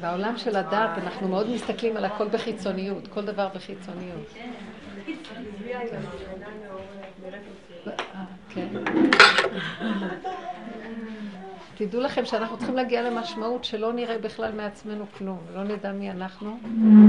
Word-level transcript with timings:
בעולם 0.00 0.38
של 0.38 0.56
הדת 0.56 0.90
אנחנו 0.96 1.28
מאוד 1.28 1.50
מסתכלים 1.50 1.96
על 1.96 2.04
הכל 2.04 2.28
בחיצוניות, 2.28 3.08
כל 3.08 3.24
דבר 3.24 3.48
בחיצוניות. 3.54 4.34
כן. 8.48 8.68
תדעו 11.74 12.00
לכם 12.00 12.24
שאנחנו 12.24 12.56
צריכים 12.56 12.76
להגיע 12.76 13.10
למשמעות 13.10 13.64
שלא 13.64 13.92
נראה 13.92 14.18
בכלל 14.18 14.52
מעצמנו 14.52 15.04
כלום, 15.18 15.38
לא 15.54 15.64
נדע 15.64 15.92
מי 15.92 16.10
אנחנו, 16.10 16.58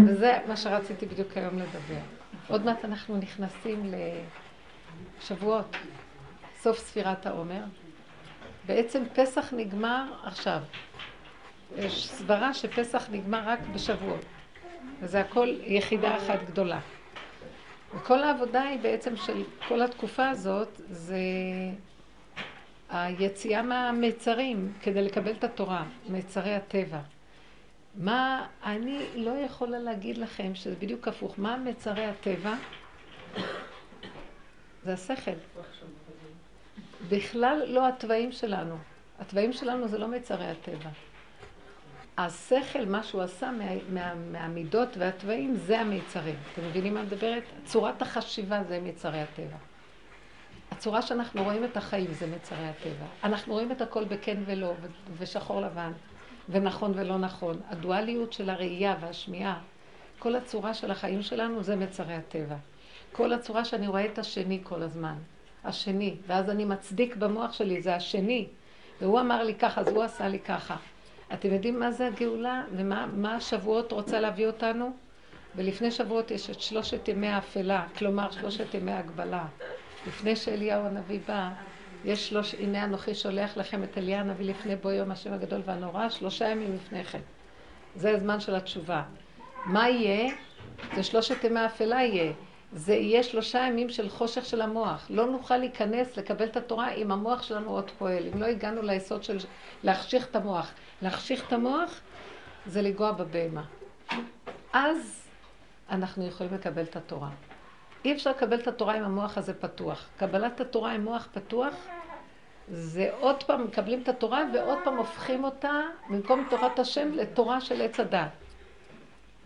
וזה 0.07 0.37
מה 0.47 0.57
שרציתי 0.57 1.05
בדיוק 1.05 1.37
היום 1.37 1.59
לדבר. 1.59 2.01
עוד 2.47 2.65
מעט 2.65 2.85
אנחנו 2.85 3.17
נכנסים 3.17 3.93
לשבועות, 5.21 5.75
סוף 6.59 6.77
ספירת 6.77 7.25
העומר. 7.25 7.63
בעצם 8.67 9.03
פסח 9.13 9.53
נגמר 9.53 10.03
עכשיו. 10.23 10.59
יש 11.77 12.07
סברה 12.07 12.53
שפסח 12.53 13.07
נגמר 13.11 13.41
רק 13.45 13.59
בשבועות, 13.73 14.25
וזה 15.01 15.19
הכל 15.19 15.53
יחידה 15.63 16.17
אחת 16.17 16.39
גדולה. 16.47 16.79
וכל 17.95 18.23
העבודה 18.23 18.61
היא 18.61 18.79
בעצם 18.79 19.15
של 19.15 19.43
כל 19.67 19.81
התקופה 19.81 20.29
הזאת, 20.29 20.81
זה 20.89 21.17
היציאה 22.89 23.61
מהמיצרים 23.61 24.73
כדי 24.81 25.01
לקבל 25.01 25.31
את 25.31 25.43
התורה, 25.43 25.83
מיצרי 26.09 26.55
הטבע. 26.55 26.99
מה, 27.95 28.47
אני 28.65 28.99
לא 29.15 29.31
יכולה 29.31 29.79
להגיד 29.79 30.17
לכם 30.17 30.55
שזה 30.55 30.75
בדיוק 30.75 31.07
הפוך. 31.07 31.35
מה 31.37 31.57
מיצרי 31.57 32.05
הטבע? 32.05 32.53
זה 34.83 34.93
השכל. 34.93 35.31
בכלל 37.09 37.63
לא 37.67 37.87
התוואים 37.87 38.31
שלנו. 38.31 38.77
התוואים 39.19 39.53
שלנו 39.53 39.87
זה 39.87 39.97
לא 39.97 40.07
מיצרי 40.07 40.45
הטבע. 40.45 40.89
השכל, 42.17 42.85
מה 42.85 43.03
שהוא 43.03 43.21
עשה 43.21 43.51
מה, 43.51 43.65
מה, 43.89 44.15
מהמידות 44.15 44.97
והתוואים, 44.97 45.55
זה 45.55 45.79
המיצרים. 45.79 46.35
אתם 46.53 46.61
מבינים 46.65 46.93
מה 46.93 47.03
מדברת? 47.03 47.43
צורת 47.65 48.01
החשיבה 48.01 48.63
זה 48.63 48.79
מיצרי 48.79 49.21
הטבע. 49.21 49.57
הצורה 50.71 51.01
שאנחנו 51.01 51.43
רואים 51.43 51.63
את 51.63 51.77
החיים 51.77 52.13
זה 52.13 52.27
מיצרי 52.27 52.67
הטבע. 52.67 53.05
אנחנו 53.23 53.53
רואים 53.53 53.71
את 53.71 53.81
הכל 53.81 54.05
בכן 54.05 54.37
ולא, 54.45 54.73
ושחור 55.17 55.61
לבן, 55.61 55.91
ונכון 56.49 56.91
ולא 56.95 57.17
נכון. 57.17 57.61
הדואליות 57.69 58.33
של 58.33 58.49
הראייה 58.49 58.95
והשמיעה, 58.99 59.59
כל 60.19 60.35
הצורה 60.35 60.73
של 60.73 60.91
החיים 60.91 61.21
שלנו 61.21 61.63
זה 61.63 61.75
מיצרי 61.75 62.13
הטבע. 62.13 62.55
כל 63.11 63.33
הצורה 63.33 63.65
שאני 63.65 63.87
רואה 63.87 64.05
את 64.05 64.19
השני 64.19 64.59
כל 64.63 64.81
הזמן. 64.81 65.15
השני, 65.67 66.15
ואז 66.27 66.49
אני 66.49 66.65
מצדיק 66.65 67.15
במוח 67.15 67.53
שלי, 67.53 67.81
זה 67.81 67.95
השני. 67.95 68.47
והוא 69.01 69.19
אמר 69.19 69.43
לי 69.43 69.55
ככה, 69.55 69.81
אז 69.81 69.87
הוא 69.87 70.03
עשה 70.03 70.27
לי 70.27 70.39
ככה. 70.39 70.75
אתם 71.33 71.53
יודעים 71.53 71.79
מה 71.79 71.91
זה 71.91 72.07
הגאולה 72.07 72.63
ומה 72.71 73.35
השבועות 73.35 73.91
רוצה 73.91 74.19
להביא 74.19 74.47
אותנו? 74.47 74.91
ולפני 75.55 75.91
שבועות 75.91 76.31
יש 76.31 76.49
את 76.49 76.61
שלושת 76.61 77.07
ימי 77.07 77.27
האפלה, 77.27 77.85
כלומר 77.97 78.31
שלושת 78.31 78.73
ימי 78.73 78.91
הגבלה. 78.91 79.45
לפני 80.07 80.35
שאליהו 80.35 80.85
הנביא 80.85 81.19
בא, 81.27 81.49
יש 82.05 82.29
שלוש, 82.29 82.55
הנה 82.55 82.83
אנוכי 82.83 83.15
שולח 83.15 83.57
לכם 83.57 83.83
את 83.83 83.97
אליה 83.97 84.19
הנביא 84.19 84.45
לפני 84.45 84.75
בוא 84.75 84.91
יום 84.91 85.11
השם 85.11 85.33
הגדול 85.33 85.61
והנורא, 85.65 86.09
שלושה 86.09 86.47
ימים 86.47 86.75
לפני 86.75 87.03
כן. 87.03 87.19
זה 87.95 88.11
הזמן 88.11 88.39
של 88.39 88.55
התשובה. 88.55 89.03
מה 89.65 89.89
יהיה? 89.89 90.33
זה 90.95 91.03
שלושת 91.03 91.43
ימי 91.43 91.59
האפלה 91.59 92.03
יהיה. 92.03 92.33
זה 92.71 92.93
יהיה 92.93 93.23
שלושה 93.23 93.59
ימים 93.59 93.89
של 93.89 94.09
חושך 94.09 94.45
של 94.45 94.61
המוח. 94.61 95.07
לא 95.09 95.25
נוכל 95.25 95.57
להיכנס, 95.57 96.17
לקבל 96.17 96.45
את 96.45 96.57
התורה 96.57 96.91
אם 96.91 97.11
המוח 97.11 97.43
שלנו 97.43 97.69
עוד 97.69 97.91
פועל. 97.97 98.23
אם 98.33 98.41
לא 98.41 98.45
הגענו 98.45 98.81
ליסוד 98.81 99.23
של 99.23 99.37
להחשיך 99.83 100.27
את 100.27 100.35
המוח. 100.35 100.71
להחשיך 101.01 101.47
את 101.47 101.53
המוח 101.53 102.01
זה 102.65 102.81
לגוע 102.81 103.11
בבהמה. 103.11 103.63
אז 104.73 105.27
אנחנו 105.89 106.27
יכולים 106.27 106.53
לקבל 106.53 106.83
את 106.83 106.95
התורה. 106.95 107.29
אי 108.05 108.13
אפשר 108.13 108.29
לקבל 108.29 108.59
את 108.59 108.67
התורה 108.67 108.97
אם 108.97 109.03
המוח 109.03 109.37
הזה 109.37 109.53
פתוח. 109.53 110.07
קבלת 110.17 110.61
התורה 110.61 110.91
עם 110.91 111.03
מוח 111.03 111.27
פתוח 111.33 111.73
זה 112.67 113.09
עוד 113.19 113.43
פעם 113.43 113.63
מקבלים 113.63 114.01
את 114.01 114.09
התורה 114.09 114.43
ועוד 114.53 114.77
פעם 114.83 114.97
הופכים 114.97 115.43
אותה 115.43 115.81
במקום 116.09 116.47
תורת 116.49 116.79
השם 116.79 117.11
לתורה 117.11 117.61
של 117.61 117.81
עץ 117.81 117.99
הדת. 117.99 118.29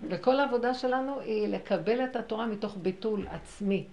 וכל 0.10 0.40
העבודה 0.40 0.74
שלנו 0.74 1.20
היא 1.20 1.48
לקבל 1.48 2.04
את 2.04 2.16
התורה 2.16 2.46
מתוך 2.46 2.78
ביטול 2.82 3.28
עצמי. 3.32 3.86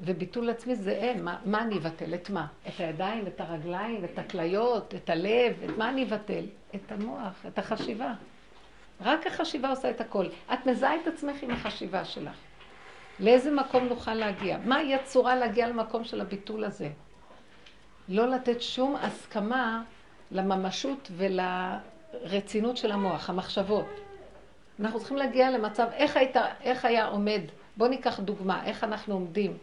וביטול 0.00 0.50
עצמי 0.50 0.74
זה 0.74 0.90
אין, 0.90 1.24
מה, 1.24 1.38
מה 1.44 1.62
אני 1.62 1.78
אבטל? 1.78 2.14
את 2.14 2.30
מה? 2.30 2.46
את 2.68 2.80
הידיים, 2.80 3.26
את 3.26 3.40
הרגליים, 3.40 4.04
את 4.04 4.18
הכליות, 4.18 4.94
את 4.94 5.10
הלב, 5.10 5.52
את 5.64 5.78
מה 5.78 5.88
אני 5.88 6.04
אבטל? 6.04 6.44
את 6.74 6.92
המוח, 6.92 7.46
את 7.48 7.58
החשיבה. 7.58 8.14
רק 9.00 9.26
החשיבה 9.26 9.70
עושה 9.70 9.90
את 9.90 10.00
הכל. 10.00 10.26
את 10.52 10.66
מזהה 10.66 10.96
את 10.96 11.06
עצמך 11.06 11.42
עם 11.42 11.50
החשיבה 11.50 12.04
שלך. 12.04 12.36
לאיזה 13.20 13.50
מקום 13.50 13.84
נוכל 13.84 14.14
להגיע? 14.14 14.58
מהי 14.64 14.94
הצורה 14.94 15.36
להגיע 15.36 15.68
למקום 15.68 16.04
של 16.04 16.20
הביטול 16.20 16.64
הזה? 16.64 16.88
לא 18.08 18.28
לתת 18.28 18.62
שום 18.62 18.96
הסכמה 18.96 19.82
לממשות 20.30 21.10
ולרצינות 21.16 22.76
של 22.76 22.92
המוח, 22.92 23.30
המחשבות. 23.30 24.03
אנחנו 24.80 24.98
צריכים 24.98 25.16
להגיע 25.16 25.50
למצב, 25.50 25.86
איך, 25.92 26.16
היית, 26.16 26.36
איך 26.60 26.84
היה 26.84 27.06
עומד, 27.06 27.40
בואו 27.76 27.90
ניקח 27.90 28.20
דוגמה, 28.20 28.66
איך 28.66 28.84
אנחנו 28.84 29.14
עומדים 29.14 29.58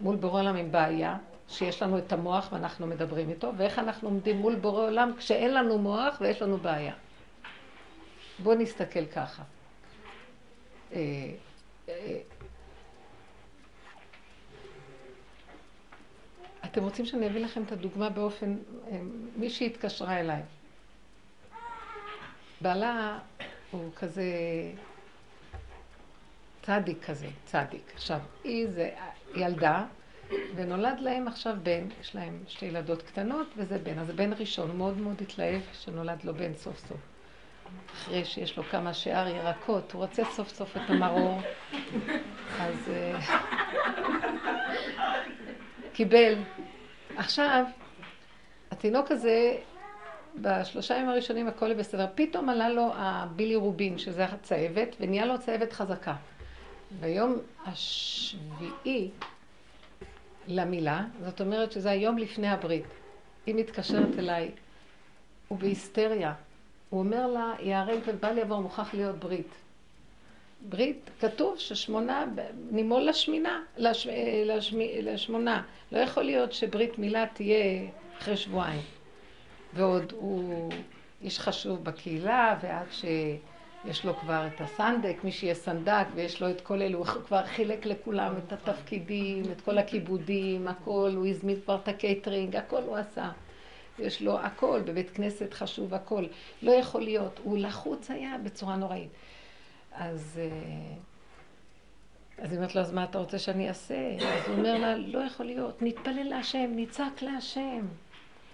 מול 0.00 0.16
בורא 0.16 0.40
עולם 0.40 0.56
עם 0.56 0.72
בעיה, 0.72 1.16
שיש 1.48 1.82
לנו 1.82 1.98
את 1.98 2.12
המוח 2.12 2.48
ואנחנו 2.52 2.86
מדברים 2.86 3.30
איתו, 3.30 3.52
ואיך 3.56 3.78
אנחנו 3.78 4.08
עומדים 4.08 4.36
מול 4.36 4.54
בורא 4.54 4.86
עולם 4.86 5.12
כשאין 5.18 5.54
לנו 5.54 5.78
מוח 5.78 6.20
ויש 6.20 6.42
לנו 6.42 6.56
בעיה. 6.56 6.92
בואו 8.38 8.58
נסתכל 8.58 9.06
ככה. 9.06 9.42
אה, 10.92 11.00
אה, 11.88 12.18
אתם 16.64 16.82
רוצים 16.82 17.06
שאני 17.06 17.26
אביא 17.26 17.44
לכם 17.44 17.62
את 17.62 17.72
הדוגמה 17.72 18.10
באופן... 18.10 18.56
אה, 18.90 18.98
מישהי 19.36 19.66
התקשרה 19.66 20.20
אליי. 20.20 20.42
בעלה 22.60 23.18
הוא 23.70 23.90
כזה 23.96 24.24
צדיק 26.62 27.04
כזה, 27.04 27.26
צדיק. 27.44 27.92
עכשיו, 27.94 28.18
היא 28.44 28.68
זה 28.68 28.90
ילדה, 29.34 29.84
ונולד 30.54 31.00
להם 31.00 31.28
עכשיו 31.28 31.56
בן, 31.62 31.84
יש 32.00 32.14
להם 32.14 32.38
שתי 32.48 32.66
ילדות 32.66 33.02
קטנות, 33.02 33.46
וזה 33.56 33.78
בן. 33.78 33.98
אז 33.98 34.10
בן 34.10 34.32
ראשון, 34.32 34.76
מאוד 34.76 34.98
מאוד 34.98 35.20
התלהב 35.22 35.60
שנולד 35.72 36.24
לו 36.24 36.34
בן 36.34 36.54
סוף 36.54 36.78
סוף. 36.78 37.00
אחרי 37.94 38.24
שיש 38.24 38.56
לו 38.56 38.64
כמה 38.64 38.94
שאר 38.94 39.28
ירקות, 39.28 39.92
הוא 39.92 40.02
רוצה 40.02 40.22
סוף 40.24 40.48
סוף 40.48 40.76
את 40.76 40.82
המרור, 40.88 41.40
אז 42.58 42.88
אה, 42.88 43.18
קיבל. 45.92 46.34
עכשיו, 47.16 47.64
התינוק 48.70 49.10
הזה 49.10 49.56
בשלושה 50.36 50.94
ימים 50.94 51.08
הראשונים 51.08 51.48
הכל 51.48 51.74
בסדר. 51.74 52.06
פתאום 52.14 52.48
עלה 52.48 52.68
לו 52.68 52.90
הבילי 52.94 53.56
רובין, 53.56 53.98
שזה 53.98 54.24
הצהבת, 54.24 54.96
ונהיה 55.00 55.26
לו 55.26 55.38
צהבת 55.38 55.72
חזקה. 55.72 56.14
ביום 57.00 57.36
השביעי 57.66 59.10
למילה, 60.48 61.04
זאת 61.24 61.40
אומרת 61.40 61.72
שזה 61.72 61.90
היום 61.90 62.18
לפני 62.18 62.48
הברית. 62.48 62.84
היא 63.46 63.54
מתקשרת 63.54 64.18
אליי, 64.18 64.50
הוא 65.48 65.58
בהיסטריה. 65.58 66.34
הוא 66.90 67.00
אומר 67.00 67.26
לה, 67.26 67.54
יהרג 67.60 67.98
ובל 68.06 68.38
יעבור, 68.38 68.60
מוכרח 68.60 68.94
להיות 68.94 69.18
ברית. 69.18 69.54
ברית, 70.68 71.10
כתוב 71.20 71.58
ששמונה, 71.58 72.24
נימול 72.70 73.02
לשמינה, 73.02 73.62
לש, 73.76 74.08
לשמ, 74.46 74.78
לשמונה. 75.02 75.62
לא 75.92 75.98
יכול 75.98 76.22
להיות 76.22 76.52
שברית 76.52 76.98
מילה 76.98 77.24
תהיה 77.34 77.88
אחרי 78.18 78.36
שבועיים. 78.36 78.80
ועוד 79.74 80.12
הוא 80.16 80.70
איש 81.22 81.40
חשוב 81.40 81.84
בקהילה, 81.84 82.58
ועד 82.62 82.86
שיש 82.90 84.04
לו 84.04 84.14
כבר 84.14 84.46
את 84.46 84.60
הסנדק, 84.60 85.16
מי 85.24 85.32
שיהיה 85.32 85.54
סנדק, 85.54 86.06
ויש 86.14 86.42
לו 86.42 86.50
את 86.50 86.60
כל 86.60 86.82
אלו, 86.82 86.98
הוא 86.98 87.06
כבר 87.06 87.46
חילק 87.46 87.86
לכולם 87.86 88.34
את 88.38 88.52
התפקידים, 88.52 89.44
את 89.52 89.60
כל 89.60 89.78
הכיבודים, 89.78 90.68
הכל, 90.68 91.12
הוא 91.16 91.26
הזמין 91.26 91.60
כבר 91.64 91.76
את 91.82 91.88
הקייטרינג, 91.88 92.56
הכל 92.56 92.82
הוא 92.82 92.96
עשה. 92.96 93.30
יש 93.98 94.22
לו 94.22 94.38
הכל, 94.38 94.80
בבית 94.84 95.10
כנסת 95.10 95.54
חשוב 95.54 95.94
הכל. 95.94 96.24
לא 96.62 96.72
יכול 96.72 97.00
להיות, 97.02 97.40
הוא 97.42 97.58
לחוץ 97.58 98.10
היה 98.10 98.36
בצורה 98.44 98.76
נוראית. 98.76 99.10
אז... 99.92 100.40
אה, 100.42 101.10
אז 102.42 102.50
היא 102.50 102.58
אומרת 102.58 102.74
לו, 102.74 102.80
אז 102.80 102.92
מה 102.92 103.04
אתה 103.04 103.18
רוצה 103.18 103.38
שאני 103.38 103.68
אעשה? 103.68 104.16
אז 104.20 104.48
הוא 104.48 104.56
אומר 104.56 104.78
לה, 104.78 104.96
לא 104.96 105.18
יכול 105.18 105.46
להיות, 105.46 105.82
נתפלל 105.82 106.28
להשם, 106.28 106.70
נצעק 106.76 107.22
להשם. 107.22 107.86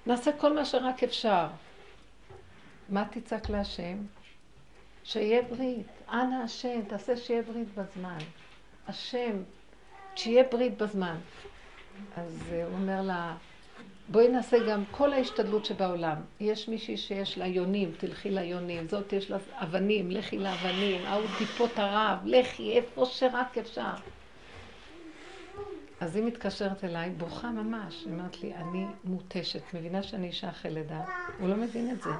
נעשה 0.06 0.32
כל 0.32 0.53
מה 0.53 0.64
שרק 0.64 1.03
אפשר. 1.03 1.47
מה 2.88 3.05
תצעק 3.11 3.50
להשם? 3.50 3.97
שיהיה 5.05 5.43
ברית. 5.43 5.87
אנא 6.12 6.35
השם, 6.44 6.81
תעשה 6.88 7.17
שיהיה 7.17 7.43
ברית 7.43 7.69
בזמן. 7.75 8.19
השם, 8.88 9.43
שיהיה 10.17 10.44
ברית 10.50 10.82
בזמן. 10.82 11.17
אז 12.17 12.43
הוא 12.50 12.73
אומר 12.73 13.03
לה, 13.03 13.37
בואי 14.08 14.29
נעשה 14.29 14.56
גם 14.69 14.85
כל 14.91 15.12
ההשתדלות 15.12 15.64
שבעולם. 15.64 16.17
יש 16.41 16.69
מישהי 16.69 16.97
שיש 16.97 17.38
לה 17.38 17.47
יונים, 17.47 17.93
תלכי 17.99 18.31
ליונים, 18.31 18.88
זאת 18.88 19.12
יש 19.12 19.31
לה 19.31 19.38
אבנים, 19.52 20.11
לכי 20.11 20.38
לאבנים, 20.38 21.06
ההוא 21.06 21.26
טיפות 21.38 21.70
הרב, 21.76 22.19
לכי 22.25 22.73
איפה 22.73 23.06
שרק 23.06 23.59
אפשר. 23.59 23.94
אז 26.01 26.17
היא 26.17 26.25
מתקשרת 26.25 26.85
אליי, 26.85 27.11
בוכה 27.11 27.51
ממש, 27.51 28.05
היא 28.05 28.13
אומרת 28.13 28.43
לי, 28.43 28.55
אני 28.55 28.87
מותשת, 29.05 29.75
מבינה 29.75 30.03
שאני 30.03 30.27
אישה 30.27 30.49
אחרי 30.49 30.71
לידה, 30.71 31.05
הוא 31.39 31.49
לא 31.49 31.57
מבין 31.57 31.91
את 31.91 32.03
זה. 32.03 32.11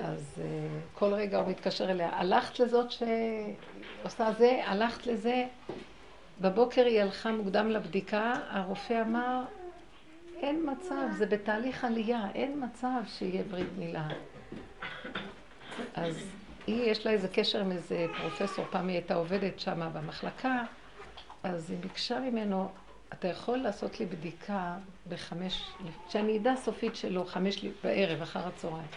אז 0.00 0.34
uh, 0.36 0.98
כל 0.98 1.14
רגע 1.14 1.38
הוא 1.38 1.48
מתקשר 1.48 1.90
אליה, 1.90 2.10
הלכת 2.12 2.60
לזאת 2.60 2.86
שעושה 2.90 4.32
זה, 4.38 4.60
הלכת 4.64 5.06
לזה. 5.06 5.46
בבוקר 6.40 6.84
היא 6.84 7.00
הלכה 7.00 7.32
מוקדם 7.32 7.70
לבדיקה, 7.70 8.34
הרופא 8.50 9.02
אמר, 9.02 9.42
אין 10.36 10.66
מצב, 10.72 11.08
זה 11.16 11.26
בתהליך 11.26 11.84
עלייה, 11.84 12.26
אין 12.34 12.64
מצב 12.64 13.00
שיהיה 13.06 13.42
ברית 13.50 13.78
מילה. 13.78 14.08
אז 15.94 16.30
היא, 16.66 16.90
יש 16.90 17.06
לה 17.06 17.12
איזה 17.12 17.28
קשר 17.28 17.60
עם 17.60 17.72
איזה 17.72 18.06
פרופסור, 18.20 18.64
פעם 18.70 18.88
היא 18.88 18.96
הייתה 18.96 19.14
עובדת 19.14 19.60
שם 19.60 19.90
במחלקה, 19.92 20.64
אז 21.42 21.70
היא 21.70 21.78
ביקשה 21.78 22.20
ממנו, 22.20 22.68
אתה 23.12 23.28
יכול 23.28 23.58
לעשות 23.58 24.00
לי 24.00 24.06
בדיקה 24.06 24.76
בחמש, 25.08 25.70
שאני 26.08 26.38
אדע 26.38 26.56
סופית 26.56 26.96
שלו, 26.96 27.24
חמש 27.24 27.64
בערב, 27.84 28.22
אחר 28.22 28.48
הצהריים. 28.48 28.88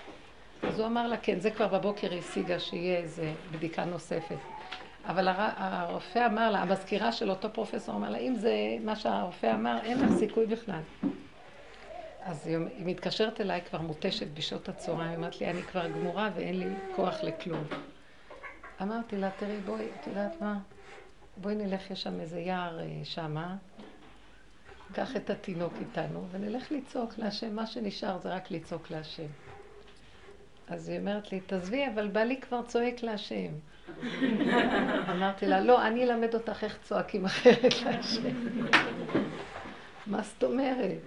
אז 0.63 0.79
הוא 0.79 0.87
אמר 0.87 1.07
לה, 1.07 1.17
כן, 1.17 1.39
זה 1.39 1.51
כבר 1.51 1.67
בבוקר 1.67 2.17
השיגה 2.17 2.59
שיהיה 2.59 2.97
איזה 2.97 3.33
בדיקה 3.51 3.85
נוספת. 3.85 4.37
אבל 5.05 5.27
הר... 5.27 5.49
הרופא 5.55 6.25
אמר 6.25 6.51
לה, 6.51 6.61
המזכירה 6.61 7.11
של 7.11 7.29
אותו 7.29 7.53
פרופסור 7.53 7.95
אמר 7.95 8.09
לה, 8.09 8.17
אם 8.17 8.35
זה 8.35 8.53
מה 8.83 8.95
שהרופא 8.95 9.53
אמר, 9.53 9.79
אין 9.83 9.99
לך 9.99 10.11
סיכוי 10.19 10.45
בכלל. 10.45 10.81
אז 12.23 12.47
היא, 12.47 12.57
היא 12.77 12.85
מתקשרת 12.85 13.41
אליי 13.41 13.61
כבר 13.61 13.81
מותשת 13.81 14.27
בשעות 14.33 14.69
הצהריים, 14.69 15.09
היא 15.09 15.17
אמרת 15.17 15.41
לי, 15.41 15.47
אני 15.47 15.61
כבר 15.61 15.87
גמורה 15.87 16.29
ואין 16.35 16.59
לי 16.59 16.65
כוח 16.95 17.23
לכלום. 17.23 17.63
אמרתי 18.81 19.17
לה, 19.17 19.29
תראי, 19.39 19.57
בואי, 19.65 19.85
את 20.01 20.07
יודעת 20.07 20.41
מה? 20.41 20.57
בואי 21.37 21.55
נלך, 21.55 21.91
יש 21.91 22.03
שם 22.03 22.19
איזה 22.19 22.39
יער 22.39 22.79
אה, 22.79 22.99
שמה, 23.03 23.55
קח 24.93 25.15
את 25.15 25.29
התינוק 25.29 25.73
איתנו, 25.79 26.25
ונלך 26.31 26.71
לצעוק 26.71 27.17
להשם, 27.17 27.55
מה 27.55 27.67
שנשאר 27.67 28.17
זה 28.17 28.29
רק 28.29 28.51
לצעוק 28.51 28.91
להשם. 28.91 29.27
אז 30.67 30.89
היא 30.89 30.99
אומרת 30.99 31.31
לי, 31.31 31.39
תעזבי, 31.39 31.87
אבל 31.93 32.07
בעלי 32.07 32.41
כבר 32.41 32.61
צועק 32.63 33.03
להשם. 33.03 33.51
אמרתי 35.11 35.47
לה, 35.47 35.61
לא, 35.61 35.87
אני 35.87 36.03
אלמד 36.03 36.33
אותך 36.33 36.63
איך 36.63 36.77
צועקים 36.83 37.25
אחרת 37.25 37.81
להשם. 37.85 38.47
מה 40.07 40.21
זאת 40.21 40.43
אומרת? 40.43 40.99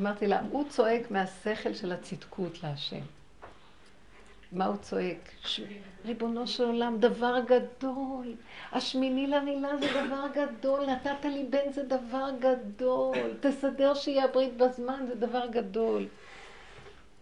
אמרתי 0.00 0.26
לה, 0.26 0.40
הוא 0.50 0.68
צועק 0.68 1.10
מהשכל 1.10 1.74
של 1.74 1.92
הצדקות 1.92 2.62
להשם. 2.62 3.00
מה 4.52 4.66
הוא 4.66 4.76
צועק? 4.76 5.30
ש... 5.44 5.60
ריבונו 6.04 6.46
של 6.46 6.64
עולם, 6.64 6.96
דבר 6.98 7.36
גדול. 7.46 8.34
השמיני 8.72 9.26
למילה 9.26 9.76
זה 9.76 9.86
דבר 9.86 10.26
גדול. 10.34 10.86
נתת 10.86 11.24
לי 11.24 11.46
בן 11.50 11.72
זה 11.72 11.82
דבר 11.82 12.30
גדול. 12.40 13.16
תסדר 13.40 13.94
שיהיה 13.94 14.24
הברית 14.24 14.56
בזמן 14.56 15.04
זה 15.08 15.14
דבר 15.14 15.46
גדול. 15.46 16.06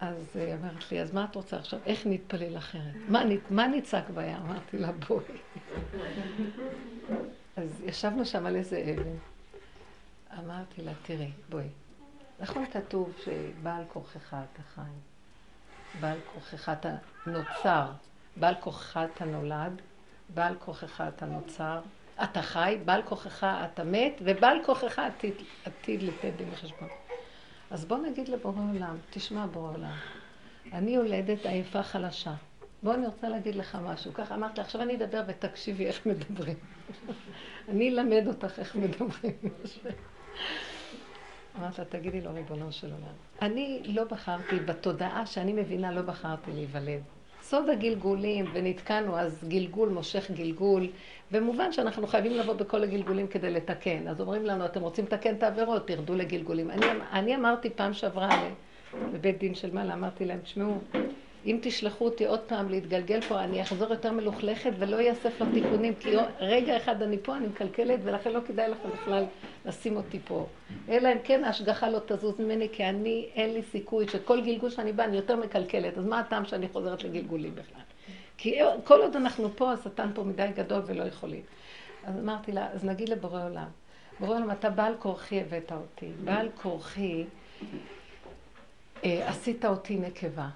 אז 0.00 0.36
היא 0.36 0.54
אמרת 0.54 0.92
לי, 0.92 1.00
אז 1.00 1.14
מה 1.14 1.24
את 1.24 1.34
רוצה 1.34 1.56
עכשיו? 1.56 1.80
איך 1.86 2.06
נתפלל 2.06 2.56
אחרת? 2.56 2.94
מה, 3.08 3.22
מה 3.50 3.66
נצעק 3.66 4.10
בים? 4.10 4.36
אמרתי 4.36 4.78
לה, 4.78 4.92
בואי. 4.92 5.24
אז 7.56 7.82
ישבנו 7.84 8.24
שם 8.24 8.46
על 8.46 8.56
איזה 8.56 8.94
אבן. 8.94 9.16
אמרתי 10.38 10.82
לה, 10.82 10.92
תראי, 11.02 11.30
בואי. 11.48 11.68
נכון 12.40 12.66
כתוב 12.66 13.12
שבעל 13.24 13.82
כוחך 13.92 14.36
אתה 14.52 14.62
חי, 14.74 14.80
בעל 15.94 16.18
כוחך 16.34 16.68
אתה 16.68 16.94
נוצר, 17.26 17.86
בעל 18.36 18.54
כוחך 18.60 19.00
אתה 19.14 19.24
נולד, 19.24 19.82
בעל 20.34 20.54
כוחך 20.58 21.00
אתה 21.08 21.26
נוצר, 21.26 21.80
אתה 22.22 22.42
חי, 22.42 22.78
בעל 22.84 23.02
כוחך 23.02 23.44
אתה 23.44 23.84
מת, 23.84 24.12
ובעל 24.24 24.58
כוחך 24.64 24.98
עתיד, 24.98 25.34
עתיד 25.64 26.02
לתת 26.02 26.32
דין 26.36 26.48
וחשבון. 26.52 26.88
אז 27.70 27.84
בוא 27.84 27.98
נגיד 27.98 28.28
לבורא 28.28 28.62
עולם, 28.72 28.96
תשמע 29.10 29.46
בורא 29.46 29.72
עולם, 29.72 29.96
אני 30.72 30.90
יולדת 30.90 31.46
עייפה 31.46 31.82
חלשה. 31.82 32.34
בוא, 32.82 32.94
אני 32.94 33.06
רוצה 33.06 33.28
להגיד 33.28 33.54
לך 33.54 33.78
משהו. 33.84 34.14
ככה 34.14 34.34
אמרת 34.34 34.58
לה, 34.58 34.64
עכשיו 34.64 34.82
אני 34.82 34.96
אדבר 34.96 35.22
ותקשיבי 35.26 35.86
איך 35.86 36.06
מדברים. 36.06 36.56
אני 37.68 37.88
אלמד 37.88 38.26
אותך 38.26 38.58
איך 38.58 38.76
מדברים. 38.76 39.36
אמרת 41.58 41.78
לה, 41.78 41.84
תגידי 41.84 42.20
לו, 42.20 42.34
ריבונו 42.34 42.72
של 42.72 42.86
עולם. 42.86 43.14
אני 43.42 43.82
לא 43.84 44.04
בחרתי, 44.04 44.56
בתודעה 44.60 45.26
שאני 45.26 45.52
מבינה, 45.52 45.92
לא 45.92 46.02
בחרתי 46.02 46.50
להיוולד. 46.52 47.00
סוד 47.42 47.68
הגלגולים, 47.68 48.44
ונתקענו, 48.52 49.18
אז 49.18 49.44
גלגול 49.48 49.88
מושך 49.88 50.30
גלגול, 50.30 50.86
ומובן 51.32 51.72
שאנחנו 51.72 52.06
חייבים 52.06 52.32
לבוא 52.32 52.54
בכל 52.54 52.82
הגלגולים 52.82 53.26
כדי 53.26 53.50
לתקן. 53.50 54.08
אז 54.08 54.20
אומרים 54.20 54.46
לנו, 54.46 54.64
אתם 54.64 54.80
רוצים 54.80 55.04
לתקן 55.04 55.34
את 55.34 55.42
העבירות, 55.42 55.86
תרדו 55.86 56.14
לגלגולים. 56.14 56.70
אני, 56.70 56.86
אני 57.12 57.36
אמרתי 57.36 57.70
פעם 57.70 57.92
שעברה 57.92 58.48
בבית 59.12 59.38
דין 59.38 59.54
של 59.54 59.74
מעלה, 59.74 59.94
אמרתי 59.94 60.24
להם, 60.24 60.38
תשמעו, 60.38 60.78
אם 61.46 61.58
תשלחו 61.62 62.04
אותי 62.04 62.26
עוד 62.26 62.40
פעם 62.40 62.68
להתגלגל 62.68 63.20
פה, 63.20 63.40
אני 63.40 63.62
אחזור 63.62 63.90
יותר 63.90 64.12
מלוכלכת 64.12 64.70
ולא 64.78 65.08
אאסף 65.08 65.40
לתיקונים, 65.40 65.94
כי 65.94 66.10
רגע 66.40 66.76
אחד 66.76 67.02
אני 67.02 67.18
פה, 67.22 67.36
אני 67.36 67.46
מקלקלת, 67.46 68.00
ולכן 68.02 68.32
לא 68.32 68.40
כדאי 68.46 68.68
לכם 68.68 68.88
בכלל 68.90 69.24
לשים 69.66 69.96
אותי 69.96 70.18
פה. 70.24 70.46
אלא 70.88 71.12
אם 71.12 71.18
כן 71.24 71.44
ההשגחה 71.44 71.90
לא 71.90 71.98
תזוז 72.06 72.40
ממני, 72.40 72.68
כי 72.72 72.84
אני, 72.84 73.28
אין 73.34 73.54
לי 73.54 73.62
סיכוי 73.62 74.08
שכל 74.08 74.40
גלגול 74.40 74.70
שאני 74.70 74.92
באה, 74.92 75.06
אני 75.06 75.16
יותר 75.16 75.36
מקלקלת. 75.36 75.98
אז 75.98 76.06
מה 76.06 76.20
הטעם 76.20 76.44
שאני 76.44 76.68
חוזרת 76.68 77.04
לגלגולים 77.04 77.54
בכלל? 77.54 77.82
כי 78.38 78.58
כל 78.84 79.00
עוד 79.00 79.16
אנחנו 79.16 79.56
פה, 79.56 79.72
השטן 79.72 80.10
פה 80.14 80.24
מדי 80.24 80.48
גדול 80.54 80.82
ולא 80.86 81.04
יכולים. 81.04 81.42
אז 82.04 82.18
אמרתי 82.18 82.52
לה, 82.52 82.68
אז 82.72 82.84
נגיד 82.84 83.08
לבורא 83.08 83.44
עולם, 83.44 83.68
בורא 84.20 84.36
עולם, 84.36 84.50
אתה 84.50 84.70
בעל 84.70 84.94
כורחי 84.98 85.40
הבאת 85.40 85.72
אותי, 85.72 86.06
בעל 86.24 86.48
כורחי 86.62 87.24
עשית 89.02 89.64
אותי 89.64 89.96
נקבה, 89.96 90.48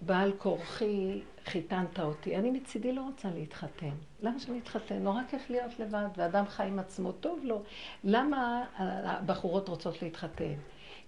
בעל 0.00 0.32
כורחי 0.38 1.20
חיתנת 1.44 2.00
אותי. 2.00 2.36
אני 2.36 2.50
מצידי 2.50 2.92
לא 2.92 3.00
רוצה 3.02 3.28
להתחתן. 3.34 3.90
למה 4.22 4.38
שאני 4.38 4.58
אתחתן? 4.58 4.98
נורא 5.02 5.20
כיף 5.30 5.50
להיות 5.50 5.78
לבד, 5.78 6.06
ואדם 6.16 6.46
חי 6.46 6.62
עם 6.62 6.78
עצמו 6.78 7.12
טוב 7.12 7.40
לו. 7.44 7.62
למה 8.04 8.64
הבחורות 8.78 9.68
רוצות 9.68 10.02
להתחתן? 10.02 10.54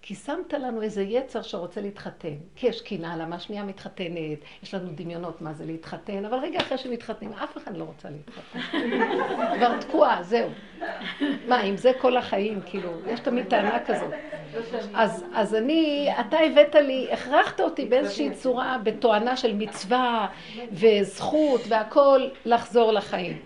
כי 0.03 0.15
שמת 0.15 0.53
לנו 0.53 0.83
איזה 0.83 1.03
יצר 1.03 1.43
שרוצה 1.43 1.81
להתחתן. 1.81 2.35
כי 2.57 2.67
יש 2.67 2.81
קנאה 2.81 3.17
למה 3.17 3.39
שנייה 3.39 3.65
מתחתנת, 3.65 4.39
יש 4.63 4.75
לנו 4.75 4.91
דמיונות 4.95 5.41
מה 5.41 5.53
זה 5.53 5.65
להתחתן, 5.65 6.25
אבל 6.25 6.39
רגע 6.39 6.61
אחרי 6.61 6.79
שמתחתנים, 6.79 7.33
אף 7.33 7.57
אחד 7.57 7.77
לא 7.77 7.85
רוצה 7.85 8.09
להתחתן. 8.11 8.59
כבר 9.59 9.81
תקועה, 9.81 10.23
זהו. 10.23 10.49
מה, 11.49 11.63
אם 11.63 11.77
זה 11.77 11.93
כל 12.01 12.17
החיים, 12.17 12.61
כאילו, 12.67 12.91
יש 13.07 13.21
תמיד 13.21 13.47
טענה 13.49 13.85
כזאת. 13.85 14.11
אז, 14.95 15.25
אז 15.35 15.55
אני, 15.55 16.09
אתה 16.21 16.39
הבאת 16.39 16.75
לי, 16.75 17.09
הכרחת 17.13 17.61
אותי 17.61 17.85
באיזושהי 17.85 18.31
צורה, 18.31 18.79
בתואנה 18.83 19.37
של 19.37 19.55
מצווה 19.55 20.29
וזכות 20.73 21.61
והכול, 21.69 22.31
לחזור 22.45 22.93
לחיים. 22.93 23.39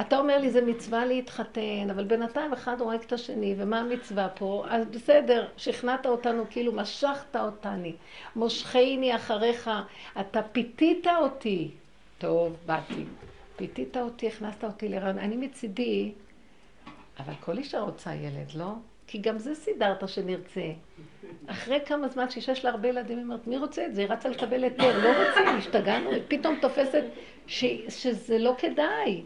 אתה 0.00 0.18
אומר 0.18 0.38
לי, 0.38 0.50
זה 0.50 0.60
מצווה 0.60 1.06
להתחתן, 1.06 1.90
אבל 1.90 2.04
בינתיים 2.04 2.52
אחד 2.52 2.80
הורג 2.80 3.00
את 3.06 3.12
השני, 3.12 3.54
ומה 3.58 3.80
המצווה 3.80 4.28
פה? 4.28 4.64
אז 4.68 4.86
בסדר, 4.86 5.46
שכנעת 5.56 6.06
אותנו, 6.06 6.44
כאילו 6.50 6.72
משכת 6.72 7.36
אותני, 7.36 7.92
מושכני 8.36 9.16
אחריך, 9.16 9.70
אתה 10.20 10.42
פיתית 10.42 11.06
אותי. 11.06 11.70
טוב, 12.18 12.56
באתי. 12.66 13.04
פיתית 13.56 13.96
אותי, 13.96 14.26
הכנסת 14.26 14.64
אותי 14.64 14.88
לרעיון. 14.88 15.18
אני 15.18 15.36
מצידי, 15.36 16.12
אבל 17.18 17.32
כל 17.40 17.58
אישה 17.58 17.80
רוצה 17.80 18.14
ילד, 18.14 18.54
לא? 18.54 18.72
כי 19.06 19.18
גם 19.18 19.38
זה 19.38 19.54
סידרת 19.54 20.08
שנרצה. 20.08 20.70
אחרי 21.46 21.80
כמה 21.86 22.08
זמן 22.08 22.30
שיש 22.30 22.64
לה 22.64 22.70
הרבה 22.70 22.88
ילדים, 22.88 23.18
היא 23.18 23.24
אומרת, 23.24 23.46
מי 23.46 23.58
רוצה 23.58 23.86
את 23.86 23.94
זה? 23.94 24.00
היא 24.00 24.10
רצה 24.10 24.28
לקבל 24.28 24.64
היתר, 24.64 24.98
לא 24.98 25.08
רוצים, 25.08 25.56
השתגענו, 25.58 26.10
פתאום 26.28 26.56
תופסת 26.60 27.04
ש... 27.46 27.64
שזה 27.88 28.38
לא 28.38 28.54
כדאי. 28.58 29.22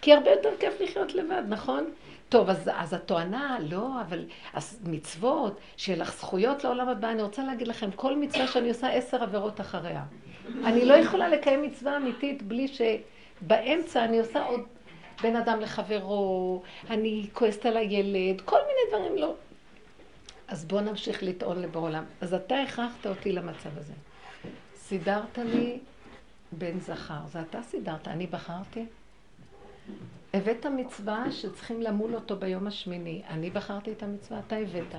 כי 0.00 0.12
הרבה 0.12 0.30
יותר 0.30 0.50
כיף 0.60 0.80
לחיות 0.80 1.14
לבד, 1.14 1.42
נכון? 1.48 1.90
טוב, 2.28 2.50
אז, 2.50 2.70
אז 2.74 2.94
התואנה, 2.94 3.56
לא, 3.60 4.00
אבל 4.00 4.24
אז 4.54 4.80
מצוות, 4.84 5.60
שיהיה 5.76 5.98
לך 5.98 6.12
זכויות 6.18 6.64
לעולם 6.64 6.88
הבא, 6.88 7.10
אני 7.10 7.22
רוצה 7.22 7.44
להגיד 7.44 7.68
לכם, 7.68 7.90
כל 7.90 8.16
מצווה 8.16 8.46
שאני 8.46 8.68
עושה 8.68 8.88
עשר 8.88 9.22
עבירות 9.22 9.60
אחריה. 9.60 10.02
אני 10.64 10.84
לא 10.84 10.94
יכולה 10.94 11.28
לקיים 11.28 11.62
מצווה 11.62 11.96
אמיתית 11.96 12.42
בלי 12.42 12.66
שבאמצע 12.68 14.04
אני 14.04 14.18
עושה 14.18 14.44
עוד 14.44 14.60
בין 15.22 15.36
אדם 15.36 15.60
לחברו, 15.60 16.62
אני 16.90 17.26
כועסת 17.32 17.66
על 17.66 17.76
הילד, 17.76 18.40
כל 18.40 18.56
מיני 18.56 18.98
דברים 18.98 19.22
לא. 19.22 19.34
אז 20.48 20.64
בואו 20.64 20.80
נמשיך 20.80 21.22
לטעון 21.22 21.62
לבור 21.62 21.82
עולם. 21.82 22.04
אז 22.20 22.34
אתה 22.34 22.62
הכרחת 22.62 23.06
אותי 23.06 23.32
למצב 23.32 23.78
הזה. 23.78 23.92
סידרת 24.76 25.38
לי 25.38 25.78
בן 26.52 26.80
זכר, 26.80 27.20
זה 27.26 27.40
אתה 27.40 27.62
סידרת, 27.62 28.08
אני 28.08 28.26
בחרתי? 28.26 28.86
הבאת 30.34 30.66
מצווה 30.66 31.32
שצריכים 31.32 31.82
למול 31.82 32.14
אותו 32.14 32.36
ביום 32.36 32.66
השמיני. 32.66 33.22
אני 33.28 33.50
בחרתי 33.50 33.92
את 33.92 34.02
המצווה, 34.02 34.40
אתה 34.46 34.56
הבאת. 34.56 34.94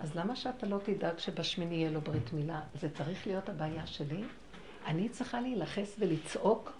אז 0.00 0.14
למה 0.14 0.36
שאתה 0.36 0.66
לא 0.66 0.78
תדאג 0.84 1.18
שבשמיני 1.18 1.74
יהיה 1.74 1.90
לו 1.90 2.00
ברית 2.00 2.32
מילה? 2.32 2.60
זה 2.80 2.88
צריך 2.88 3.26
להיות 3.26 3.48
הבעיה 3.48 3.86
שלי? 3.86 4.22
אני 4.86 5.08
צריכה 5.08 5.40
להילחס 5.40 5.96
ולצעוק? 5.98 6.72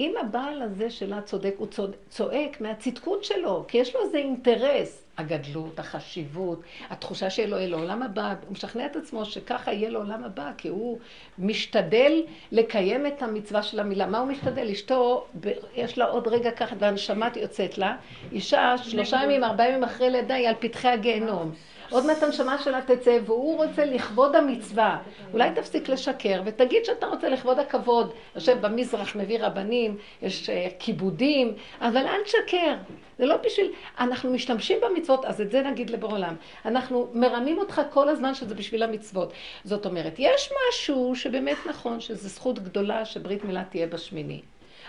אם 0.00 0.14
הבעל 0.20 0.62
הזה 0.62 0.90
שלה 0.90 1.22
צודק, 1.22 1.54
הוא 1.58 1.68
צועק 2.08 2.60
מהצדקות 2.60 3.24
שלו, 3.24 3.64
כי 3.68 3.78
יש 3.78 3.94
לו 3.94 4.00
איזה 4.02 4.18
אינטרס. 4.18 5.03
הגדלות, 5.18 5.78
החשיבות, 5.78 6.62
התחושה 6.90 7.30
שיהיה 7.30 7.48
לו 7.48 7.56
לעולם 7.58 8.02
הבא, 8.02 8.34
הוא 8.46 8.52
משכנע 8.52 8.86
את 8.86 8.96
עצמו 8.96 9.24
שככה 9.24 9.72
יהיה 9.72 9.90
לעולם 9.90 10.24
הבא, 10.24 10.50
כי 10.58 10.68
הוא 10.68 10.98
משתדל 11.38 12.22
לקיים 12.52 13.06
את 13.06 13.22
המצווה 13.22 13.62
של 13.62 13.80
המילה. 13.80 14.06
מה 14.06 14.18
הוא 14.18 14.28
משתדל? 14.28 14.70
אשתו, 14.70 15.26
יש 15.74 15.98
לה 15.98 16.04
עוד 16.04 16.28
רגע 16.28 16.50
ככה, 16.50 16.76
והנשמה 16.78 17.28
יוצאת 17.36 17.78
לה, 17.78 17.96
אישה 18.32 18.78
שלושה 18.78 19.20
ימים, 19.24 19.44
ארבעה 19.44 19.68
ימים 19.68 19.84
אחרי 19.84 20.10
לידה, 20.10 20.34
היא 20.34 20.48
על 20.48 20.54
פתחי 20.58 20.88
הגיהנום. 20.88 21.54
עוד 21.94 22.06
מעט 22.06 22.22
הנשמה 22.22 22.58
שלה 22.58 22.80
תצא, 22.82 23.18
והוא 23.26 23.64
רוצה 23.64 23.84
לכבוד 23.84 24.36
המצווה. 24.36 24.98
אולי 25.32 25.50
תפסיק 25.54 25.88
לשקר 25.88 26.42
ותגיד 26.44 26.84
שאתה 26.84 27.06
רוצה 27.06 27.28
לכבוד 27.28 27.58
הכבוד. 27.58 28.12
יושב 28.34 28.56
במזרח, 28.60 29.16
מביא 29.16 29.38
רבנים, 29.40 29.96
יש 30.22 30.50
אה, 30.50 30.68
כיבודים, 30.78 31.54
אבל 31.80 32.06
אל 32.06 32.22
תשקר. 32.24 32.74
זה 33.18 33.26
לא 33.26 33.36
בשביל... 33.36 33.72
אנחנו 33.98 34.30
משתמשים 34.30 34.78
במצוות, 34.82 35.24
אז 35.24 35.40
את 35.40 35.50
זה 35.50 35.62
נגיד 35.62 35.90
לבור 35.90 36.10
עולם. 36.10 36.34
אנחנו 36.64 37.08
מרמים 37.12 37.58
אותך 37.58 37.80
כל 37.90 38.08
הזמן 38.08 38.34
שזה 38.34 38.54
בשביל 38.54 38.82
המצוות. 38.82 39.32
זאת 39.64 39.86
אומרת, 39.86 40.14
יש 40.18 40.52
משהו 40.68 41.16
שבאמת 41.16 41.56
נכון, 41.66 42.00
שזו 42.00 42.28
זכות 42.28 42.58
גדולה 42.58 43.04
שברית 43.04 43.44
מילה 43.44 43.62
תהיה 43.70 43.86
בשמיני. 43.86 44.40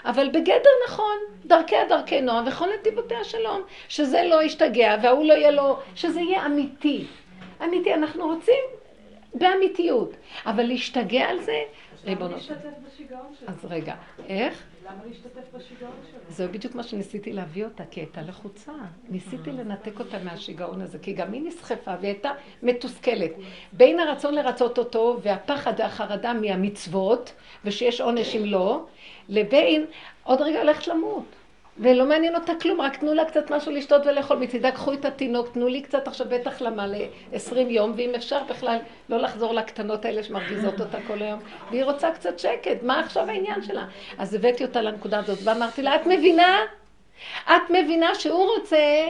אבל 0.06 0.30
בגדר 0.30 0.70
נכון, 0.88 1.18
דרכיה 1.46 1.86
דרכי 1.90 2.22
נועם 2.22 2.48
וכל 2.48 2.66
נתיבותיה 2.80 3.24
שלום, 3.24 3.62
שזה 3.88 4.24
לא 4.24 4.44
ישתגע 4.44 4.96
וההוא 5.04 5.26
לא 5.26 5.34
יהיה 5.34 5.52
לו, 5.52 5.80
שזה 5.96 6.22
יהיה 6.22 6.46
אמיתי. 6.46 7.06
אמיתי, 7.64 7.94
אנחנו 7.94 8.28
רוצים 8.28 8.64
באמיתיות, 9.34 10.14
אבל 10.46 10.64
להשתגע 10.64 11.26
על 11.26 11.42
זה, 11.42 11.62
שלו? 12.40 12.56
אז 13.48 13.66
רגע, 13.70 13.96
איך? 14.30 14.64
בשיגעון 15.54 15.96
שלו? 16.12 16.20
זה 16.30 16.48
בדיוק 16.48 16.76
מה 16.76 16.84
שניסיתי 16.84 17.34
להביא 17.34 17.66
אותה, 17.66 17.84
כי 17.92 18.00
הייתה 18.00 18.22
לחוצה. 18.22 18.72
ניסיתי 19.10 19.52
לנתק 19.52 20.00
אותה 20.00 20.20
מהשיגעון 20.24 20.82
הזה, 20.82 21.00
כי 21.00 21.14
גם 21.14 21.34
היא 21.34 21.42
נסחפה 21.42 21.92
והיא 22.02 22.12
הייתה 22.12 22.32
מתוסכלת. 22.64 23.32
בין 23.74 24.00
הרצון 24.00 24.36
לרצות 24.36 24.78
אותו 24.78 25.20
והפחד 25.24 25.74
והחרדה 25.78 26.34
מהמצוות, 26.34 27.34
ושיש 27.66 28.02
עונש 28.02 28.36
אם 28.36 28.46
לא, 28.46 28.86
לבין 29.30 29.86
עוד 30.24 30.42
רגע 30.42 30.60
הולכת 30.60 30.88
למות. 30.88 31.26
ולא 31.78 32.06
מעניין 32.06 32.36
אותה 32.36 32.54
כלום, 32.62 32.82
רק 32.82 32.96
תנו 32.98 33.14
לה 33.14 33.26
קצת 33.26 33.52
משהו 33.52 33.72
לשתות 33.72 34.06
ולאכול. 34.06 34.38
מצידה 34.38 34.72
קחו 34.72 34.94
את 34.94 35.06
התינוק, 35.06 35.54
תנו 35.54 35.68
לי 35.68 35.82
קצת 35.82 36.08
עכשיו 36.08 36.30
בית 36.30 36.48
החלמה 36.48 36.88
ל-20 36.88 37.58
יום, 37.58 37.94
ואם 37.96 38.12
אפשר 38.16 38.44
בכלל 38.50 38.78
לא 39.10 39.18
לחזור 39.18 39.54
לקטנות 39.54 40.06
האלה 40.06 40.24
שמרגיזות 40.24 40.82
אותה 40.82 40.98
כל 41.08 41.22
היום. 41.22 41.40
והיא 41.72 41.84
רוצה 41.84 42.12
קצת 42.12 42.40
שקט, 42.40 42.84
מה 42.84 43.00
עכשיו 43.00 43.30
העניין 43.30 43.62
שלה? 43.64 43.86
אז 44.18 44.34
הבאתי 44.34 44.64
אותה 44.64 44.82
לנקודה 44.82 45.20
הזאת 45.20 45.40
ואמרתי 45.44 45.82
לה, 45.82 45.96
את 45.96 46.08
מבינה? 46.08 46.58
את 47.46 47.70
מבינה 47.70 48.16
שהוא 48.16 48.48
רוצה 48.58 49.08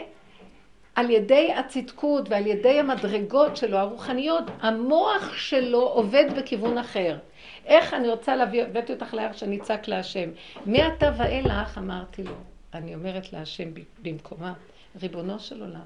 על 0.95 1.09
ידי 1.09 1.53
הצדקות 1.53 2.29
ועל 2.29 2.47
ידי 2.47 2.79
המדרגות 2.79 3.57
שלו, 3.57 3.77
הרוחניות, 3.77 4.43
המוח 4.61 5.33
שלו 5.33 5.81
עובד 5.81 6.25
בכיוון 6.37 6.77
אחר. 6.77 7.17
איך 7.65 7.93
אני 7.93 8.09
רוצה 8.09 8.35
להביא, 8.35 8.63
הבאתי 8.63 8.93
אותך 8.93 9.13
להר 9.13 9.31
שאני 9.33 9.57
אצעק 9.57 9.87
להשם. 9.87 10.29
מעתה 10.65 11.11
ואילך 11.17 11.77
אמרתי 11.77 12.23
לו, 12.23 12.33
אני 12.75 12.95
אומרת 12.95 13.33
להשם 13.33 13.69
במקומה, 14.01 14.53
ריבונו 15.01 15.39
של 15.39 15.61
עולם, 15.61 15.85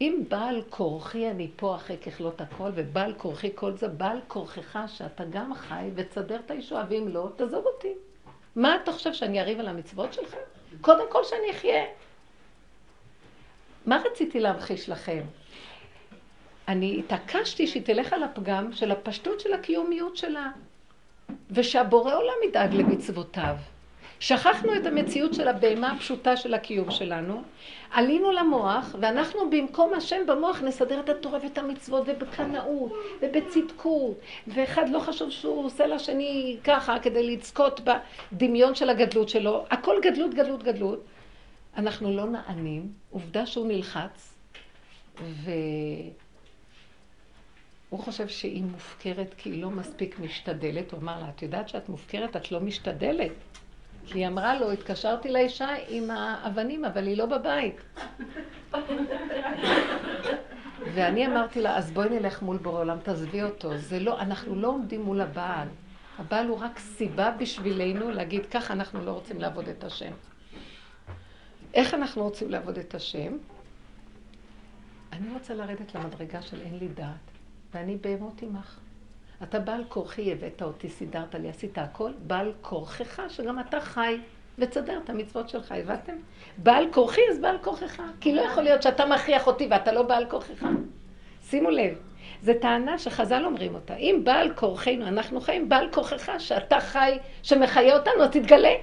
אם 0.00 0.22
בעל 0.28 0.62
כורחי 0.70 1.30
אני 1.30 1.50
פה 1.56 1.76
אחרי 1.76 1.96
ככלות 1.96 2.40
הכל, 2.40 2.70
ובעל 2.74 3.14
כורחי 3.14 3.50
כל 3.54 3.76
זה, 3.76 3.88
בעל 3.88 4.18
כורחך 4.28 4.78
שאתה 4.86 5.24
גם 5.30 5.54
חי 5.54 5.90
ותסדר 5.94 6.40
את 6.46 6.50
הישועה, 6.50 6.84
ואם 6.88 7.08
לא, 7.08 7.28
תעזוב 7.36 7.64
אותי. 7.66 7.92
מה 8.56 8.76
אתה 8.82 8.92
חושב, 8.92 9.12
שאני 9.12 9.40
אריב 9.40 9.60
על 9.60 9.68
המצוות 9.68 10.12
שלך? 10.12 10.36
קודם 10.80 11.04
כל 11.12 11.24
שאני 11.24 11.50
אחיה. 11.50 11.84
מה 13.86 14.02
רציתי 14.04 14.40
להמחיש 14.40 14.88
לכם? 14.88 15.22
אני 16.68 16.98
התעקשתי 16.98 17.66
שהיא 17.66 17.82
תלך 17.82 18.12
על 18.12 18.22
הפגם 18.22 18.72
של 18.72 18.90
הפשטות 18.90 19.40
של 19.40 19.52
הקיומיות 19.52 20.16
שלה, 20.16 20.50
ושהבורא 21.50 22.14
עולם 22.14 22.34
ידאג 22.48 22.74
למצוותיו. 22.74 23.56
שכחנו 24.20 24.76
את 24.76 24.86
המציאות 24.86 25.34
של 25.34 25.48
הבהמה 25.48 25.92
הפשוטה 25.92 26.36
של 26.36 26.54
הקיום 26.54 26.90
שלנו, 26.90 27.42
עלינו 27.90 28.32
למוח, 28.32 28.94
ואנחנו 29.00 29.50
במקום 29.50 29.94
השם 29.94 30.26
במוח 30.26 30.62
נסדר 30.62 31.00
את 31.00 31.08
התורה 31.08 31.38
ואת 31.42 31.58
המצוות, 31.58 32.04
ובקנאות, 32.06 32.92
ובצדקות, 33.22 34.20
ואחד 34.46 34.88
לא 34.88 34.98
חשוב 34.98 35.30
שהוא 35.30 35.64
עושה 35.64 35.86
לשני 35.86 36.56
ככה 36.64 36.98
כדי 36.98 37.36
לזכות 37.36 37.80
בדמיון 38.32 38.74
של 38.74 38.90
הגדלות 38.90 39.28
שלו, 39.28 39.64
הכל 39.70 39.96
גדלות, 40.02 40.34
גדלות, 40.34 40.62
גדלות. 40.62 41.04
אנחנו 41.76 42.16
לא 42.16 42.26
נענים, 42.26 42.92
עובדה 43.10 43.46
שהוא 43.46 43.66
נלחץ, 43.66 44.34
ו... 45.22 45.50
הוא 47.90 48.00
חושב 48.00 48.28
שהיא 48.28 48.62
מופקרת 48.62 49.34
כי 49.36 49.50
היא 49.50 49.62
לא 49.62 49.70
מספיק 49.70 50.18
משתדלת. 50.18 50.92
הוא 50.92 51.00
אמר 51.00 51.20
לה, 51.20 51.28
את 51.28 51.42
יודעת 51.42 51.68
שאת 51.68 51.88
מופקרת, 51.88 52.36
את 52.36 52.52
לא 52.52 52.60
משתדלת. 52.60 53.49
כי 54.10 54.18
היא 54.18 54.26
אמרה 54.26 54.60
לו, 54.60 54.70
התקשרתי 54.70 55.32
לאישה 55.32 55.68
עם 55.88 56.10
האבנים, 56.10 56.84
אבל 56.84 57.06
היא 57.06 57.16
לא 57.16 57.26
בבית. 57.26 57.80
ואני 60.94 61.26
אמרתי 61.26 61.60
לה, 61.60 61.76
אז 61.76 61.90
בואי 61.90 62.08
נלך 62.08 62.42
מול 62.42 62.56
בורא 62.56 62.80
עולם, 62.80 62.98
תעזבי 62.98 63.42
אותו. 63.42 63.78
זה 63.78 64.00
לא, 64.00 64.20
אנחנו 64.20 64.54
לא 64.54 64.68
עומדים 64.68 65.02
מול 65.02 65.20
הבעל. 65.20 65.68
הבעל 66.18 66.46
הוא 66.46 66.58
רק 66.60 66.78
סיבה 66.78 67.30
בשבילנו 67.30 68.10
להגיד, 68.10 68.46
ככה 68.46 68.74
אנחנו 68.74 69.04
לא 69.04 69.10
רוצים 69.10 69.40
לעבוד 69.40 69.68
את 69.68 69.84
השם. 69.84 70.12
איך 71.74 71.94
אנחנו 71.94 72.22
רוצים 72.22 72.50
לעבוד 72.50 72.78
את 72.78 72.94
השם? 72.94 73.36
אני 75.12 75.32
רוצה 75.34 75.54
לרדת 75.54 75.94
למדרגה 75.94 76.42
של 76.42 76.60
אין 76.60 76.78
לי 76.78 76.88
דעת. 76.88 77.30
ואני 77.74 77.96
בהמות 77.96 78.42
עמך. 78.42 78.78
אתה 79.42 79.58
בעל 79.58 79.84
כורחי 79.88 80.32
הבאת 80.32 80.62
אותי, 80.62 80.88
סידרת 80.88 81.34
לי, 81.34 81.48
עשית 81.48 81.78
הכל, 81.78 82.10
בעל 82.18 82.52
כורחך, 82.60 83.22
שגם 83.28 83.60
אתה 83.60 83.80
חי 83.80 84.18
ותסדר 84.58 85.00
את 85.04 85.10
המצוות 85.10 85.48
שלך, 85.48 85.72
הבנתם? 85.72 86.12
בעל 86.56 86.86
כורחי, 86.92 87.20
אז 87.30 87.38
בעל 87.38 87.58
כורחך. 87.58 88.02
כי 88.20 88.32
לא 88.34 88.40
יכול 88.40 88.62
להיות 88.62 88.82
שאתה 88.82 89.06
מכריח 89.06 89.46
אותי 89.46 89.68
ואתה 89.70 89.92
לא 89.92 90.02
בעל 90.02 90.26
כורחך. 90.30 90.66
שימו 91.42 91.70
לב, 91.70 91.94
זו 92.42 92.52
טענה 92.60 92.98
שחז"ל 92.98 93.44
אומרים 93.44 93.74
אותה. 93.74 93.96
אם 93.96 94.20
בעל 94.24 94.52
כורחנו, 94.54 95.06
אנחנו 95.06 95.40
חיים, 95.40 95.68
בעל 95.68 95.88
כורחך, 95.92 96.32
שאתה 96.38 96.80
חי, 96.80 97.18
שמחיה 97.42 97.96
אותנו, 97.96 98.22
אז 98.22 98.30
תתגלה. 98.30 98.74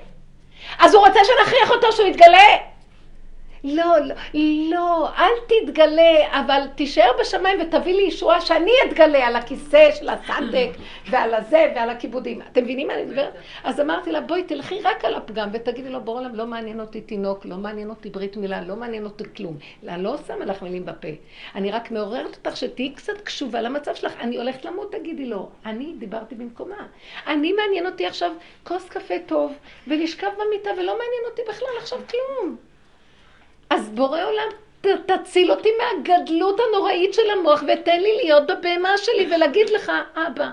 אז 0.79 0.93
הוא 0.93 1.07
רוצה 1.07 1.19
שנכריח 1.23 1.71
אותו 1.71 1.91
שהוא 1.91 2.07
יתגלה. 2.07 2.76
לא, 3.63 3.97
לא, 4.05 4.15
לא, 4.69 5.09
אל 5.17 5.31
תתגלה, 5.47 6.39
אבל 6.39 6.61
תישאר 6.75 7.11
בשמיים 7.19 7.59
ותביא 7.61 7.95
לי 7.95 8.01
ישועה 8.01 8.41
שאני 8.41 8.71
אתגלה 8.85 9.27
על 9.27 9.35
הכיסא 9.35 9.91
של 9.91 10.09
הסנדק 10.09 10.69
ועל 11.09 11.33
הזה 11.33 11.71
ועל 11.75 11.89
הכיבודים. 11.89 12.41
אתם 12.41 12.63
מבינים 12.63 12.87
מה 12.87 12.93
אני 12.93 13.03
מדברת? 13.03 13.33
אז 13.63 13.79
אמרתי 13.79 14.11
לה, 14.11 14.21
בואי 14.21 14.43
תלכי 14.43 14.81
רק 14.81 15.05
על 15.05 15.15
הפגם 15.15 15.49
ותגידי 15.53 15.89
לו, 15.89 16.01
בורא 16.01 16.19
עולם, 16.19 16.35
לא 16.35 16.45
מעניין 16.45 16.79
אותי 16.79 17.01
תינוק, 17.01 17.45
לא 17.45 17.55
מעניין 17.55 17.89
אותי 17.89 18.09
ברית 18.09 18.37
מילה, 18.37 18.61
לא 18.61 18.75
מעניין 18.75 19.03
אותי 19.03 19.23
כלום. 19.37 19.57
אני 19.87 20.03
לא 20.03 20.15
שמה 20.27 20.45
לך 20.45 20.63
מילים 20.63 20.85
בפה. 20.85 21.07
אני 21.55 21.71
רק 21.71 21.91
מעוררת 21.91 22.37
אותך 22.37 22.57
שתהיי 22.57 22.89
קצת 22.89 23.21
קשובה 23.21 23.61
למצב 23.61 23.95
שלך. 23.95 24.13
אני 24.19 24.37
הולכת 24.37 24.65
למות, 24.65 24.91
תגידי 24.91 25.25
לו. 25.25 25.49
אני 25.65 25.93
דיברתי 25.99 26.35
במקומה. 26.35 26.87
אני 27.27 27.53
מעניין 27.53 27.85
אותי 27.85 28.05
עכשיו 28.05 28.31
כוס 28.63 28.89
קפה 28.89 29.15
טוב 29.25 29.53
ולשכב 29.87 30.29
במיטה 30.37 30.69
ולא 30.69 30.93
מעניין 30.93 31.23
אותי 31.31 31.41
בכלל 31.49 31.77
עכשיו 31.79 31.99
כלום. 32.09 32.57
אז 33.69 33.89
בורא 33.89 34.23
עולם, 34.23 34.49
ת, 34.81 34.87
תציל 35.11 35.51
אותי 35.51 35.69
מהגדלות 35.77 36.59
הנוראית 36.59 37.13
של 37.13 37.29
המוח 37.39 37.63
ותן 37.63 37.99
לי 37.99 38.15
להיות 38.15 38.43
בבהמה 38.43 38.97
שלי 38.97 39.35
ולהגיד 39.35 39.69
לך, 39.69 39.91
אבא, 40.27 40.51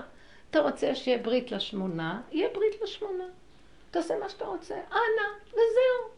אתה 0.49 0.59
רוצה 0.59 0.95
שיהיה 0.95 1.17
ברית 1.17 1.51
לשמונה? 1.51 2.21
יהיה 2.31 2.49
ברית 2.53 2.81
לשמונה. 2.83 3.23
תעשה 3.91 4.13
מה 4.19 4.29
שאתה 4.29 4.45
רוצה, 4.45 4.75
אנא, 4.91 5.27
וזהו. 5.49 6.15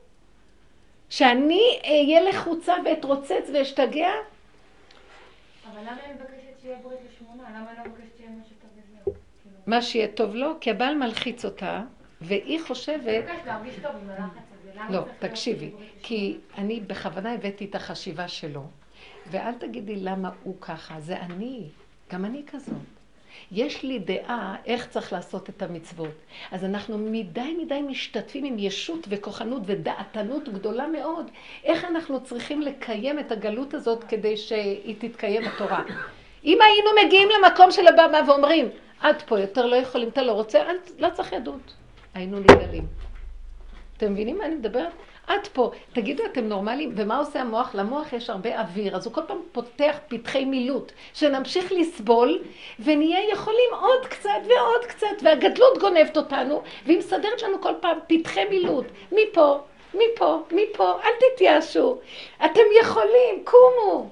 שאני 1.10 1.80
אהיה 1.86 2.22
לחוצה 2.22 2.74
ואתרוצץ 2.86 3.50
ואשתגע? 3.54 4.12
אבל 5.72 5.82
למה 5.82 5.98
היא 6.06 6.14
מבקשת 6.16 6.62
שיהיה 6.62 6.78
ברית 6.84 7.00
לשמונה? 7.14 7.44
למה 7.50 7.70
היא 7.70 7.80
לא 7.80 7.86
מבקשת 7.86 8.18
שיהיה 8.18 8.30
מה 8.30 8.44
שטוב 8.46 8.70
וזהו? 8.78 9.14
מה 9.68 9.82
שיהיה 9.82 10.08
טוב 10.08 10.36
לו, 10.36 10.54
כי 10.62 10.72
הבעל 10.72 10.96
מלחיץ 10.96 11.46
אותה, 11.46 11.82
והיא 12.22 12.62
חושבת... 12.68 13.26
לא, 14.90 15.02
תקשיבי, 15.20 15.72
כי 16.04 16.38
אני 16.58 16.80
בכוונה 16.80 17.34
הבאתי 17.34 17.66
את 17.66 17.76
החשיבה 17.76 18.28
שלו, 18.28 18.64
ואל 19.32 19.54
תגידי 19.54 19.96
למה 19.96 20.30
הוא 20.44 20.56
ככה, 20.62 21.00
זה 21.00 21.20
אני, 21.20 21.64
גם 22.12 22.26
אני 22.26 22.44
כזאת. 22.48 22.98
יש 23.52 23.84
לי 23.84 24.00
דעה 24.00 24.56
איך 24.66 24.88
צריך 24.88 25.14
לעשות 25.14 25.50
את 25.50 25.62
המצוות. 25.62 26.14
אז 26.52 26.64
אנחנו 26.64 26.98
מדי 26.98 27.56
מדי 27.64 27.82
משתתפים 27.82 28.46
עם 28.46 28.60
ישות 28.60 29.08
וכוחנות 29.10 29.62
ודעתנות 29.66 30.50
גדולה 30.50 30.88
מאוד, 30.88 31.32
איך 31.64 31.86
אנחנו 31.86 32.24
צריכים 32.24 32.62
לקיים 32.62 33.20
את 33.20 33.32
הגלות 33.32 33.74
הזאת 33.74 34.04
כדי 34.04 34.38
שהיא 34.38 34.96
תתקיים 35.00 35.44
התורה. 35.48 35.84
אם 36.46 36.58
היינו 36.62 36.90
מגיעים 37.06 37.30
למקום 37.40 37.72
של 37.72 37.88
הבמה 37.88 38.18
ואומרים, 38.28 38.70
עד 39.00 39.22
פה 39.22 39.40
יותר 39.40 39.66
לא 39.66 39.76
יכולים, 39.76 40.10
אתה 40.10 40.22
לא 40.22 40.32
רוצה, 40.32 40.60
לא 41.00 41.10
צריך 41.14 41.32
יהדות. 41.32 41.74
היינו 42.14 42.40
נגלים. 42.40 43.07
אתם 43.98 44.14
מבינים 44.14 44.38
מה 44.38 44.46
אני 44.46 44.56
מדברת? 44.56 44.92
עד 45.28 45.48
פה. 45.54 45.72
תגידו, 45.94 46.24
אתם 46.26 46.48
נורמליים? 46.48 46.94
ומה 46.96 47.18
עושה 47.18 47.42
המוח? 47.42 47.76
למוח 47.76 48.14
יש 48.14 48.30
הרבה 48.30 48.60
אוויר, 48.60 48.96
אז 48.96 49.06
הוא 49.06 49.14
כל 49.14 49.22
פעם 49.28 49.38
פותח 49.52 49.98
פתחי 50.08 50.46
מילוט, 50.46 50.92
שנמשיך 51.14 51.72
לסבול, 51.72 52.40
ונהיה 52.80 53.30
יכולים 53.32 53.70
עוד 53.82 54.06
קצת 54.06 54.30
ועוד 54.48 54.86
קצת, 54.88 55.08
והגדלות 55.24 55.78
גונבת 55.78 56.18
אותנו, 56.18 56.62
והיא 56.86 56.98
מסדרת 56.98 57.42
לנו 57.42 57.62
כל 57.62 57.74
פעם 57.82 57.98
פתחי 58.08 58.46
מילוט. 58.50 58.86
מפה, 59.12 59.60
מפה, 59.94 60.40
מפה, 60.52 61.00
אל 61.04 61.12
תתייאשו. 61.20 61.98
אתם 62.46 62.62
יכולים, 62.82 63.44
קומו. 63.44 64.10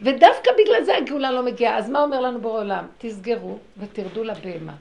ודווקא 0.00 0.50
בגלל 0.58 0.82
זה 0.82 0.96
הגאולה 0.96 1.30
לא 1.30 1.42
מגיעה. 1.42 1.78
אז 1.78 1.90
מה 1.90 2.02
אומר 2.02 2.20
לנו 2.20 2.40
בורא 2.40 2.60
עולם? 2.60 2.86
תסגרו 2.98 3.58
ותרדו 3.78 4.24
לבהמה. 4.24 4.72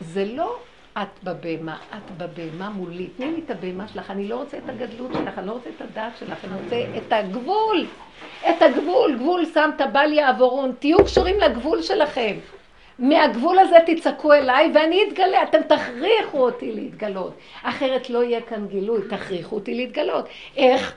זה 0.00 0.24
לא 0.24 0.56
את 1.02 1.24
בבהמה, 1.24 1.76
את 1.90 2.10
בבהמה 2.16 2.70
מולי. 2.70 3.06
תני 3.16 3.26
לי 3.26 3.40
את 3.44 3.50
הבהמה 3.50 3.88
שלך, 3.88 4.10
אני 4.10 4.28
לא 4.28 4.36
רוצה 4.36 4.58
את 4.58 4.68
הגדלות 4.68 5.12
שלך, 5.12 5.38
אני 5.38 5.46
לא 5.46 5.52
רוצה 5.52 5.70
את 5.76 5.82
הדעת 5.82 6.12
שלך, 6.18 6.44
אני 6.44 6.62
רוצה 6.62 6.84
את 6.96 7.12
הגבול. 7.12 7.86
את 8.50 8.62
הגבול, 8.62 9.16
גבול 9.16 9.44
שמת 9.54 9.80
בל 9.92 10.12
יעבורון. 10.12 10.72
תהיו 10.78 11.04
קשורים 11.04 11.40
לגבול 11.40 11.82
שלכם. 11.82 12.36
מהגבול 12.98 13.58
הזה 13.58 13.76
תצעקו 13.86 14.32
אליי 14.32 14.72
ואני 14.74 15.00
אתגלה, 15.08 15.42
אתם 15.42 15.62
תכריחו 15.62 16.38
אותי 16.38 16.72
להתגלות. 16.72 17.34
אחרת 17.62 18.10
לא 18.10 18.24
יהיה 18.24 18.40
כאן 18.40 18.66
גילוי, 18.66 19.00
תכריחו 19.10 19.56
אותי 19.56 19.74
להתגלות. 19.74 20.28
איך? 20.56 20.94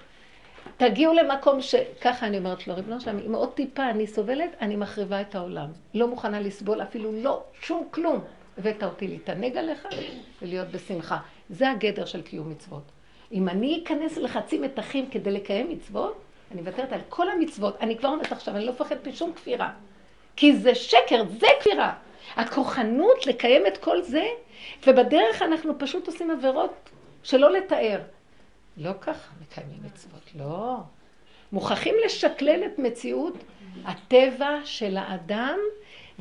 תגיעו 0.78 1.14
למקום 1.14 1.62
ש... 1.62 1.76
ככה 2.02 2.28
אני 2.28 2.38
אומרת 2.38 2.68
לו, 2.68 2.76
ריבונו 2.76 3.00
שלם, 3.00 3.20
אם 3.28 3.36
עוד 3.36 3.50
טיפה 3.54 3.90
אני 3.90 4.08
סובלת, 4.08 4.50
אני 4.62 4.76
מחריבה 4.76 5.22
את 5.22 5.36
העולם. 5.36 5.68
לא 5.94 6.08
מוכנה 6.08 6.40
לסבול 6.40 6.82
אפילו 6.82 7.12
לא, 7.12 7.44
שום 7.62 7.88
כלום. 7.92 8.22
אותי 8.84 9.08
להתענג 9.08 9.58
עליך 9.58 9.88
ולהיות 10.42 10.68
בשמחה. 10.68 11.18
זה 11.50 11.72
הגדר 11.72 12.06
של 12.06 12.22
קיום 12.22 12.50
מצוות. 12.50 12.84
אם 13.32 13.50
אני 13.50 13.82
אכנס 13.84 14.18
לחצי 14.18 14.60
מתחים 14.60 15.10
כדי 15.10 15.32
לקיים 15.32 15.70
מצוות, 15.70 16.22
אני 16.52 16.62
מוותרת 16.62 16.94
על 16.94 17.00
כל 17.10 17.30
המצוות. 17.30 17.78
אני 17.82 17.98
כבר 17.98 18.10
אומרת 18.10 18.32
עכשיו, 18.32 18.56
אני 18.56 18.66
לא 18.66 18.74
מפחדת 18.74 19.08
משום 19.08 19.34
כפירה. 19.34 19.74
כי 20.36 20.56
זה 20.56 20.76
שקר, 20.76 21.24
זה 21.40 21.48
כפירה. 21.60 21.94
הכוחנות 22.36 23.28
לקיים 23.28 23.68
את 23.68 23.78
כל 23.78 24.02
זה, 24.02 24.28
ובדרך 24.88 25.42
אנחנו 25.42 25.80
פשוט 25.80 26.08
עושים 26.08 26.32
עבירות 26.32 26.90
שלא 27.24 27.52
לתאר. 27.52 28.00
לא 28.78 28.92
ככה 29.02 29.32
מקיימים 29.42 29.80
מצוות, 29.84 30.32
לא. 30.36 30.78
מוכרחים 31.52 31.96
לשקלל 32.06 32.64
את 32.66 32.80
מציאות 32.80 33.34
הטבע 33.86 34.60
של 34.66 34.98
האדם 34.98 35.60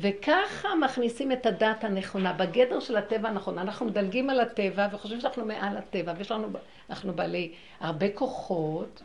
וככה 0.01 0.75
מכניסים 0.75 1.31
את 1.31 1.45
הדת 1.45 1.83
הנכונה, 1.83 2.33
בגדר 2.33 2.79
של 2.79 2.97
הטבע 2.97 3.29
הנכון. 3.29 3.57
אנחנו 3.59 3.85
מדלגים 3.85 4.29
על 4.29 4.39
הטבע 4.39 4.87
וחושבים 4.91 5.21
שאנחנו 5.21 5.45
מעל 5.45 5.77
הטבע, 5.77 6.13
ויש 6.17 6.31
לנו, 6.31 6.47
אנחנו 6.89 7.13
בעלי 7.13 7.51
הרבה 7.79 8.05
כוחות, 8.09 9.01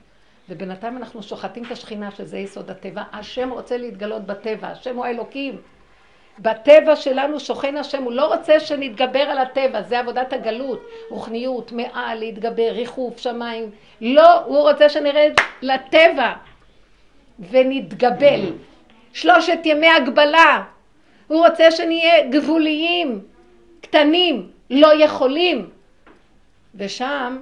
ובינתיים 0.48 0.96
אנחנו 0.96 1.22
שוחטים 1.22 1.64
את 1.64 1.70
השכינה, 1.70 2.10
שזה 2.10 2.38
יסוד 2.38 2.70
הטבע. 2.70 3.02
השם 3.12 3.50
רוצה 3.50 3.76
להתגלות 3.76 4.22
בטבע, 4.26 4.68
השם 4.68 4.96
הוא 4.96 5.04
האלוקים. 5.04 5.58
בטבע 6.38 6.96
שלנו 6.96 7.40
שוכן 7.40 7.76
השם, 7.76 8.02
הוא 8.02 8.12
לא 8.12 8.34
רוצה 8.34 8.60
שנתגבר 8.60 9.20
על 9.20 9.38
הטבע, 9.38 9.82
זה 9.82 9.98
עבודת 9.98 10.32
הגלות, 10.32 10.86
רוחניות, 11.10 11.72
מעל, 11.72 12.18
להתגבר, 12.18 12.70
ריחוף, 12.72 13.18
שמיים. 13.18 13.70
לא, 14.00 14.44
הוא 14.44 14.70
רוצה 14.70 14.88
שנרד 14.88 15.32
לטבע 15.62 16.32
ונתגבל. 17.50 18.40
שלושת 19.12 19.58
ימי 19.64 19.88
הגבלה, 19.88 20.64
הוא 21.26 21.46
רוצה 21.46 21.70
שנהיה 21.70 22.30
גבוליים, 22.30 23.20
קטנים, 23.80 24.50
לא 24.70 25.04
יכולים. 25.04 25.70
ושם, 26.74 27.38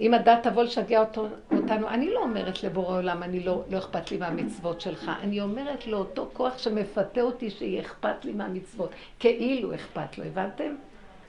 אם 0.00 0.14
הדת 0.14 0.38
תבוא 0.42 0.62
לשגע 0.62 1.00
אותנו, 1.00 1.88
אני 1.88 2.10
לא 2.10 2.20
אומרת 2.20 2.62
לבורא 2.62 2.96
עולם, 2.96 3.22
אני 3.22 3.40
לא, 3.40 3.62
לא 3.70 3.78
אכפת 3.78 4.10
לי 4.10 4.16
מהמצוות 4.16 4.80
שלך. 4.80 5.10
אני 5.22 5.40
אומרת 5.40 5.86
לאותו 5.86 6.30
כוח 6.32 6.58
שמפתה 6.58 7.20
אותי 7.20 7.50
שיהיה 7.50 7.80
אכפת 7.80 8.24
לי 8.24 8.32
מהמצוות. 8.32 8.90
כאילו 9.18 9.74
אכפת 9.74 10.18
לו, 10.18 10.24
הבנתם? 10.24 10.74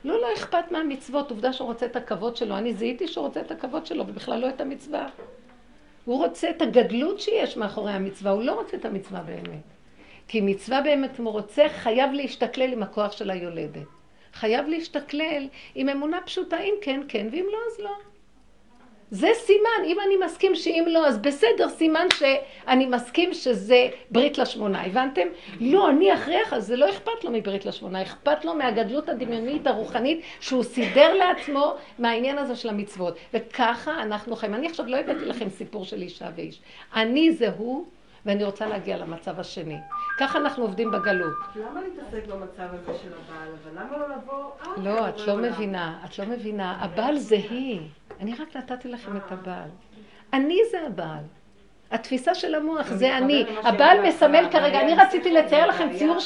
לא, 0.03 0.21
לא 0.21 0.27
אכפת 0.33 0.71
מהמצוות, 0.71 1.31
עובדה 1.31 1.53
שהוא 1.53 1.67
רוצה 1.67 1.85
את 1.85 1.95
הכבוד 1.95 2.35
שלו. 2.35 2.57
אני 2.57 2.73
זיהיתי 2.73 3.07
שהוא 3.07 3.25
רוצה 3.25 3.41
את 3.41 3.51
הכבוד 3.51 3.85
שלו, 3.85 4.07
ובכלל 4.07 4.39
לא 4.39 4.49
את 4.49 4.61
המצווה. 4.61 5.07
הוא 6.05 6.17
רוצה 6.17 6.49
את 6.49 6.61
הגדלות 6.61 7.19
שיש 7.19 7.57
מאחורי 7.57 7.91
המצווה, 7.91 8.31
הוא 8.31 8.43
לא 8.43 8.51
רוצה 8.51 8.77
את 8.77 8.85
המצווה 8.85 9.21
באמת. 9.21 9.76
כי 10.27 10.41
מצווה 10.41 10.81
באמת, 10.81 11.19
אם 11.19 11.25
הוא 11.25 11.33
רוצה, 11.33 11.69
חייב 11.69 12.11
להשתכלל 12.11 12.73
עם 12.73 12.83
הכוח 12.83 13.11
של 13.11 13.29
היולדת. 13.29 13.87
חייב 14.33 14.67
להשתכלל 14.67 15.47
עם 15.75 15.89
אמונה 15.89 16.21
פשוטה, 16.25 16.59
אם 16.59 16.73
כן, 16.81 17.01
כן, 17.07 17.27
ואם 17.31 17.45
לא, 17.51 17.57
אז 17.71 17.79
לא. 17.79 17.91
זה 19.11 19.29
סימן, 19.33 19.85
אם 19.85 19.97
אני 20.05 20.25
מסכים 20.25 20.55
שאם 20.55 20.85
לא, 20.87 21.07
אז 21.07 21.17
בסדר, 21.17 21.69
סימן 21.69 22.07
שאני 22.17 22.85
מסכים 22.85 23.33
שזה 23.33 23.87
ברית 24.11 24.37
לשמונה, 24.37 24.85
הבנתם? 24.85 25.27
לא, 25.61 25.89
אני 25.89 26.13
אכריח, 26.13 26.53
אז 26.53 26.67
זה 26.67 26.75
לא 26.75 26.89
אכפת 26.89 27.23
לו 27.23 27.31
מברית 27.31 27.65
לשמונה, 27.65 28.01
אכפת 28.01 28.45
לו 28.45 28.55
מהגדלות 28.55 29.09
הדמיונית 29.09 29.67
הרוחנית 29.67 30.21
שהוא 30.39 30.63
סידר 30.63 31.13
לעצמו 31.13 31.75
מהעניין 31.99 32.37
הזה 32.37 32.55
של 32.55 32.69
המצוות. 32.69 33.17
וככה 33.33 34.01
אנחנו 34.01 34.35
חיים. 34.35 34.53
אני 34.53 34.67
עכשיו 34.67 34.85
לא 34.85 34.97
הבאתי 34.97 35.25
לכם 35.25 35.49
סיפור 35.49 35.85
של 35.85 36.01
אישה 36.01 36.29
ואיש. 36.35 36.59
אני 36.95 37.31
זה 37.31 37.49
הוא, 37.57 37.85
ואני 38.27 38.43
רוצה 38.43 38.67
להגיע 38.67 38.97
למצב 38.97 39.39
השני. 39.39 39.77
ככה 40.19 40.39
אנחנו 40.39 40.63
עובדים 40.63 40.91
בגלות. 40.91 41.33
למה 41.55 41.81
להתעסק 41.81 42.27
במצב 42.27 42.67
הזה 42.73 42.99
של 43.03 43.09
הבעל? 43.13 43.49
אבל 43.63 43.83
למה 43.83 43.97
לא 43.97 44.15
לבוא... 44.15 44.51
לא, 44.77 45.09
את 45.09 45.27
לא 45.27 45.37
מבינה, 45.37 45.99
את 46.05 46.19
לא 46.19 46.25
מבינה. 46.25 46.77
הבעל 46.81 47.17
זה 47.17 47.35
היא. 47.35 47.81
אני 48.19 48.35
רק 48.35 48.57
נתתי 48.57 48.87
לכם 48.87 49.17
את 49.17 49.31
הבעל. 49.31 49.69
אני 50.33 50.57
זה 50.71 50.81
הבעל. 50.87 51.23
התפיסה 51.91 52.35
של 52.35 52.55
המוח 52.55 52.87
זה 52.87 53.17
אני. 53.17 53.45
הבעל 53.63 54.07
מסמל 54.07 54.47
כרגע, 54.51 54.81
אני 54.81 54.95
רציתי 54.95 55.33
לצייר 55.33 55.67
לכם 55.67 55.89
ציור... 55.97 56.17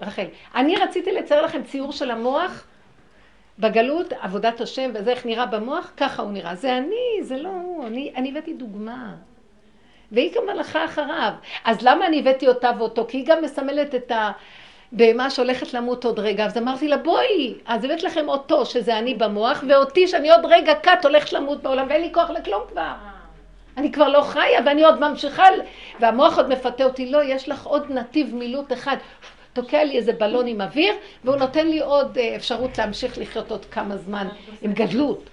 רחל, 0.00 0.26
אני 0.54 0.76
רציתי 0.76 1.12
לצייר 1.12 1.42
לכם 1.42 1.62
ציור 1.62 1.92
של 1.92 2.10
המוח 2.10 2.66
בגלות, 3.58 4.12
עבודת 4.12 4.60
השם 4.60 4.90
וזה 4.94 5.10
איך 5.10 5.26
נראה 5.26 5.46
במוח, 5.46 5.92
ככה 5.96 6.22
הוא 6.22 6.32
נראה. 6.32 6.54
זה 6.54 6.78
אני, 6.78 7.22
זה 7.22 7.36
לא 7.36 7.48
הוא. 7.48 7.86
אני 7.86 8.30
הבאתי 8.30 8.54
דוגמה. 8.54 9.14
והיא 10.12 10.30
גם 10.34 10.48
הלכה 10.48 10.84
אחריו. 10.84 11.32
אז 11.64 11.82
למה 11.82 12.06
אני 12.06 12.18
הבאתי 12.18 12.48
אותה 12.48 12.70
ואותו? 12.78 13.06
כי 13.08 13.16
היא 13.16 13.26
גם 13.26 13.42
מסמלת 13.42 13.94
את 13.94 14.12
הבהמה 14.92 15.30
שהולכת 15.30 15.74
למות 15.74 16.04
עוד 16.04 16.18
רגע. 16.18 16.46
אז 16.46 16.58
אמרתי 16.58 16.88
לה, 16.88 16.96
בואי, 16.96 17.54
אז 17.66 17.84
הבאת 17.84 18.02
לכם 18.02 18.28
אותו, 18.28 18.66
שזה 18.66 18.98
אני 18.98 19.14
במוח, 19.14 19.64
ואותי, 19.68 20.08
שאני 20.08 20.30
עוד 20.30 20.44
רגע 20.44 20.74
קט 20.74 21.04
הולכת 21.04 21.32
למות 21.32 21.62
בעולם, 21.62 21.86
ואין 21.88 22.02
לי 22.02 22.10
כוח 22.12 22.30
לכלום 22.30 22.62
כבר. 22.68 22.92
אני 23.76 23.92
כבר 23.92 24.08
לא 24.08 24.22
חיה, 24.22 24.60
ואני 24.66 24.84
עוד 24.84 25.00
ממשיכה, 25.00 25.44
והמוח 26.00 26.36
עוד 26.36 26.48
מפתה 26.48 26.84
אותי, 26.84 27.10
לא, 27.10 27.24
יש 27.24 27.48
לך 27.48 27.66
עוד 27.66 27.92
נתיב 27.92 28.34
מילוט 28.34 28.72
אחד. 28.72 28.96
תוקע 29.52 29.84
לי 29.84 29.96
איזה 29.96 30.12
בלון 30.12 30.46
עם 30.46 30.60
אוויר, 30.60 30.94
והוא 31.24 31.36
נותן 31.36 31.66
לי 31.66 31.80
עוד 31.80 32.18
אה, 32.18 32.36
אפשרות 32.36 32.78
להמשיך 32.78 33.18
לחיות 33.18 33.50
עוד 33.50 33.64
כמה 33.64 33.96
זמן 33.96 34.28
עם 34.62 34.72
גדלות. 34.72 35.30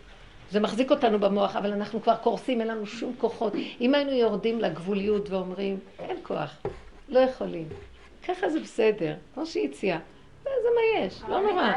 זה 0.51 0.60
מחזיק 0.60 0.91
אותנו 0.91 1.19
במוח, 1.19 1.55
אבל 1.55 1.73
אנחנו 1.73 2.01
כבר 2.01 2.15
קורסים, 2.15 2.62
אין 2.62 2.67
לנו 2.67 2.86
שום 2.86 3.15
כוחות. 3.17 3.53
אם 3.81 3.95
היינו 3.95 4.12
יורדים 4.12 4.60
לגבוליות 4.60 5.29
ואומרים, 5.29 5.79
אין 5.99 6.17
כוח, 6.23 6.58
לא 7.10 7.19
יכולים. 7.19 7.67
ככה 8.27 8.49
זה 8.49 8.60
בסדר, 8.60 9.13
כמו 9.34 9.45
שהיא 9.45 9.69
הציעה. 9.69 9.99
זה 10.43 10.49
מה 10.75 11.05
יש, 11.05 11.21
לא 11.29 11.41
נורא. 11.41 11.71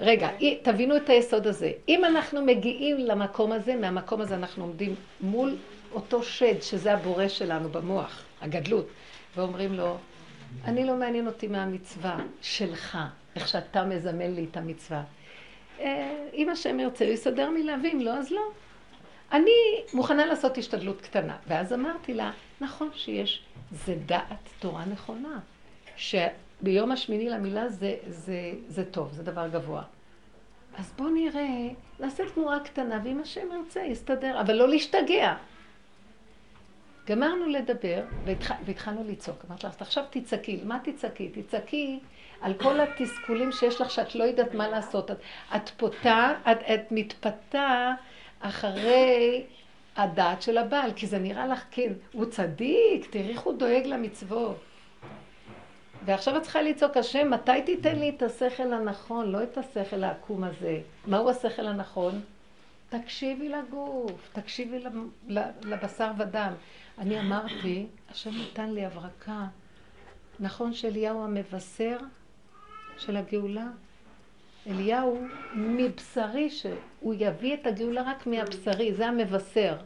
רגע, 0.00 0.28
תבינו 0.62 0.96
את 0.96 1.08
היסוד 1.08 1.46
הזה. 1.46 1.72
אם 1.88 2.04
אנחנו 2.04 2.44
מגיעים 2.44 2.98
למקום 2.98 3.52
הזה, 3.52 3.76
מהמקום 3.76 4.20
הזה 4.20 4.34
אנחנו 4.34 4.64
עומדים 4.64 4.94
מול 5.20 5.56
אותו 5.92 6.22
שד, 6.22 6.62
שזה 6.62 6.92
הבורא 6.92 7.28
שלנו 7.28 7.68
במוח, 7.68 8.24
הגדלות, 8.42 8.86
ואומרים 9.36 9.72
לו, 9.72 9.96
אני 10.64 10.84
לא 10.84 10.96
מעניין 10.96 11.26
אותי 11.26 11.46
מהמצווה 11.48 12.16
שלך, 12.42 12.98
איך 13.36 13.48
שאתה 13.48 13.84
מזמן 13.84 14.34
לי 14.34 14.46
את 14.50 14.56
המצווה. 14.56 15.02
אה, 15.80 16.28
אם 16.34 16.48
השם 16.48 16.80
ירצה, 16.80 17.04
הוא 17.04 17.12
יסדר 17.12 17.50
מלהביא, 17.50 17.92
אם 17.92 18.00
לא, 18.00 18.10
אז 18.10 18.30
לא. 18.30 18.42
אני 19.32 19.50
מוכנה 19.94 20.26
לעשות 20.26 20.58
השתדלות 20.58 21.00
קטנה. 21.00 21.36
ואז 21.46 21.72
אמרתי 21.72 22.14
לה, 22.14 22.30
נכון 22.60 22.88
שיש, 22.94 23.42
זה 23.72 23.94
דעת 24.06 24.48
תורה 24.58 24.84
נכונה. 24.84 25.38
שביום 25.96 26.92
השמיני 26.92 27.28
למילה 27.28 27.68
זה, 27.68 27.96
זה, 28.06 28.52
זה 28.68 28.84
טוב, 28.84 29.12
זה 29.12 29.22
דבר 29.22 29.48
גבוה. 29.48 29.82
אז 30.78 30.92
בואו 30.98 31.08
נראה, 31.08 31.68
נעשה 32.00 32.24
תנועה 32.34 32.60
קטנה, 32.60 33.00
ואם 33.04 33.20
השם 33.20 33.48
ירצה, 33.52 33.80
יסתדר, 33.80 34.40
אבל 34.40 34.54
לא 34.54 34.68
להשתגע. 34.68 35.34
גמרנו 37.06 37.46
לדבר, 37.46 38.02
והתח... 38.24 38.50
והתחלנו 38.64 39.04
לצעוק. 39.08 39.44
אמרתי 39.48 39.66
לך, 39.66 39.82
עכשיו 39.82 40.04
תצעקי. 40.10 40.60
מה 40.64 40.78
תצעקי? 40.84 41.28
תצעקי 41.28 42.00
על 42.40 42.54
כל 42.54 42.80
התסכולים 42.80 43.52
שיש 43.52 43.80
לך, 43.80 43.90
שאת 43.90 44.14
לא 44.14 44.24
יודעת 44.24 44.54
מה 44.54 44.68
לעשות. 44.68 45.10
את, 45.10 45.16
את 45.56 45.68
פותה, 45.76 46.32
את, 46.52 46.58
את 46.74 46.92
מתפתה 46.92 47.92
אחרי 48.40 49.44
הדעת 49.96 50.42
של 50.42 50.58
הבעל, 50.58 50.92
כי 50.96 51.06
זה 51.06 51.18
נראה 51.18 51.46
לך, 51.46 51.64
כן, 51.70 51.92
הוא 52.12 52.24
צדיק, 52.24 53.10
תראי 53.10 53.30
איך 53.30 53.40
הוא 53.40 53.58
דואג 53.58 53.86
למצוות. 53.86 54.56
ועכשיו 56.04 56.36
את 56.36 56.42
צריכה 56.42 56.62
לצעוק, 56.62 56.96
השם, 56.96 57.30
מתי 57.30 57.62
תיתן 57.66 57.96
לי 57.98 58.10
את 58.16 58.22
השכל 58.22 58.72
הנכון, 58.72 59.30
לא 59.30 59.42
את 59.42 59.58
השכל 59.58 60.04
העקום 60.04 60.44
הזה. 60.44 60.80
מהו 61.06 61.30
השכל 61.30 61.66
הנכון? 61.66 62.20
תקשיבי 62.88 63.48
לגוף, 63.48 64.30
תקשיבי 64.32 64.84
לבשר 65.62 66.10
ודם. 66.18 66.52
אני 66.98 67.20
אמרתי, 67.20 67.86
השם 68.10 68.30
נתן 68.30 68.70
לי 68.70 68.84
הברקה. 68.84 69.46
נכון 70.40 70.72
שאליהו 70.72 71.24
המבשר 71.24 71.96
של 73.00 73.16
הגאולה? 73.16 73.66
אליהו 74.66 75.18
מבשרי, 75.54 76.50
שהוא 76.50 77.14
יביא 77.18 77.54
את 77.54 77.66
הגאולה 77.66 78.02
רק 78.02 78.26
מהבשרי, 78.26 78.94
זה 78.94 79.06
המבשר. 79.06 79.76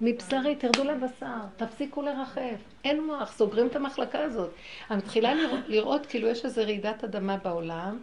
מבשרי, 0.00 0.56
תרדו 0.56 0.84
לבשר, 0.84 1.40
תפסיקו 1.56 2.02
לרחף. 2.02 2.58
אין 2.84 3.04
מוח, 3.06 3.32
סוגרים 3.32 3.66
את 3.66 3.76
המחלקה 3.76 4.18
הזאת. 4.22 4.50
אני 4.90 4.98
מתחילה 4.98 5.34
לראות, 5.34 5.60
לראות 5.68 6.06
כאילו 6.06 6.28
יש 6.28 6.44
איזו 6.44 6.62
רעידת 6.62 7.04
אדמה 7.04 7.36
בעולם, 7.36 7.98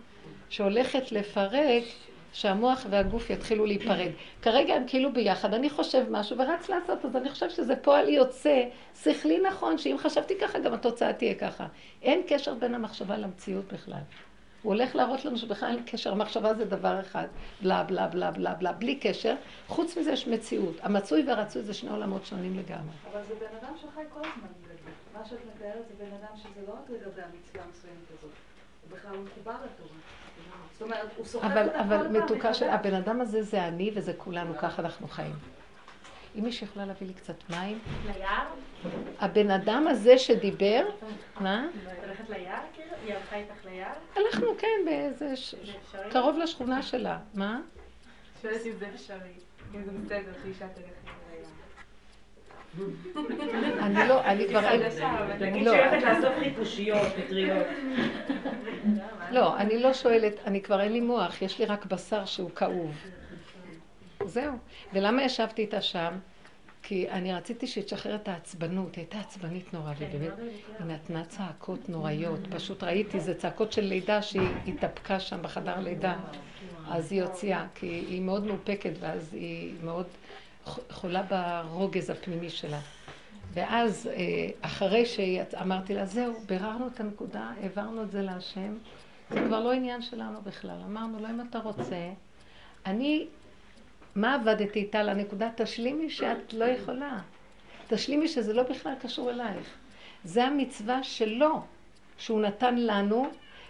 שהולכת 0.49 1.11
לפרק 1.11 1.83
שהמוח 2.33 2.85
והגוף 2.89 3.29
יתחילו 3.29 3.65
להיפרד. 3.65 4.09
כרגע 4.41 4.73
הם 4.73 4.83
כאילו 4.87 5.13
ביחד, 5.13 5.53
אני 5.53 5.69
חושב 5.69 6.05
משהו 6.09 6.37
ורץ 6.37 6.69
לעשות, 6.69 7.05
אז 7.05 7.15
אני 7.15 7.29
חושב 7.29 7.49
שזה 7.49 7.75
פועל 7.75 8.09
יוצא, 8.09 8.63
שכלי 9.03 9.39
נכון, 9.47 9.77
שאם 9.77 9.95
חשבתי 9.97 10.33
ככה, 10.41 10.59
גם 10.59 10.73
התוצאה 10.73 11.13
תהיה 11.13 11.35
ככה. 11.35 11.67
אין 12.01 12.21
קשר 12.27 12.53
בין 12.53 12.75
המחשבה 12.75 13.17
למציאות 13.17 13.73
בכלל. 13.73 14.01
הוא 14.61 14.73
הולך 14.73 14.95
להראות 14.95 15.25
לנו 15.25 15.37
שבכלל 15.37 15.69
אין 15.69 15.83
קשר, 15.85 16.11
המחשבה 16.11 16.53
זה 16.53 16.65
דבר 16.65 16.99
אחד, 16.99 17.27
בלה 17.61 17.83
בלה 17.83 18.07
בלה 18.07 18.31
בלה 18.31 18.53
בלה, 18.53 18.71
בלי 18.71 18.95
קשר. 18.95 19.35
חוץ 19.67 19.97
מזה 19.97 20.11
יש 20.11 20.27
מציאות. 20.27 20.75
המצוי 20.81 21.23
והרצוי 21.27 21.61
זה 21.61 21.73
שני 21.73 21.89
עולמות 21.89 22.25
שונים 22.25 22.59
לגמרי. 22.59 22.95
אבל 23.11 23.21
זה 23.27 23.35
בן 23.35 23.57
אדם 23.61 23.73
שחי 23.77 24.01
כל 24.13 24.19
הזמן 24.19 24.47
מה 25.13 25.25
שאת 25.25 25.39
מתארת 25.55 25.87
זה 25.87 26.05
בן 26.05 26.11
אדם 26.11 26.37
שזה 26.37 26.67
לא 26.67 26.73
רק 26.73 26.89
לגבי 26.89 27.21
המצווה 27.21 27.63
המסוימת 27.63 28.11
הזאת, 28.17 28.31
הוא 28.89 28.97
בכלל 28.97 29.17
מחובר 29.17 29.55
לתורה. 29.65 29.97
אבל, 31.41 31.69
אבל 31.69 32.07
מתוקה 32.07 32.53
של 32.53 32.69
הבן 32.69 32.93
אדם 32.93 33.21
הזה 33.21 33.43
זה 33.43 33.67
אני 33.67 33.91
וזה 33.95 34.13
כולנו, 34.17 34.53
ככה 34.57 34.81
אנחנו 34.81 35.07
חיים. 35.07 35.35
אם 36.39 36.43
מישהו 36.43 36.67
יכולה 36.67 36.85
להביא 36.85 37.07
לי 37.07 37.13
קצת 37.13 37.49
מים? 37.49 37.79
ליער? 38.05 38.45
הבן 39.19 39.51
אדם 39.51 39.87
הזה 39.87 40.17
שדיבר, 40.17 40.85
מה? 41.39 41.67
הולכת 42.05 42.29
ליער? 42.29 42.61
היא 43.05 43.13
הלכה 43.13 43.35
איתך 43.35 43.65
ליער? 43.65 43.93
הלכנו, 44.15 44.57
כן, 44.57 44.67
באיזה... 44.85 45.33
קרוב 46.11 46.37
לשכונה 46.37 46.81
שלה. 46.81 47.19
מה? 47.33 47.61
שואלת 48.41 48.65
אם 48.65 48.71
זה 48.79 48.89
אפשרי. 48.95 49.17
אם 49.75 49.83
זה 49.83 49.91
בסדר, 49.91 50.31
שאישה 50.43 50.67
תלך 50.67 50.85
אני 53.79 54.07
לא, 54.07 54.25
אני 54.25 54.47
כבר... 54.47 54.61
תגיד 55.39 55.63
שהיא 55.63 55.81
הולכת 55.81 56.03
לאסוף 56.03 56.39
חיפושיות, 56.39 57.07
פטריות. 57.17 57.67
לא, 59.31 59.57
אני 59.57 59.79
לא 59.79 59.93
שואלת, 59.93 60.33
אני 60.45 60.61
כבר 60.61 60.81
אין 60.81 60.93
לי 60.93 61.01
מוח, 61.01 61.41
יש 61.41 61.59
לי 61.59 61.65
רק 61.65 61.85
בשר 61.85 62.25
שהוא 62.25 62.51
כאוב. 62.51 62.95
זהו. 64.25 64.53
ולמה 64.93 65.23
ישבתי 65.23 65.61
איתה 65.61 65.81
שם? 65.81 66.13
כי 66.83 67.09
אני 67.09 67.33
רציתי 67.33 67.67
שתשחרר 67.67 68.15
את 68.15 68.27
העצבנות, 68.27 68.95
היא 68.95 69.01
הייתה 69.01 69.19
עצבנית 69.19 69.73
נורא, 69.73 69.93
כן, 69.93 70.07
ובאמת, 70.13 70.33
היא 70.79 70.87
נתנה 70.87 71.25
צעקות 71.25 71.89
נוראיות. 71.89 72.39
פשוט 72.49 72.83
ראיתי, 72.83 73.19
זה 73.19 73.35
צעקות 73.35 73.71
של 73.71 73.81
לידה 73.81 74.21
שהיא 74.21 74.49
התאפקה 74.67 75.19
שם 75.19 75.41
בחדר 75.41 75.79
לידה. 75.79 76.15
אז 76.87 77.11
היא 77.11 77.23
הוציאה, 77.23 77.65
כי 77.75 77.85
היא 77.85 78.21
מאוד 78.21 78.45
מאופקת, 78.45 78.91
ואז 78.99 79.33
היא 79.33 79.73
מאוד 79.83 80.05
חולה 80.89 81.23
ברוגז 81.23 82.09
הפנימי 82.09 82.49
שלה. 82.49 82.79
ואז, 83.53 84.07
אה, 84.07 84.49
אחרי 84.61 85.05
שאמרתי 85.05 85.93
לה, 85.93 86.05
זהו, 86.05 86.33
ביררנו 86.45 86.87
את 86.87 86.99
הנקודה, 86.99 87.51
העברנו 87.61 88.03
את 88.03 88.11
זה 88.11 88.21
להשם, 88.21 88.77
זה 89.29 89.39
כבר 89.47 89.59
לא 89.59 89.71
עניין 89.71 90.01
שלנו 90.01 90.41
בכלל. 90.41 90.77
אמרנו 90.85 91.19
לו, 91.19 91.29
אם 91.29 91.41
אתה 91.49 91.59
רוצה, 91.59 92.09
אני, 92.85 93.27
מה 94.15 94.35
עבדתי 94.35 94.79
איתה 94.79 95.03
לנקודה? 95.03 95.49
תשלימי 95.55 96.09
שאת 96.09 96.53
לא 96.53 96.65
יכולה. 96.65 97.19
תשלימי 97.87 98.27
שזה 98.27 98.53
לא 98.53 98.63
בכלל 98.63 98.93
קשור 99.01 99.31
אלייך. 99.31 99.77
זה 100.23 100.43
המצווה 100.43 101.03
שלו, 101.03 101.61
שהוא 102.17 102.41
נתן 102.41 102.75
לנו, 102.77 103.27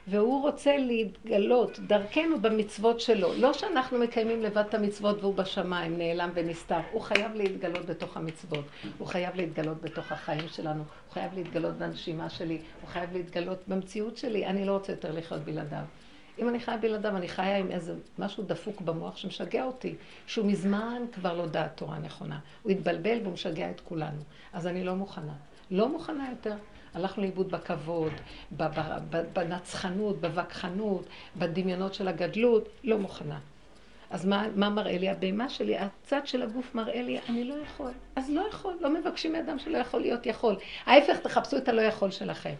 והוא 0.08 0.42
רוצה 0.42 0.78
להתגלות 0.78 1.80
דרכנו 1.80 2.42
במצוות 2.42 3.02
שלו. 3.02 3.34
לא 3.38 3.54
שאנחנו 3.54 4.00
מקיימים 4.00 4.44
לבד 4.44 4.64
את 4.70 4.74
המצוות 4.74 5.20
והוא 5.20 5.36
בשמיים 5.36 5.98
נעלם 5.98 6.30
ונסתר. 6.34 6.80
הוא 6.92 7.02
חייב 7.02 7.36
להתגלות 7.36 7.86
בתוך 7.86 8.18
המצוות. 8.18 8.66
הוא 8.98 9.08
חייב 9.08 9.36
להתגלות 9.36 9.82
בתוך 9.82 10.12
החיים 10.12 10.48
שלנו. 10.48 10.84
הוא 11.08 11.14
חייב 11.14 11.32
להתגלות 11.36 11.74
בנשימה 11.74 12.30
שלי. 12.30 12.58
הוא 12.82 12.90
חייב 12.90 13.14
להתגלות 13.14 13.60
במציאות 13.68 14.18
שלי. 14.18 14.46
אני 14.46 14.66
לא 14.66 14.72
רוצה 14.72 14.92
יותר 14.92 15.12
לחיות 15.12 15.42
בלעדיו. 15.42 15.84
אם 16.40 16.50
אני 16.50 16.60
חיה 16.60 16.78
בלעדיו, 16.78 17.18
אני 17.18 17.28
חיה 17.28 17.58
עם 17.58 17.72
איזה 17.72 17.94
משהו 18.20 18.44
דפוק 18.44 18.82
במוח 18.82 19.18
שמשגע 19.18 19.64
אותי, 19.64 19.96
שהוא 20.28 20.46
מזמן 20.46 21.02
כבר 21.14 21.34
לא 21.34 21.46
דעת 21.46 21.78
תורה 21.78 22.00
נכונה. 22.00 22.40
הוא 22.64 22.72
התבלבל 22.72 23.20
והוא 23.24 23.34
משגע 23.34 23.70
את 23.70 23.82
כולנו. 23.82 24.22
אז 24.54 24.68
אני 24.68 24.84
לא 24.84 24.96
מוכנה. 24.96 25.34
לא 25.72 25.90
מוכנה 25.90 26.30
יותר. 26.30 26.56
הלכנו 26.94 27.24
לאיבוד 27.24 27.52
בכבוד, 27.52 28.12
בנצחנות, 29.34 30.22
בווכחנות, 30.22 31.06
בדמיונות 31.38 31.94
של 31.94 32.08
הגדלות, 32.08 32.70
לא 32.84 32.98
מוכנה. 32.98 33.40
אז 34.10 34.26
מה, 34.26 34.46
מה 34.56 34.70
מראה 34.70 34.98
לי? 34.98 35.10
הבהמה 35.10 35.50
שלי, 35.50 35.78
הצד 35.78 36.28
של 36.28 36.42
הגוף 36.42 36.76
מראה 36.76 37.02
לי, 37.02 37.20
אני 37.30 37.44
לא 37.44 37.56
יכול. 37.64 37.92
אז 38.16 38.30
לא 38.30 38.42
יכול, 38.50 38.78
לא 38.82 38.94
מבקשים 38.94 39.34
מאדם 39.34 39.60
שלא 39.60 39.78
יכול 39.78 40.02
להיות 40.02 40.26
יכול. 40.26 40.56
ההפך, 40.86 41.18
תחפשו 41.20 41.58
את 41.58 41.70
הלא 41.70 41.82
יכול 41.82 42.12
שלכם. 42.12 42.54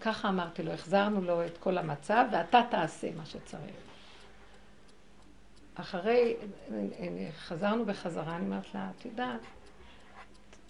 ככה 0.00 0.28
אמרתי 0.28 0.62
לו, 0.62 0.72
החזרנו 0.72 1.20
לו 1.20 1.46
את 1.46 1.58
כל 1.58 1.78
המצב, 1.78 2.24
ואתה 2.32 2.62
תעשה 2.70 3.08
מה 3.16 3.26
שצריך. 3.26 3.76
אחרי, 5.74 6.36
חזרנו 7.36 7.84
בחזרה, 7.84 8.36
אני 8.36 8.44
אומרת 8.44 8.74
לה, 8.74 8.88
את 8.98 9.04
יודעת, 9.04 9.40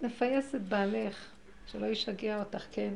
נפייס 0.02 0.54
את 0.54 0.62
בעלך, 0.62 1.30
שלא 1.66 1.86
ישגע 1.86 2.38
אותך, 2.38 2.64
כן. 2.72 2.94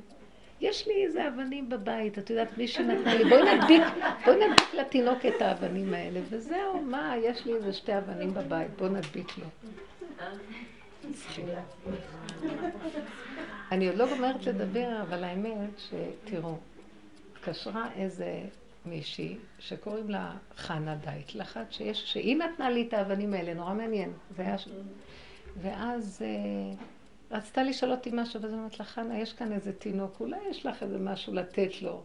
יש 0.61 0.87
לי 0.87 1.05
איזה 1.07 1.29
אבנים 1.29 1.69
בבית, 1.69 2.19
את 2.19 2.31
יודעת, 2.31 2.59
מי 2.59 2.69
שנתנה 2.69 3.15
לי, 3.15 3.25
בואי 3.25 3.55
נדביק, 3.55 3.83
בואי 4.25 4.37
נדביק 4.37 4.75
לתינוק 4.75 5.27
את 5.27 5.43
האבנים 5.43 5.95
האלה, 5.95 6.21
וזהו, 6.31 6.83
מה, 6.83 7.15
יש 7.23 7.47
לי 7.47 7.55
איזה 7.55 7.73
שתי 7.73 7.99
אבנים 7.99 8.35
בבית, 8.35 8.71
בואי 8.79 8.91
נדביק 8.91 9.39
לו. 9.39 9.47
אני 13.75 13.89
עוד 13.89 13.97
לא 13.97 14.09
גומרת 14.09 14.47
לדבר, 14.47 15.03
אבל 15.03 15.25
האמת 15.25 15.71
שתראו, 15.79 16.57
התקשרה 17.33 17.89
איזה 17.97 18.41
מישהי 18.87 19.37
שקוראים 19.59 20.11
לה 20.11 20.33
חנה 20.57 20.95
דייט, 20.95 21.35
לחת 21.35 21.73
שיש, 21.73 22.13
שהיא 22.13 22.37
נתנה 22.37 22.71
לי 22.71 22.87
את 22.89 22.95
האבנים 22.95 23.35
האלה, 23.35 23.55
נורא 23.55 23.75
מעניין, 23.75 24.13
זה 24.37 24.43
היה... 24.43 24.57
ואז 25.63 26.23
אה, 26.25 26.75
רצתה 27.37 27.63
לשאול 27.63 27.91
אותי 27.91 28.11
משהו, 28.13 28.43
ואז 28.43 28.55
אמרת 28.55 28.79
לה, 28.79 28.85
חנה, 28.85 29.19
יש 29.19 29.33
כאן 29.33 29.53
איזה 29.53 29.73
תינוק, 29.73 30.21
אולי 30.21 30.39
יש 30.51 30.67
לך 30.67 30.83
איזה 30.83 30.99
משהו 30.99 31.35
לתת 31.35 31.83
לו. 31.83 32.03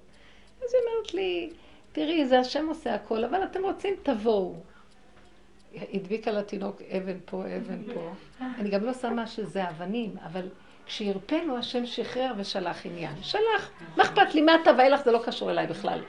אז 0.57 0.73
היא 0.73 0.81
אומרת 0.87 1.13
לי, 1.13 1.49
תראי, 1.91 2.27
זה 2.27 2.39
השם 2.39 2.67
עושה 2.67 2.95
הכל, 2.95 3.23
אבל 3.23 3.43
אתם 3.43 3.63
רוצים, 3.63 3.93
תבואו. 4.03 4.55
הדביקה 5.93 6.31
לתינוק 6.31 6.81
אבן 6.81 7.17
פה, 7.25 7.43
אבן 7.57 7.93
פה. 7.93 8.11
אני 8.41 8.69
גם 8.69 8.83
לא 8.83 8.93
שמה 8.93 9.27
שזה 9.27 9.69
אבנים, 9.69 10.15
אבל 10.25 10.49
כשהרפאנו, 10.89 11.57
השם 11.57 11.85
שחרר 11.85 12.31
ושלח 12.37 12.85
עניין. 12.85 13.15
שלח, 13.21 13.71
מה 13.97 14.03
אכפת 14.03 14.35
לי, 14.35 14.41
מה 14.41 14.55
אתה 14.61 14.71
ואילך, 14.77 15.03
זה 15.03 15.11
לא 15.11 15.21
קשור 15.25 15.51
אליי 15.51 15.67
בכלל. 15.67 15.99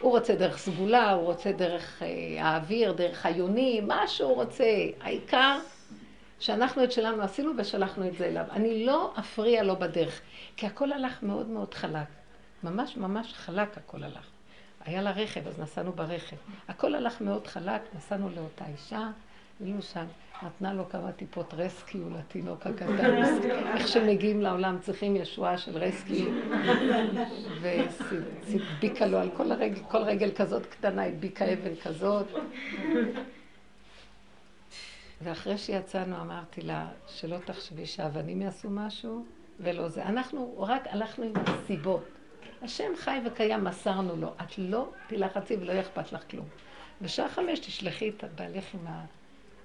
הוא 0.00 0.10
רוצה 0.10 0.34
דרך 0.34 0.58
סגולה, 0.58 1.12
הוא 1.12 1.24
רוצה 1.24 1.52
דרך 1.52 2.02
אה, 2.02 2.08
האוויר, 2.44 2.92
דרך 2.92 3.26
היונים, 3.26 3.88
מה 3.88 4.08
שהוא 4.08 4.34
רוצה. 4.34 4.64
העיקר 5.00 5.58
שאנחנו 6.38 6.84
את 6.84 6.92
שלנו 6.92 7.22
עשינו 7.22 7.52
ושלחנו 7.58 8.08
את 8.08 8.16
זה 8.18 8.26
אליו. 8.26 8.44
אני 8.50 8.86
לא 8.86 9.12
אפריע 9.18 9.62
לו 9.62 9.76
בדרך, 9.76 10.20
כי 10.56 10.66
הכל 10.66 10.92
הלך 10.92 11.22
מאוד 11.22 11.48
מאוד 11.48 11.74
חלק. 11.74 12.08
ממש 12.62 12.96
ממש 12.96 13.32
חלק 13.32 13.78
הכל 13.78 14.04
הלך. 14.04 14.26
היה 14.84 15.02
לה 15.02 15.10
רכב, 15.10 15.48
אז 15.48 15.60
נסענו 15.60 15.92
ברכב. 15.92 16.36
הכל 16.68 16.94
הלך 16.94 17.20
מאוד 17.20 17.46
חלק, 17.46 17.82
נסענו 17.94 18.28
לאותה 18.36 18.64
אישה, 18.72 19.08
היינו 19.62 19.82
שם, 19.82 20.04
נתנה 20.42 20.72
לו 20.72 20.88
כמה 20.88 21.12
טיפות 21.12 21.54
רסקיו 21.54 22.10
לתינוק 22.10 22.66
הקטן. 22.66 23.24
איך 23.74 23.88
שמגיעים 23.88 24.40
לעולם 24.40 24.78
צריכים 24.80 25.16
ישועה 25.16 25.58
של 25.58 25.78
רסקיו. 25.78 26.26
והדביקה 27.60 29.06
לו 29.06 29.18
על 29.18 29.30
כל, 29.36 29.52
הרגל, 29.52 29.82
כל 29.88 29.98
רגל 29.98 30.30
כזאת 30.30 30.66
קטנה, 30.66 31.04
הדביקה 31.04 31.52
אבן 31.52 31.74
כזאת. 31.82 32.26
ואחרי 35.22 35.58
שיצאנו 35.58 36.20
אמרתי 36.20 36.60
לה, 36.60 36.88
שלא 37.06 37.36
תחשבי 37.44 37.86
שהאבנים 37.86 38.42
יעשו 38.42 38.70
משהו, 38.70 39.24
ולא 39.60 39.88
זה. 39.88 40.02
אנחנו 40.04 40.54
רק 40.58 40.82
הלכנו 40.86 41.24
עם 41.24 41.32
הסיבות. 41.36 42.04
השם 42.62 42.96
חי 42.96 43.18
וקיים, 43.26 43.64
מסרנו 43.64 44.16
לו. 44.16 44.32
את 44.42 44.58
לא 44.58 44.88
תלחצי 45.06 45.56
ולא 45.56 45.80
אכפת 45.80 46.12
לך 46.12 46.30
כלום. 46.30 46.46
בשעה 47.02 47.28
חמש 47.28 47.58
תשלחי 47.58 48.08
את 48.08 48.24
בעלך 48.34 48.74
עם, 48.74 48.86
ה... 48.86 49.04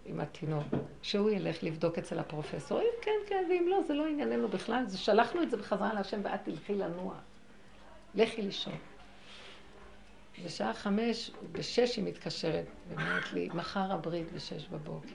עם 0.08 0.20
התינוק, 0.20 0.63
שהוא 1.02 1.30
ילך 1.30 1.63
לבדוק 1.63 1.98
אצל 1.98 2.20
הפרופסור. 2.20 2.80
אם 2.80 2.86
כן, 3.02 3.12
כן, 3.28 3.46
ואם 3.50 3.65
לא, 3.70 3.82
זה 3.88 3.93
לא 3.93 4.08
ענייננו 4.08 4.48
בכלל. 4.48 4.84
זה 4.88 4.98
שלחנו 4.98 5.43
את 5.43 5.52
זה 5.52 5.58
בחזרה 5.58 5.93
להשם 5.93 6.20
ואת 6.24 6.39
תלכי 6.43 6.76
לנוע. 6.76 7.15
לכי 8.15 8.41
לישון. 8.41 8.76
בשעה 10.46 10.74
חמש, 10.74 11.32
בשש 11.52 11.96
היא 11.96 12.06
מתקשרת, 12.06 12.65
ואומרת 12.89 13.34
לי, 13.34 13.50
מחר 13.54 13.91
הברית 13.91 14.32
בשש 14.32 14.67
בבוקר. 14.67 15.10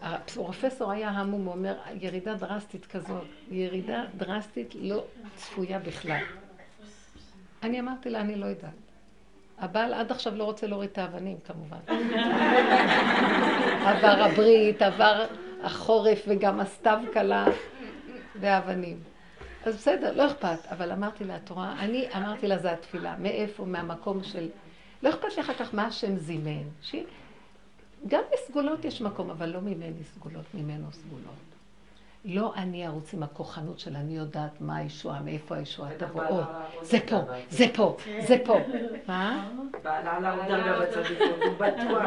הפרופסור 0.00 0.90
היה 0.90 1.08
המום, 1.08 1.44
הוא 1.44 1.54
אומר, 1.54 1.78
ירידה 2.00 2.34
דרסטית 2.34 2.86
כזאת, 2.86 3.26
ירידה 3.50 4.04
דרסטית 4.16 4.74
לא 4.74 5.04
צפויה 5.36 5.78
בכלל. 5.78 6.24
אני 7.62 7.80
אמרתי 7.80 8.10
לה, 8.10 8.20
אני 8.20 8.36
לא 8.36 8.46
יודעת. 8.46 8.87
הבעל 9.60 9.94
עד 9.94 10.10
עכשיו 10.10 10.34
לא 10.34 10.44
רוצה 10.44 10.66
להוריד 10.66 10.90
את 10.90 10.98
האבנים, 10.98 11.36
כמובן. 11.44 11.78
עבר 13.88 14.22
הברית, 14.22 14.82
עבר 14.82 15.26
החורף 15.62 16.24
וגם 16.28 16.60
הסתיו 16.60 16.98
קלה 17.12 17.46
והאבנים. 18.40 19.00
אז 19.64 19.76
בסדר, 19.76 20.12
לא 20.16 20.26
אכפת. 20.26 20.58
אבל 20.70 20.92
אמרתי 20.92 21.24
לה, 21.24 21.36
את 21.36 21.50
רואה, 21.50 21.74
אני 21.78 22.06
אמרתי 22.16 22.46
לה, 22.46 22.58
זה 22.58 22.72
התפילה. 22.72 23.14
מאיפה? 23.18 23.64
מהמקום 23.64 24.24
של... 24.24 24.48
לא 25.02 25.10
אכפת 25.10 25.36
לי 25.36 25.42
אחר 25.42 25.54
כך 25.54 25.74
מה 25.74 25.86
השם 25.86 26.16
זימן. 26.16 26.62
ש... 26.82 26.94
גם 28.06 28.22
לסגולות 28.34 28.84
יש 28.84 29.00
מקום, 29.00 29.30
אבל 29.30 29.48
לא 29.48 29.60
ממני 29.60 30.04
סגולות, 30.04 30.44
ממנו 30.54 30.92
סגולות. 30.92 31.47
לא 32.24 32.52
אני 32.56 32.86
ארוץ 32.86 33.14
עם 33.14 33.22
הכוחנות 33.22 33.78
של 33.78 33.96
אני 33.96 34.16
יודעת 34.16 34.60
מה 34.60 34.76
הישועה, 34.76 35.20
מאיפה 35.20 35.56
הישועה 35.56 35.90
תבוא. 35.98 36.24
או, 36.24 36.40
זה 36.82 36.98
פה, 37.08 37.16
זה 37.50 37.66
פה, 37.74 37.96
זה 38.20 38.36
פה. 38.44 38.58
מה? 39.08 39.48
בעלה 39.82 40.16
עלה 40.16 40.32
עוד 40.34 40.46
דרגה 40.48 40.80
בצדיקות, 40.80 41.42
הוא 41.42 41.54
בטוח. 41.66 42.02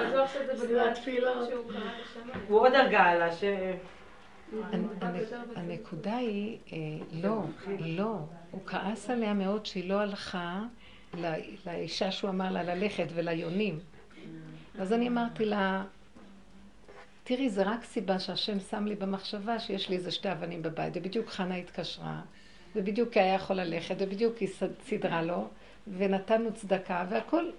הוא 2.47 2.59
עוד 2.59 2.71
דרגה 2.73 3.03
עלה 3.03 3.31
ש... 3.31 3.43
הנקודה 5.55 6.15
היא, 6.15 6.57
אה, 6.73 6.77
לא, 7.11 7.41
לא. 7.79 8.17
הוא 8.51 8.61
כעס 8.65 9.09
עליה 9.09 9.33
מאוד 9.33 9.65
שהיא 9.65 9.89
לא 9.89 9.99
הלכה 9.99 10.59
לאישה 11.65 12.11
שהוא 12.11 12.29
אמר 12.29 12.51
לה 12.51 12.63
ללכת 12.63 13.07
וליונים. 13.13 13.79
אז 14.79 14.93
אני 14.93 15.07
אמרתי 15.07 15.45
לה, 15.45 15.83
תראי, 17.23 17.49
זה 17.49 17.63
רק 17.63 17.83
סיבה 17.83 18.19
שהשם 18.19 18.59
שם 18.59 18.85
לי 18.85 18.95
במחשבה 18.95 19.59
שיש 19.59 19.89
לי 19.89 19.95
איזה 19.95 20.11
שתי 20.11 20.31
אבנים 20.31 20.61
בבית, 20.61 20.93
ובדיוק 20.95 21.29
חנה 21.29 21.55
התקשרה, 21.55 22.21
ובדיוק 22.75 23.17
היה 23.17 23.33
יכול 23.33 23.55
ללכת, 23.55 23.95
ובדיוק 23.99 24.37
היא 24.37 24.49
סידרה 24.85 25.21
לו, 25.21 25.47
ונתנו 25.97 26.53
צדקה, 26.53 27.05
והכל, 27.09 27.49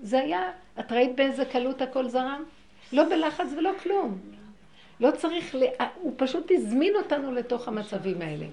זה 0.00 0.20
היה, 0.20 0.50
את 0.80 0.92
ראית 0.92 1.16
באיזה 1.16 1.44
קלות 1.44 1.82
הכל 1.82 2.08
זרם? 2.08 2.44
לא 2.92 3.04
בלחץ 3.08 3.46
ולא 3.58 3.70
כלום. 3.82 4.18
לא 5.00 5.10
צריך, 5.10 5.54
ל... 5.54 5.62
הוא 5.94 6.14
פשוט 6.16 6.50
הזמין 6.50 6.96
אותנו 6.96 7.32
לתוך 7.32 7.68
המצבים 7.68 8.22
האלה. 8.22 8.46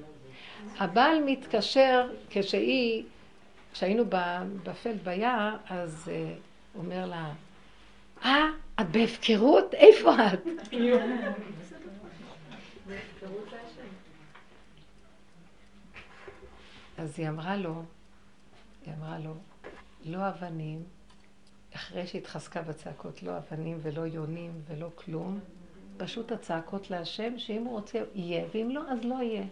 הבעל 0.79 1.23
מתקשר 1.25 2.09
כשהיא, 2.29 3.03
כשהיינו 3.73 4.03
בפלד 4.63 5.03
ביער, 5.03 5.55
אז 5.69 6.11
uh, 6.11 6.77
אומר 6.79 7.05
לה, 7.05 7.31
אה, 8.25 8.47
את 8.81 8.91
בהפקרות? 8.91 9.73
איפה 9.73 10.11
את? 10.33 10.39
אז 16.97 17.19
היא 17.19 17.29
אמרה 17.29 17.57
לו, 17.57 17.83
היא 18.85 18.93
אמרה 18.93 19.19
לו, 19.19 19.33
לא 20.05 20.29
אבנים, 20.29 20.83
אחרי 21.75 22.07
שהתחזקה 22.07 22.61
בצעקות, 22.61 23.23
לא 23.23 23.37
אבנים 23.37 23.79
ולא 23.81 24.01
יונים 24.01 24.51
ולא 24.67 24.89
כלום, 24.95 25.39
פשוט 25.97 26.31
הצעקות 26.31 26.91
להשם, 26.91 27.39
שאם 27.39 27.63
הוא 27.63 27.71
רוצה, 27.71 27.99
יהיה, 28.15 28.45
ואם 28.53 28.69
לא, 28.71 28.81
אז 28.89 29.03
לא 29.03 29.15
יהיה. 29.15 29.43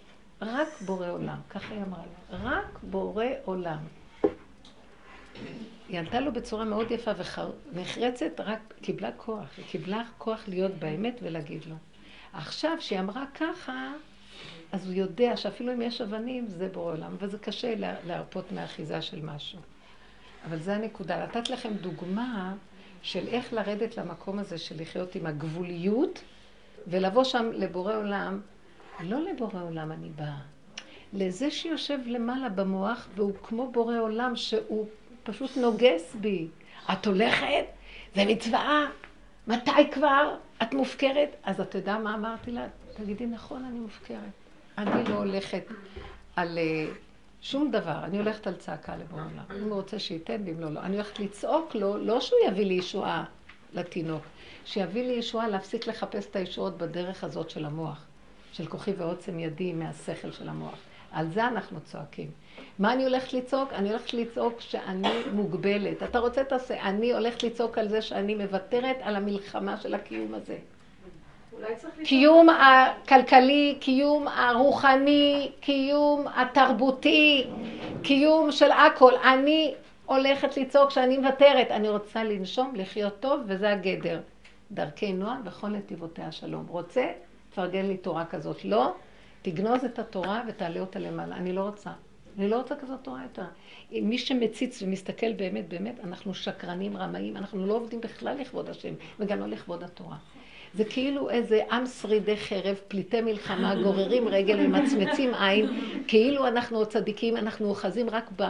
רק 0.42 0.68
בורא 0.86 1.10
עולם, 1.10 1.40
ככה 1.50 1.74
היא 1.74 1.84
אמרה 1.84 2.04
לו, 2.06 2.38
רק 2.50 2.80
בורא 2.84 3.26
עולם. 3.46 3.84
היא 5.89 5.99
ענתה 5.99 6.19
לו 6.19 6.34
בצורה 6.34 6.65
מאוד 6.65 6.91
יפה 6.91 7.12
ונחרצת, 7.73 8.39
רק 8.39 8.73
קיבלה 8.82 9.12
כוח. 9.17 9.49
היא 9.58 9.65
קיבלה 9.65 10.04
כוח 10.17 10.43
להיות 10.47 10.71
באמת 10.71 11.19
ולהגיד 11.23 11.65
לו. 11.65 11.75
עכשיו, 12.34 12.77
שהיא 12.80 12.99
אמרה 12.99 13.25
ככה, 13.36 13.93
אז 14.71 14.86
הוא 14.86 14.93
יודע 14.93 15.38
שאפילו 15.38 15.73
אם 15.73 15.82
יש 15.82 16.01
אבנים, 16.01 16.47
זה 16.47 16.69
בורא 16.73 16.93
עולם, 16.93 17.15
וזה 17.19 17.38
קשה 17.38 17.73
להרפות 18.06 18.51
מאחיזה 18.51 19.01
של 19.01 19.21
משהו. 19.25 19.60
אבל 20.45 20.60
זה 20.60 20.75
הנקודה. 20.75 21.23
נתת 21.23 21.49
לכם 21.49 21.73
דוגמה 21.73 22.56
של 23.01 23.27
איך 23.27 23.54
לרדת 23.54 23.97
למקום 23.97 24.39
הזה 24.39 24.58
של 24.58 24.82
לחיות 24.82 25.15
עם 25.15 25.25
הגבוליות, 25.25 26.23
ולבוא 26.88 27.23
שם 27.23 27.49
לבורא 27.54 27.95
עולם. 27.95 28.41
לא 28.99 29.19
לבורא 29.21 29.63
עולם 29.63 29.91
אני 29.91 30.10
באה, 30.10 30.38
לזה 31.13 31.51
שיושב 31.51 31.99
למעלה 32.06 32.49
במוח, 32.49 33.08
והוא 33.15 33.34
כמו 33.43 33.71
בורא 33.71 33.99
עולם, 33.99 34.36
שהוא 34.36 34.88
פשוט 35.24 35.58
נוגס 35.58 36.16
בי. 36.16 36.48
את 36.94 37.08
הולכת? 37.08 37.66
זה 38.16 38.26
מצווה. 38.26 38.86
מתי 39.48 39.92
כבר? 39.92 40.36
את 40.62 40.74
מופקרת? 40.74 41.36
אז 41.44 41.62
אתה 41.62 41.78
יודע 41.78 41.98
מה 41.98 42.16
אמרתי 42.16 42.52
לה? 42.52 42.68
תגידי, 42.94 43.26
נכון, 43.26 43.66
אני 43.66 43.80
מופקרת. 43.80 44.20
אני 44.78 45.04
לא 45.10 45.16
הולכת 45.16 45.64
על 46.36 46.58
uh, 46.58 46.96
שום 47.42 47.72
דבר, 47.72 48.04
אני 48.04 48.18
הולכת 48.18 48.48
על 48.48 48.56
צעקה 48.56 48.96
לבוא 48.96 49.20
עולם. 49.20 49.64
אם 49.64 49.70
הוא 49.70 49.74
רוצה 49.74 50.00
שייתן, 50.00 50.42
ואם 50.46 50.60
לא, 50.60 50.72
לא. 50.72 50.80
אני 50.80 50.96
הולכת 50.96 51.20
לצעוק 51.20 51.76
לו, 51.76 51.98
לא 51.98 52.22
שהוא 52.22 52.40
יביא 52.48 52.66
לי 52.66 52.74
ישועה 52.74 53.24
לתינוק, 53.74 54.24
שיביא 54.66 55.04
לי 55.04 55.14
ישועה 55.14 55.48
להפסיק 55.48 55.88
לחפש 55.88 56.26
את 56.26 56.36
הישועות 56.36 56.78
בדרך 56.78 57.24
הזאת 57.24 57.50
של 57.50 57.66
המוח, 57.66 58.06
של 58.54 58.66
כוחי 58.66 58.92
ועוצם 58.98 59.40
ידי 59.40 59.74
מהשכל 59.74 60.32
של 60.32 60.50
המוח. 60.50 60.78
על 61.12 61.30
זה 61.30 61.48
אנחנו 61.48 61.80
צועקים. 61.82 62.32
מה 62.80 62.94
אני 62.94 63.04
הולכת 63.04 63.34
לצעוק? 63.34 63.74
אני 63.74 63.90
הולכת 63.90 64.14
לצעוק 64.14 64.62
שאני 64.62 65.10
מוגבלת. 65.34 66.04
אתה 66.04 66.20
רוצה 66.20 66.44
תעשה. 66.44 66.82
אני 66.82 67.14
הולכת 67.14 67.44
לצעוק 67.44 67.78
על 67.78 67.88
זה 67.88 68.02
שאני 68.02 68.36
מוותרת 68.36 68.98
על 69.02 69.16
המלחמה 69.16 69.78
של 69.78 69.94
הקיום 69.94 70.34
הזה. 70.34 70.58
קיום 72.04 72.48
הכלכלי, 72.50 73.78
קיום 73.80 74.28
הרוחני, 74.28 75.52
קיום 75.60 76.28
התרבותי, 76.36 77.48
קיום 78.04 78.52
של 78.52 78.72
הכל. 78.72 79.14
אני 79.16 79.74
הולכת 80.06 80.58
לצעוק 80.58 80.90
שאני 80.92 81.18
מוותרת. 81.18 81.72
אני 81.72 81.90
רוצה 81.90 82.24
לנשום, 82.24 82.76
לחיות 82.76 83.20
טוב, 83.20 83.42
וזה 83.46 83.72
הגדר. 83.72 84.20
דרכי 84.72 85.14
נועה 85.14 85.38
וכל 85.46 85.68
נתיבותיה 85.68 86.32
שלום. 86.32 86.66
רוצה? 86.70 87.06
תפרגן 87.50 87.86
לי 87.86 87.98
תורה 87.98 88.26
כזאת. 88.26 88.66
לא? 88.66 88.94
תגנוז 89.42 89.86
את 89.86 90.00
התורה 90.00 90.42
ותעלה 90.48 90.80
אותה 90.80 91.00
למעלה. 91.00 91.36
אני 91.36 91.54
לא 91.54 91.62
רוצה. 91.62 91.90
אני 92.38 92.50
לא 92.50 92.56
רוצה 92.56 92.76
כזאת 92.76 93.00
תורה 93.02 93.24
יותר. 93.24 93.46
מי 93.91 94.17
שמציץ 94.17 94.82
ומסתכל 94.82 95.34
באמת, 95.34 95.70
באמת, 95.70 96.00
אנחנו 96.04 96.34
שקרנים, 96.34 96.98
רמאים, 96.98 97.38
אנחנו 97.38 97.67
לא 97.67 97.74
עובדים 97.74 98.02
בכלל 98.02 98.38
לכבוד 98.38 98.70
השם, 98.70 98.94
וגם 99.20 99.39
לא 99.39 99.48
לכבוד 99.48 99.84
התורה. 99.84 100.17
זה 100.74 100.86
כאילו 100.86 101.30
איזה 101.30 101.62
עם 101.72 101.86
שרידי 101.86 102.38
חרב, 102.38 102.76
פליטי 102.88 103.22
מלחמה, 103.22 103.76
גוררים 103.84 104.28
רגל 104.28 104.65
ומצמצים 104.65 105.34
עין, 105.34 105.65
כאילו 106.08 106.48
אנחנו 106.48 106.86
צדיקים, 106.86 107.38
אנחנו 107.38 107.70
אוחזים 107.70 108.10
רק 108.10 108.30
ב... 108.41 108.44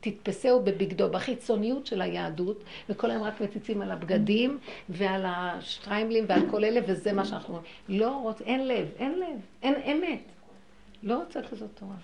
תתפסהו 0.00 0.62
בבגדו, 0.64 1.08
בחיצוניות 1.08 1.86
של 1.86 2.02
היהדות, 2.02 2.64
וכל 2.88 3.10
היום 3.10 3.22
רק 3.22 3.40
מציצים 3.40 3.82
על 3.82 3.90
הבגדים 3.90 4.58
ועל 4.88 5.24
השטריימלים 5.26 6.24
ועל 6.28 6.50
כל 6.50 6.64
אלה, 6.64 6.80
וזה 6.86 7.12
מה 7.12 7.24
שאנחנו... 7.24 7.58
לא 7.88 8.16
רוצה, 8.22 8.44
אין 8.44 8.68
לב, 8.68 8.88
אין 8.98 9.18
לב, 9.18 9.40
אין 9.62 9.74
אמת. 9.74 10.22
לא 11.02 11.18
רוצה 11.18 11.42
כזאת 11.42 11.70
תורה. 11.74 11.94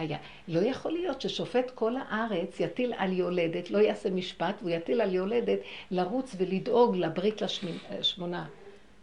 היה. 0.00 0.18
לא 0.48 0.60
יכול 0.60 0.92
להיות 0.92 1.20
ששופט 1.20 1.70
כל 1.70 1.94
הארץ 1.96 2.60
יטיל 2.60 2.92
על 2.96 3.12
יולדת, 3.12 3.70
לא 3.70 3.78
יעשה 3.78 4.10
משפט, 4.10 4.54
והוא 4.60 4.70
יטיל 4.70 5.00
על 5.00 5.14
יולדת 5.14 5.58
לרוץ 5.90 6.36
ולדאוג 6.38 6.96
לברית 6.96 7.42
לשמונה. 7.90 8.46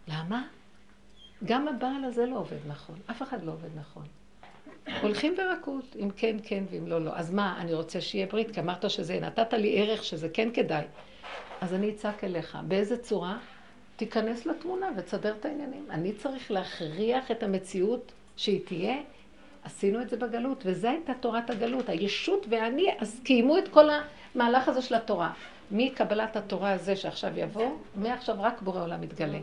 למה? 0.08 0.48
גם 1.46 1.68
הבעל 1.68 2.04
הזה 2.04 2.26
לא 2.26 2.36
עובד 2.36 2.58
נכון, 2.68 2.96
אף 3.12 3.22
אחד 3.22 3.44
לא 3.44 3.52
עובד 3.52 3.70
נכון. 3.76 4.04
הולכים 5.02 5.36
ברכות, 5.36 5.96
אם 6.00 6.10
כן, 6.18 6.38
כן, 6.44 6.64
ואם 6.72 6.88
לא, 6.88 7.02
לא. 7.02 7.12
אז 7.14 7.34
מה, 7.34 7.58
אני 7.62 7.74
רוצה 7.74 8.02
שיהיה 8.02 8.28
ברית, 8.28 8.52
כי 8.52 8.60
אמרת 8.60 8.90
שזה, 8.90 9.20
נתת 9.20 9.54
לי 9.54 9.82
ערך 9.82 10.04
שזה 10.04 10.30
כן 10.30 10.50
כדאי. 10.54 10.86
אז 11.62 11.74
אני 11.74 11.90
אצעק 11.90 12.24
אליך. 12.24 12.58
באיזה 12.68 12.98
צורה? 12.98 13.38
תיכנס 13.96 14.46
לתמונה 14.46 14.90
ותסדר 14.98 15.36
את 15.40 15.46
העניינים. 15.46 15.86
אני 15.90 16.14
צריך 16.14 16.52
להכריח 16.52 17.32
את 17.32 17.44
המציאות 17.44 18.12
שהיא 18.36 18.62
תהיה 18.66 18.98
עשינו 19.68 20.02
את 20.02 20.10
זה 20.10 20.18
בגלות, 20.18 20.64
וזו 20.66 20.88
הייתה 20.88 21.14
תורת 21.20 21.50
הגלות. 21.50 21.90
הישות 21.90 22.46
ואני, 22.50 22.86
אז 23.00 23.20
קיימו 23.24 23.58
את 23.58 23.68
כל 23.68 23.86
המהלך 24.36 24.68
הזה 24.68 24.82
של 24.82 24.96
התורה. 24.96 25.34
מקבלת 25.72 26.36
התורה 26.36 26.72
הזה 26.72 26.96
שעכשיו 26.96 27.40
יבוא, 27.40 27.78
מעכשיו 27.96 28.36
רק 28.40 28.62
בורא 28.62 28.84
עולם 28.84 29.02
מתגלה. 29.02 29.40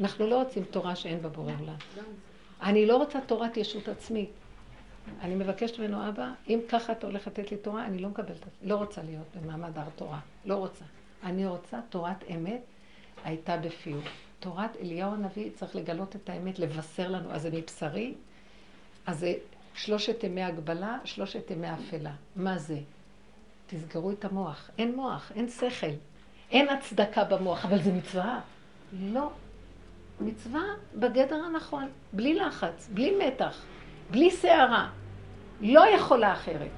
אנחנו 0.00 0.26
לא 0.26 0.42
רוצים 0.42 0.64
תורה 0.64 0.96
שאין 0.96 1.22
בה 1.22 1.28
בורא 1.28 1.52
עולם. 1.60 1.74
אני 2.62 2.86
לא 2.86 2.96
רוצה 2.96 3.20
תורת 3.20 3.56
ישות 3.56 3.88
עצמית. 3.88 4.30
אני 5.20 5.34
מבקשת 5.34 5.78
ממנו, 5.78 6.08
אבא, 6.08 6.30
אם 6.48 6.60
ככה 6.68 6.92
אתה 6.92 7.06
הולך 7.06 7.26
לתת 7.26 7.50
לי 7.50 7.56
תורה, 7.56 7.84
אני 7.84 7.98
לא 7.98 8.08
מקבלת, 8.08 8.46
לא 8.62 8.76
רוצה 8.76 9.02
להיות 9.02 9.26
במעמד 9.36 9.78
הר 9.78 9.88
תורה. 9.96 10.18
לא 10.44 10.54
רוצה. 10.54 10.84
אני 11.22 11.46
רוצה 11.46 11.80
תורת 11.90 12.24
אמת, 12.34 12.60
הייתה 13.24 13.56
בפיו. 13.56 13.98
תורת 14.40 14.76
אליהו 14.80 15.12
הנביא 15.12 15.50
צריך 15.54 15.76
לגלות 15.76 16.16
את 16.16 16.30
האמת, 16.30 16.58
לבשר 16.58 17.08
לנו. 17.08 17.30
אז 17.30 17.42
זה 17.42 17.50
מבשרי, 17.52 18.14
אז 19.06 19.18
זה 19.18 19.34
שלושת 19.74 20.24
ימי 20.24 20.42
הגבלה, 20.42 20.98
שלושת 21.04 21.50
ימי 21.50 21.72
אפלה. 21.72 22.12
מה 22.36 22.58
זה? 22.58 22.78
תסגרו 23.66 24.10
את 24.10 24.24
המוח. 24.24 24.70
אין 24.78 24.96
מוח, 24.96 25.32
אין 25.34 25.48
שכל. 25.48 25.86
אין 26.50 26.68
הצדקה 26.68 27.24
במוח, 27.24 27.64
אבל 27.64 27.82
זה 27.82 27.92
מצווה. 27.92 28.40
לא. 28.92 29.30
מצווה 30.20 30.62
בגדר 30.94 31.44
הנכון, 31.44 31.88
בלי 32.12 32.34
לחץ, 32.34 32.88
בלי 32.94 33.14
מתח, 33.26 33.64
בלי 34.10 34.30
סערה. 34.30 34.90
לא 35.60 35.88
יכולה 35.88 36.32
אחרת. 36.32 36.70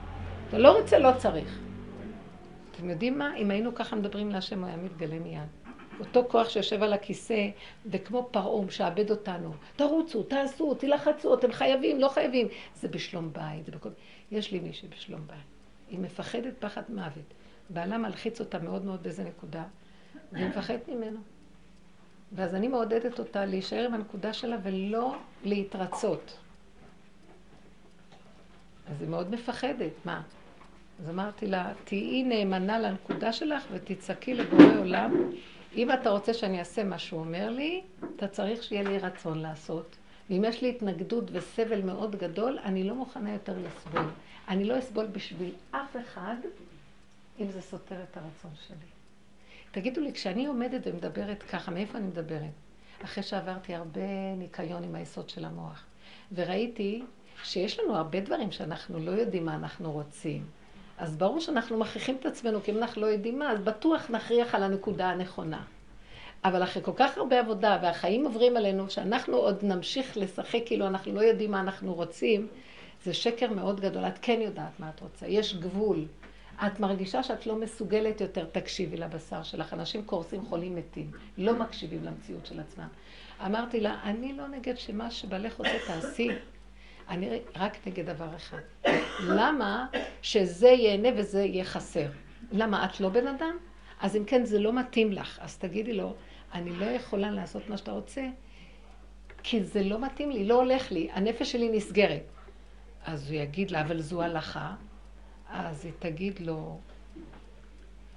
אתה 0.49 0.59
לא 0.59 0.79
רוצה, 0.79 0.99
לא 0.99 1.11
צריך. 1.19 1.59
אתם 2.71 2.91
יודעים 2.91 3.19
מה? 3.19 3.37
אם 3.37 3.51
היינו 3.51 3.75
ככה 3.75 3.97
מדברים 3.97 4.31
להשם, 4.31 4.59
הוא 4.59 4.67
היה 4.67 4.77
מתגלה 4.77 5.19
מיד. 5.19 5.66
אותו 6.01 6.25
כוח 6.29 6.49
שיושב 6.49 6.83
על 6.83 6.93
הכיסא, 6.93 7.49
וכמו 7.87 8.29
פרעה 8.31 8.65
משעבד 8.65 9.11
אותנו. 9.11 9.53
תרוצו, 9.77 10.23
תעשו, 10.23 10.75
תלחצו, 10.75 11.35
אתם 11.35 11.53
חייבים, 11.53 12.01
לא 12.01 12.09
חייבים. 12.09 12.49
זה 12.75 12.89
בשלום 12.89 13.33
בית, 13.33 13.67
זה 13.67 13.73
בכל... 13.73 13.89
יש 14.31 14.53
לי 14.53 14.59
מישהי 14.59 14.89
בשלום 14.89 15.21
בית. 15.27 15.37
היא 15.91 15.99
מפחדת 15.99 16.55
פחד 16.59 16.83
מוות. 16.89 17.35
בעלה 17.71 17.99
מלחיץ 17.99 18.41
אותה 18.41 18.59
מאוד 18.59 18.85
מאוד 18.85 19.03
באיזה 19.03 19.25
נקודה, 19.25 19.65
והיא 20.33 20.47
מפחדת 20.47 20.89
ממנו. 20.89 21.19
ואז 22.33 22.55
אני 22.55 22.69
מעודדת 22.69 23.19
אותה 23.19 23.45
להישאר 23.45 23.85
עם 23.85 23.95
הנקודה 23.95 24.33
שלה 24.33 24.57
ולא 24.63 25.17
להתרצות. 25.45 26.39
אז 28.91 29.01
היא 29.03 29.09
מאוד 29.09 29.31
מפחדת, 29.31 29.93
מה? 30.05 30.23
אז 31.01 31.11
אמרתי 31.11 31.47
לה, 31.47 31.73
תהיי 31.85 32.23
נאמנה 32.23 32.79
לנקודה 32.79 33.33
שלך 33.33 33.65
ותצעקי 33.73 34.35
לבורא 34.35 34.79
עולם, 34.79 35.31
אם 35.75 35.93
אתה 35.93 36.11
רוצה 36.11 36.35
שאני 36.35 36.59
אעשה 36.59 36.85
מה 36.85 36.99
שהוא 36.99 37.21
אומר 37.21 37.51
לי, 37.51 37.83
אתה 38.17 38.29
צריך 38.29 38.63
שיהיה 38.63 38.83
לי 38.83 38.99
רצון 38.99 39.39
לעשות. 39.39 39.97
ואם 40.31 40.45
יש 40.49 40.63
לי 40.63 40.69
התנגדות 40.69 41.25
וסבל 41.33 41.83
מאוד 41.83 42.17
גדול, 42.17 42.59
אני 42.65 42.85
לא 42.85 42.95
מוכנה 42.95 43.33
יותר 43.33 43.55
לסבול. 43.59 44.07
אני 44.49 44.65
לא 44.65 44.79
אסבול 44.79 45.07
בשביל 45.07 45.53
אף 45.71 45.97
אחד, 45.97 46.37
אם 47.41 47.51
זה 47.51 47.61
סותר 47.61 48.03
את 48.03 48.17
הרצון 48.17 48.51
שלי. 48.67 48.87
תגידו 49.71 50.01
לי, 50.01 50.13
כשאני 50.13 50.47
עומדת 50.47 50.81
ומדברת 50.87 51.43
ככה, 51.43 51.71
מאיפה 51.71 51.99
אני 51.99 52.07
מדברת? 52.07 52.51
אחרי 53.05 53.23
שעברתי 53.23 53.75
הרבה 53.75 54.35
ניקיון 54.37 54.85
עם 54.85 54.95
היסוד 54.95 55.31
של 55.31 55.45
המוח, 55.45 55.85
וראיתי 56.33 57.03
שיש 57.43 57.81
לנו 57.81 57.97
הרבה 57.97 58.21
דברים 58.21 58.53
שאנחנו 58.53 58.99
לא 58.99 59.11
יודעים 59.11 59.45
מה 59.45 59.55
אנחנו 59.55 59.93
רוצים. 59.93 60.45
אז 60.99 61.17
ברור 61.17 61.41
שאנחנו 61.41 61.79
מכריחים 61.79 62.17
את 62.21 62.27
עצמנו, 62.27 62.63
כי 62.63 62.73
אם 62.73 62.79
אנחנו 62.79 63.03
לא 63.03 63.07
יודעים 63.07 63.39
מה, 63.39 63.53
אז 63.53 63.61
בטוח 63.61 64.11
נכריח 64.11 64.55
על 64.55 64.63
הנקודה 64.63 65.07
הנכונה. 65.11 65.63
אבל 66.45 66.63
אחרי 66.63 66.83
כל 66.83 66.93
כך 66.97 67.19
הרבה 67.19 67.41
עבודה, 67.41 67.79
והחיים 67.83 68.25
עוברים 68.25 68.57
עלינו, 68.57 68.91
שאנחנו 68.91 69.37
עוד 69.37 69.59
נמשיך 69.63 70.17
לשחק 70.17 70.61
כאילו 70.67 70.87
אנחנו 70.87 71.15
לא 71.15 71.21
יודעים 71.21 71.51
מה 71.51 71.61
אנחנו 71.61 71.95
רוצים, 71.95 72.49
זה 73.05 73.15
שקר 73.15 73.51
מאוד 73.51 73.81
גדול. 73.81 74.05
את 74.05 74.19
כן 74.23 74.41
יודעת 74.41 74.81
מה 74.81 74.91
את 74.95 75.01
רוצה, 75.01 75.27
יש 75.27 75.57
גבול. 75.57 76.05
את 76.67 76.81
מרגישה 76.81 77.23
שאת 77.23 77.47
לא 77.47 77.57
מסוגלת 77.57 78.21
יותר, 78.21 78.45
תקשיבי 78.53 78.97
לבשר 78.97 79.43
שלך. 79.43 79.73
אנשים 79.73 80.03
קורסים 80.05 80.45
חולים 80.45 80.77
מתים, 80.77 81.11
לא 81.39 81.53
מקשיבים 81.53 82.05
למציאות 82.05 82.47
של 82.47 82.61
עצמם. 82.61 82.89
אמרתי 83.47 83.81
לה, 83.81 84.01
אני 84.03 84.33
לא 84.33 84.49
נגד 84.49 84.79
שמה 84.79 85.11
שבעלך 85.11 85.57
רוצה 85.57 85.79
תעשי. 85.87 86.29
אני 87.09 87.41
רק 87.57 87.87
נגד 87.87 88.07
דבר 88.07 88.37
אחד. 88.37 88.59
למה 89.21 89.87
שזה 90.23 90.69
ייהנה 90.69 91.09
וזה 91.17 91.45
יהיה 91.45 91.65
חסר? 91.65 92.07
למה, 92.53 92.85
את 92.85 93.01
לא 93.01 93.09
בן 93.09 93.27
אדם? 93.27 93.57
אז 94.01 94.17
אם 94.17 94.25
כן, 94.25 94.45
זה 94.45 94.59
לא 94.59 94.73
מתאים 94.73 95.13
לך. 95.13 95.39
אז 95.43 95.59
תגידי 95.59 95.93
לו, 95.93 96.15
אני 96.55 96.71
לא 96.71 96.85
יכולה 96.85 97.31
לעשות 97.31 97.69
מה 97.69 97.77
שאתה 97.77 97.93
רוצה, 97.93 98.29
כי 99.43 99.63
זה 99.65 99.83
לא 99.83 100.01
מתאים 100.01 100.31
לי, 100.31 100.45
לא 100.45 100.55
הולך 100.55 100.93
לי, 100.93 101.09
הנפש 101.13 101.53
שלי 101.53 101.69
נסגרת. 101.69 102.23
אז 103.05 103.31
הוא 103.31 103.41
יגיד 103.41 103.71
לה, 103.71 103.81
אבל 103.81 104.01
זו 104.01 104.23
הלכה. 104.23 104.75
אז 105.51 105.85
היא 105.85 105.93
תגיד 105.99 106.41
לו, 106.41 106.79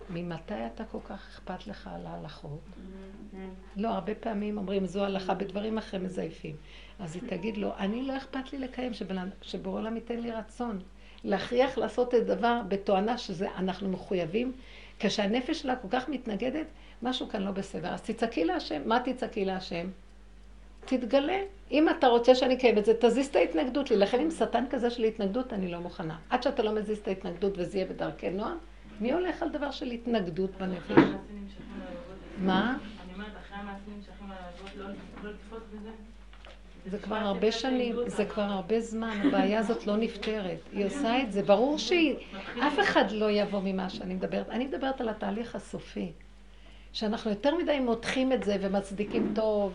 ממתי 0.10 0.66
אתה 0.74 0.84
כל 0.84 0.98
כך 1.06 1.28
אכפת 1.30 1.68
לך 1.68 1.90
על 1.96 2.06
ההלכות? 2.06 2.60
לא, 3.76 3.90
הרבה 3.90 4.16
פעמים 4.16 4.58
אומרים, 4.58 4.86
זו 4.86 5.06
הלכה, 5.06 5.34
בדברים 5.34 5.78
אחרים 5.78 6.04
מזייפים. 6.04 6.56
אז 7.00 7.16
היא 7.16 7.24
תגיד 7.28 7.58
לו, 7.58 7.72
אני 7.78 8.04
לא 8.04 8.18
אכפת 8.18 8.54
לי 8.54 8.60
לקיים, 8.60 8.92
שבורא 9.42 9.80
עולם 9.80 9.96
ייתן 9.96 10.20
לי 10.20 10.32
רצון. 10.32 10.80
להכריח 11.24 11.78
לעשות 11.78 12.08
את 12.08 12.14
הדבר 12.14 12.62
בתואנה 12.68 13.18
שזה 13.18 13.48
אנחנו 13.58 13.90
מחויבים. 13.90 14.54
כשהנפש 15.00 15.62
שלה 15.62 15.76
כל 15.76 15.88
כך 15.92 16.10
מתנגדת, 16.10 16.66
משהו 17.02 17.30
כאן 17.30 17.42
לא 17.42 17.52
בסדר. 17.52 17.94
אז 17.94 18.02
תצעקי 18.02 18.46
להשם. 18.46 18.82
מה 18.86 19.00
תצעקי 19.00 19.46
להשם? 19.46 19.90
תתגלה. 20.86 21.38
אם 21.72 21.90
אתה 21.90 22.08
רוצה 22.08 22.36
שאני 22.36 22.56
אקיים 22.56 22.78
את 22.78 22.86
זה, 22.86 22.94
תזיז 23.00 23.28
את 23.28 23.36
ההתנגדות 23.36 23.92
לי. 23.92 23.98
לכן 23.98 24.20
עם 24.20 24.32
שטן 24.32 24.66
כזה 24.70 24.90
של 24.90 25.04
התנגדות, 25.04 25.54
אני 25.54 25.72
לא 25.72 25.80
מוכנה. 25.80 26.18
עד 26.30 26.44
שאתה 26.44 26.64
לא 26.64 26.72
מזיז 26.72 26.98
את 26.98 27.08
ההתנגדות 27.08 27.54
וזה 27.58 27.78
יהיה 27.78 27.88
בדרכי 27.88 28.30
נועם, 28.30 28.58
מי 29.00 29.12
הולך 29.12 29.44
על 29.44 29.50
דבר 29.50 29.72
של 29.72 29.92
התנגדות 29.92 30.52
בנפש? 30.58 31.04
מה? 32.38 32.78
אני 33.06 33.14
אומרת, 33.14 33.32
אחרי 33.38 33.58
המעשים 33.58 33.94
נמשכים 33.96 34.28
ללוות, 34.30 34.96
לא 35.24 35.30
לתפוס 35.30 35.64
בזה? 35.74 35.90
זה 36.86 37.00
כבר 37.00 37.16
הרבה 37.16 37.52
שנים, 37.52 37.96
זה 38.08 38.26
כבר 38.26 38.42
הרבה 38.42 38.80
זמן, 38.80 39.22
הבעיה 39.24 39.60
הזאת 39.60 39.88
לא 39.88 39.98
נפתרת. 39.98 40.60
היא 40.72 40.86
עושה 40.86 41.22
את 41.22 41.32
זה, 41.32 41.44
ברור 41.44 41.78
שהיא... 41.78 42.16
אף 42.60 42.80
אחד 42.80 43.12
לא 43.12 43.32
יבוא 43.32 43.60
ממה 43.64 43.90
שאני 43.90 44.14
מדברת. 44.14 44.50
אני 44.50 44.66
מדברת 44.68 45.02
על 45.02 45.10
התהליך 45.10 45.56
הסופי. 45.56 46.12
שאנחנו 46.94 47.30
יותר 47.30 47.56
מדי 47.56 47.80
מותחים 47.80 48.34
את 48.34 48.44
זה 48.44 48.58
ומצדיקים 48.62 49.32
טוב, 49.36 49.74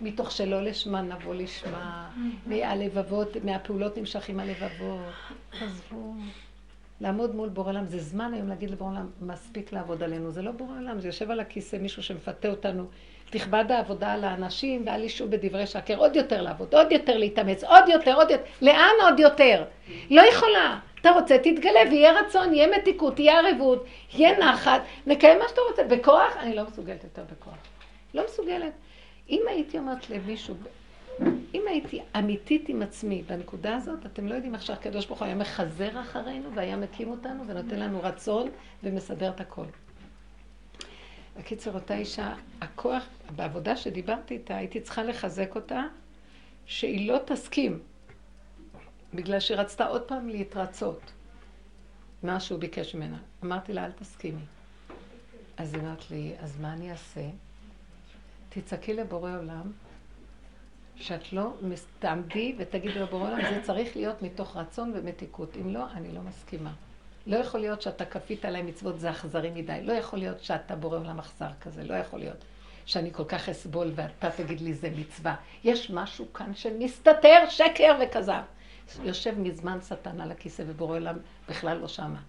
מתוך 0.00 0.32
שלא 0.32 0.62
לשמה 0.62 1.02
נבוא 1.02 1.34
לשמה, 1.34 2.10
מהלבבות, 2.46 3.36
מהפעולות 3.44 3.98
נמשכים 3.98 4.40
הלבבות. 4.40 5.12
עזבו. 5.60 6.14
לעמוד 7.00 7.34
מול 7.34 7.48
בורא 7.48 7.68
עולם, 7.68 7.86
זה 7.86 7.98
זמן 7.98 8.34
היום 8.34 8.48
להגיד 8.48 8.70
לבורא 8.70 8.90
עולם, 8.90 9.10
מספיק 9.20 9.72
לעבוד 9.72 10.02
עלינו. 10.02 10.30
זה 10.30 10.42
לא 10.42 10.50
בורא 10.50 10.76
עולם, 10.78 11.00
זה 11.00 11.08
יושב 11.08 11.30
על 11.30 11.40
הכיסא 11.40 11.76
מישהו 11.76 12.02
שמפתה 12.02 12.48
אותנו. 12.48 12.84
תכבד 13.30 13.64
העבודה 13.70 14.12
על 14.12 14.24
האנשים 14.24 14.82
ואל 14.86 15.04
ישו 15.04 15.28
בדברי 15.28 15.66
שקר. 15.66 15.96
עוד 15.96 16.16
יותר 16.16 16.42
לעבוד, 16.42 16.74
עוד 16.74 16.92
יותר 16.92 17.16
להתאמץ, 17.16 17.64
עוד 17.64 17.88
יותר, 17.88 18.14
עוד 18.14 18.30
יותר. 18.30 18.44
לאן 18.62 18.94
עוד 19.02 19.20
יותר? 19.20 19.64
לא 20.10 20.22
יכולה. 20.22 20.78
אתה 21.00 21.10
רוצה, 21.10 21.38
תתגלה 21.38 21.80
ויהיה 21.90 22.20
רצון, 22.20 22.54
יהיה 22.54 22.78
מתיקות, 22.78 23.18
יהיה 23.18 23.40
ערבות, 23.40 23.84
יהיה 24.14 24.38
נחת, 24.38 24.82
נקיים 25.06 25.38
מה 25.38 25.44
שאתה 25.48 25.60
רוצה. 25.70 25.84
בכוח? 25.84 26.36
אני 26.40 26.54
לא 26.54 26.64
מסוגלת 26.64 27.04
יותר 27.04 27.22
בכוח. 27.32 27.54
לא 28.14 28.24
מסוגלת. 28.24 28.72
אם 29.30 29.42
הייתי 29.48 29.78
אומרת 29.78 30.10
למישהו, 30.10 30.54
אם 31.54 31.62
הייתי 31.68 32.00
אמיתית 32.18 32.68
עם 32.68 32.82
עצמי 32.82 33.22
בנקודה 33.22 33.76
הזאת, 33.76 34.06
אתם 34.06 34.26
לא 34.26 34.34
יודעים 34.34 34.54
איך 34.54 34.62
שהקדוש 34.62 35.06
ברוך 35.06 35.18
הוא 35.18 35.26
היה 35.26 35.34
מחזר 35.34 36.00
אחרינו 36.00 36.54
והיה 36.54 36.76
מקים 36.76 37.10
אותנו 37.10 37.46
ונותן 37.46 37.78
לנו 37.78 38.00
רצון 38.02 38.48
ומסדר 38.82 39.30
את 39.30 39.40
הכל. 39.40 39.66
בקיצור, 41.38 41.74
אותה 41.74 41.94
אישה, 41.94 42.34
הכוח, 42.60 43.04
בעבודה 43.36 43.76
שדיברתי 43.76 44.34
איתה, 44.34 44.56
הייתי 44.56 44.80
צריכה 44.80 45.02
לחזק 45.02 45.54
אותה, 45.54 45.82
שהיא 46.66 47.12
לא 47.12 47.18
תסכים, 47.26 47.78
בגלל 49.14 49.40
שהיא 49.40 49.58
רצתה 49.58 49.86
עוד 49.86 50.02
פעם 50.02 50.28
להתרצות, 50.28 51.12
מה 52.22 52.40
שהוא 52.40 52.58
ביקש 52.58 52.94
ממנה. 52.94 53.18
אמרתי 53.44 53.72
לה, 53.72 53.84
אל 53.84 53.92
תסכימי. 53.92 54.42
אז 55.56 55.74
היא 55.74 55.82
אמרת 55.82 56.10
לי, 56.10 56.34
אז 56.40 56.60
מה 56.60 56.72
אני 56.72 56.90
אעשה? 56.90 57.28
תצעקי 58.48 58.94
לבורא 58.94 59.38
עולם, 59.38 59.72
שאת 61.00 61.32
לא 61.32 61.52
תעמדי 61.98 62.54
ותגידי 62.58 62.98
לבורא 62.98 63.30
עולם, 63.30 63.40
זה 63.54 63.60
צריך 63.62 63.96
להיות 63.96 64.22
מתוך 64.22 64.56
רצון 64.56 64.92
ומתיקות. 64.94 65.56
אם 65.60 65.74
לא, 65.74 65.84
אני 65.94 66.12
לא 66.12 66.20
מסכימה. 66.20 66.72
לא 67.26 67.36
יכול 67.36 67.60
להיות 67.60 67.82
שאתה 67.82 68.04
כפית 68.04 68.44
עליי 68.44 68.62
מצוות 68.62 69.00
זה 69.00 69.10
אכזרי 69.10 69.50
מדי. 69.50 69.80
לא 69.82 69.92
יכול 69.92 70.18
להיות 70.18 70.44
שאתה 70.44 70.76
בורא 70.76 70.98
עולם 70.98 71.18
אכזר 71.18 71.50
כזה. 71.60 71.84
לא 71.84 71.94
יכול 71.94 72.18
להיות 72.18 72.44
שאני 72.86 73.12
כל 73.12 73.24
כך 73.24 73.48
אסבול 73.48 73.92
ואתה 73.94 74.30
תגיד 74.30 74.60
לי 74.60 74.74
זה 74.74 74.90
מצווה. 74.96 75.34
יש 75.64 75.90
משהו 75.90 76.32
כאן 76.32 76.54
שמסתתר, 76.54 77.38
שקר 77.48 77.98
וכזב. 78.02 78.42
יושב 79.04 79.38
מזמן 79.38 79.78
שטן 79.80 80.20
על 80.20 80.30
הכיסא 80.30 80.62
ובורא 80.66 80.96
עולם 80.96 81.16
בכלל 81.48 81.78
לא 81.78 81.88
שמה. 81.88 82.20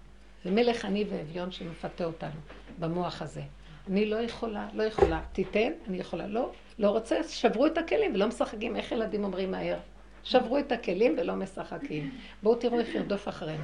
זה 0.43 0.51
מלך 0.51 0.85
עני 0.85 1.05
ואביון 1.09 1.51
שמפתה 1.51 2.05
אותנו 2.05 2.39
במוח 2.79 3.21
הזה. 3.21 3.41
אני 3.87 4.05
לא 4.05 4.15
יכולה, 4.15 4.67
לא 4.73 4.83
יכולה. 4.83 5.21
תיתן, 5.31 5.71
אני 5.87 5.97
יכולה. 5.97 6.27
לא, 6.27 6.51
לא 6.79 6.89
רוצה, 6.89 7.23
שברו 7.23 7.67
את 7.67 7.77
הכלים 7.77 8.13
ולא 8.13 8.27
משחקים. 8.27 8.75
איך 8.75 8.91
ילדים 8.91 9.23
אומרים 9.23 9.51
מהר? 9.51 9.77
שברו 10.23 10.57
את 10.57 10.71
הכלים 10.71 11.15
ולא 11.17 11.35
משחקים. 11.35 12.17
בואו 12.43 12.55
תראו 12.55 12.79
איך 12.79 12.95
ירדוף 12.95 13.27
אחרינו. 13.27 13.63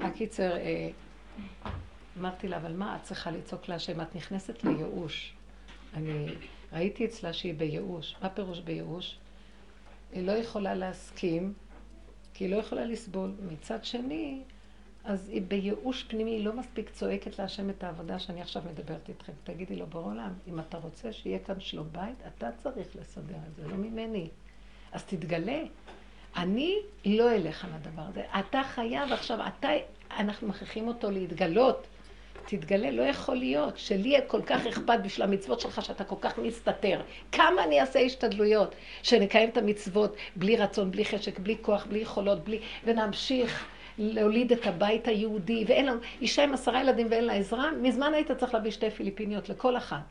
הקיצר, 0.00 0.56
אה, 0.56 0.88
אמרתי 2.18 2.48
לה, 2.48 2.56
אבל 2.56 2.72
מה 2.72 2.96
את 2.96 3.02
צריכה 3.02 3.30
לצעוק 3.30 3.68
להשם? 3.68 4.00
את 4.00 4.16
נכנסת 4.16 4.64
לייאוש. 4.64 5.34
אני 5.94 6.26
ראיתי 6.72 7.04
אצלה 7.04 7.32
שהיא 7.32 7.54
בייאוש. 7.54 8.14
מה 8.22 8.28
פירוש 8.28 8.60
בייאוש? 8.60 9.16
היא 10.12 10.26
לא 10.26 10.32
יכולה 10.32 10.74
להסכים, 10.74 11.52
כי 12.34 12.44
היא 12.44 12.50
לא 12.50 12.56
יכולה 12.56 12.84
לסבול. 12.84 13.32
מצד 13.52 13.84
שני, 13.84 14.42
אז 15.04 15.28
היא 15.28 15.42
בייאוש 15.48 16.02
פנימי, 16.02 16.30
היא 16.30 16.44
לא 16.44 16.52
מספיק 16.52 16.90
צועקת 16.90 17.38
להשם 17.38 17.70
את 17.70 17.84
העבודה 17.84 18.18
שאני 18.18 18.42
עכשיו 18.42 18.62
מדברת 18.70 19.08
איתכם. 19.08 19.32
תגידי 19.44 19.76
לו, 19.76 19.86
בור 19.86 20.04
עולם, 20.04 20.32
אם 20.48 20.60
אתה 20.60 20.78
רוצה 20.78 21.12
שיהיה 21.12 21.38
כאן 21.38 21.60
שלום 21.60 21.86
בית, 21.92 22.16
אתה 22.26 22.50
צריך 22.58 22.86
לסדר 23.00 23.36
את 23.48 23.54
זה, 23.56 23.68
לא 23.68 23.76
ממני. 23.76 24.28
אז 24.92 25.04
תתגלה. 25.04 25.62
אני 26.36 26.76
לא 27.04 27.34
אלך 27.34 27.64
על 27.64 27.70
הדבר 27.72 28.02
הזה. 28.02 28.22
אתה 28.38 28.62
חייב 28.62 29.12
עכשיו, 29.12 29.38
אתה, 29.46 29.68
אנחנו 30.18 30.48
מכריחים 30.48 30.88
אותו 30.88 31.10
להתגלות. 31.10 31.86
תתגלה, 32.46 32.90
לא 32.90 33.02
יכול 33.02 33.36
להיות 33.36 33.78
שלי 33.78 34.08
יהיה 34.08 34.20
כל 34.26 34.42
כך 34.42 34.66
אכפת 34.66 34.98
בשביל 35.04 35.26
המצוות 35.26 35.60
שלך 35.60 35.84
שאתה 35.84 36.04
כל 36.04 36.16
כך 36.20 36.38
מסתתר. 36.38 37.00
כמה 37.32 37.64
אני 37.64 37.80
אעשה 37.80 37.98
השתדלויות 37.98 38.74
שנקיים 39.02 39.48
את 39.48 39.56
המצוות 39.56 40.16
בלי 40.36 40.56
רצון, 40.56 40.90
בלי 40.90 41.04
חשק, 41.04 41.38
בלי 41.38 41.56
כוח, 41.62 41.86
בלי 41.86 41.98
יכולות, 41.98 42.44
בלי... 42.44 42.58
ונמשיך 42.84 43.64
להוליד 43.98 44.52
את 44.52 44.66
הבית 44.66 45.08
היהודי, 45.08 45.64
ואין 45.68 45.86
לנו... 45.86 46.00
אישה 46.20 46.44
עם 46.44 46.54
עשרה 46.54 46.80
ילדים 46.80 47.06
ואין 47.10 47.24
לה 47.24 47.32
עזרה, 47.32 47.70
מזמן 47.82 48.14
היית 48.14 48.32
צריך 48.32 48.54
להביא 48.54 48.70
שתי 48.70 48.90
פיליפיניות 48.90 49.48
לכל 49.48 49.76
אחת. 49.76 50.04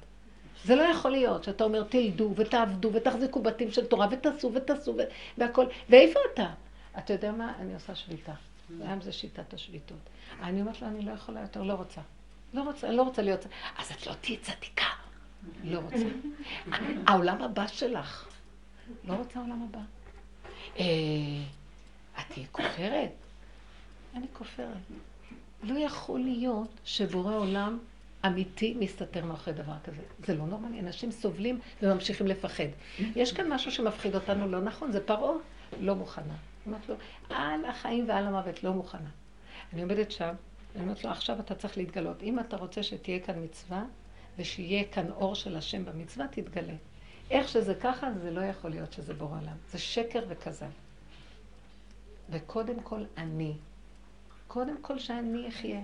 זה 0.66 0.76
לא 0.76 0.82
יכול 0.82 1.12
להיות 1.12 1.44
שאתה 1.44 1.64
אומר 1.64 1.84
תלדו 1.84 2.34
ותעבדו 2.36 2.94
ותחזיקו 2.94 3.42
בתים 3.42 3.72
של 3.72 3.86
תורה 3.86 4.08
ותעשו 4.12 4.52
ותעשו 4.54 4.98
והכל. 5.38 5.66
ואיפה 5.90 6.20
אתה? 6.34 6.50
אתה 6.98 7.14
יודע 7.14 7.32
מה? 7.32 7.54
אני 7.60 7.74
עושה 7.74 7.96
שביתה. 7.96 8.34
היום 8.80 9.02
זה 9.02 9.12
שיטת 9.12 9.54
השביתות. 9.54 9.98
אני 10.42 10.62
אומרת 10.62 10.82
לו, 10.82 10.88
אני 10.88 11.06
לא 11.06 11.12
יכולה 11.12 11.42
יותר, 11.42 11.64
לא 11.64 11.74
רוצה. 11.74 12.02
לא 12.54 12.62
רוצה, 12.62 12.88
אני 12.88 12.96
לא 12.96 13.04
רוצה 13.04 13.22
להיות... 13.22 13.46
אז 13.78 13.92
את 13.92 14.08
לא 14.08 14.14
תהיי 14.22 14.38
צדיקה. 14.38 14.86
לא 15.64 15.80
רוצה. 15.80 16.06
העולם 17.08 17.42
הבא 17.42 17.68
שלך. 17.68 18.28
לא 19.04 19.14
רוצה 19.14 19.40
עולם 19.40 19.68
הבא. 19.70 19.80
אה, 20.80 20.86
את 22.20 22.26
תהיי 22.34 22.46
כופרת? 22.52 23.21
אני 24.16 24.28
כופרת. 24.34 24.78
לא 25.64 25.80
יכול 25.80 26.20
להיות 26.20 26.80
שבורא 26.86 27.36
עולם 27.36 27.80
אמיתי 28.26 28.76
מסתתר 28.80 29.26
מאחורי 29.26 29.56
דבר 29.56 29.74
כזה. 29.84 30.02
זה 30.26 30.36
לא 30.36 30.46
נורמלי, 30.46 30.80
אנשים 30.80 31.12
סובלים 31.12 31.60
וממשיכים 31.82 32.28
לפחד. 32.28 32.68
יש 33.16 33.34
כאן 33.34 33.54
משהו 33.54 33.72
שמפחיד 33.72 34.16
אותנו 34.16 34.48
לא 34.48 34.62
נכון, 34.62 34.92
זה 34.92 35.06
פרעה, 35.06 35.34
לא 35.80 35.96
מוכנה. 35.96 36.36
אמרת 36.68 36.90
לו, 36.90 36.96
על 37.30 37.66
החיים 37.66 38.10
ועל 38.10 38.28
המוות, 38.28 38.64
לא 38.64 38.74
מוכנה. 38.74 39.10
אני 39.74 39.82
עומדת 39.82 40.12
שם, 40.12 40.34
אני 40.76 40.84
אומרת 40.84 41.04
לו, 41.04 41.10
עכשיו 41.10 41.40
אתה 41.40 41.56
צריך 41.56 41.78
להתגלות. 41.78 42.24
אם 42.24 42.40
אתה 42.40 42.58
רוצה 42.58 42.84
שתהיה 42.84 43.20
כאן 43.20 43.44
מצווה, 43.44 43.84
ושיהיה 44.38 44.84
כאן 44.84 45.12
אור 45.12 45.36
של 45.36 45.58
השם 45.58 45.86
במצווה, 45.86 46.28
תתגלה. 46.28 46.74
איך 47.32 47.48
שזה 47.48 47.76
ככה, 47.76 48.08
זה 48.22 48.32
לא 48.32 48.42
יכול 48.42 48.70
להיות 48.70 48.94
שזה 48.94 49.14
בור 49.14 49.30
עולם. 49.30 49.56
זה 49.72 49.80
שקר 49.80 50.24
וכזב. 50.30 50.70
וקודם 52.30 52.80
כל 52.80 53.04
אני. 53.18 53.54
קודם 54.54 54.82
כל 54.82 55.00
שאני 55.00 55.48
אחיה. 55.50 55.82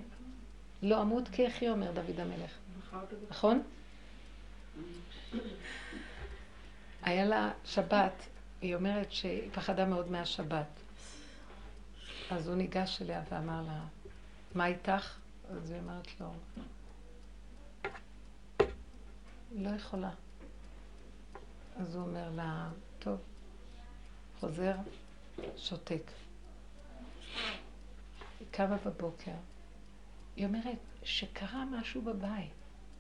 לא 0.82 1.02
אמות 1.02 1.28
כי 1.28 1.48
אחיה, 1.48 1.72
אומר 1.72 1.92
דוד 1.92 2.20
המלך. 2.20 2.52
נכון? 3.30 3.64
היה 7.02 7.26
לה 7.26 7.52
שבת, 7.66 8.14
היא 8.62 8.76
אומרת 8.76 9.12
שהיא 9.12 9.50
פחדה 9.54 9.86
מאוד 9.86 10.12
מהשבת. 10.12 10.68
אז 12.32 12.48
הוא 12.48 12.56
ניגש 12.56 13.02
אליה 13.02 13.24
ואמר 13.32 13.62
לה, 13.68 13.84
מה 14.56 14.66
איתך? 14.66 15.18
אז 15.50 15.72
היא 15.72 15.80
אומרת 15.80 16.08
לו, 16.22 16.34
לא 19.56 19.70
יכולה. 19.70 20.12
אז 21.80 21.96
הוא 21.96 22.04
אומר 22.04 22.30
לה, 22.36 22.70
טוב, 23.00 23.20
חוזר, 24.40 24.76
שותק. 25.58 26.12
היא 28.40 28.48
קמה 28.52 28.78
בבוקר, 28.86 29.32
היא 30.36 30.46
אומרת 30.46 30.78
שקרה 31.04 31.66
משהו 31.66 32.02
בבית. 32.02 32.52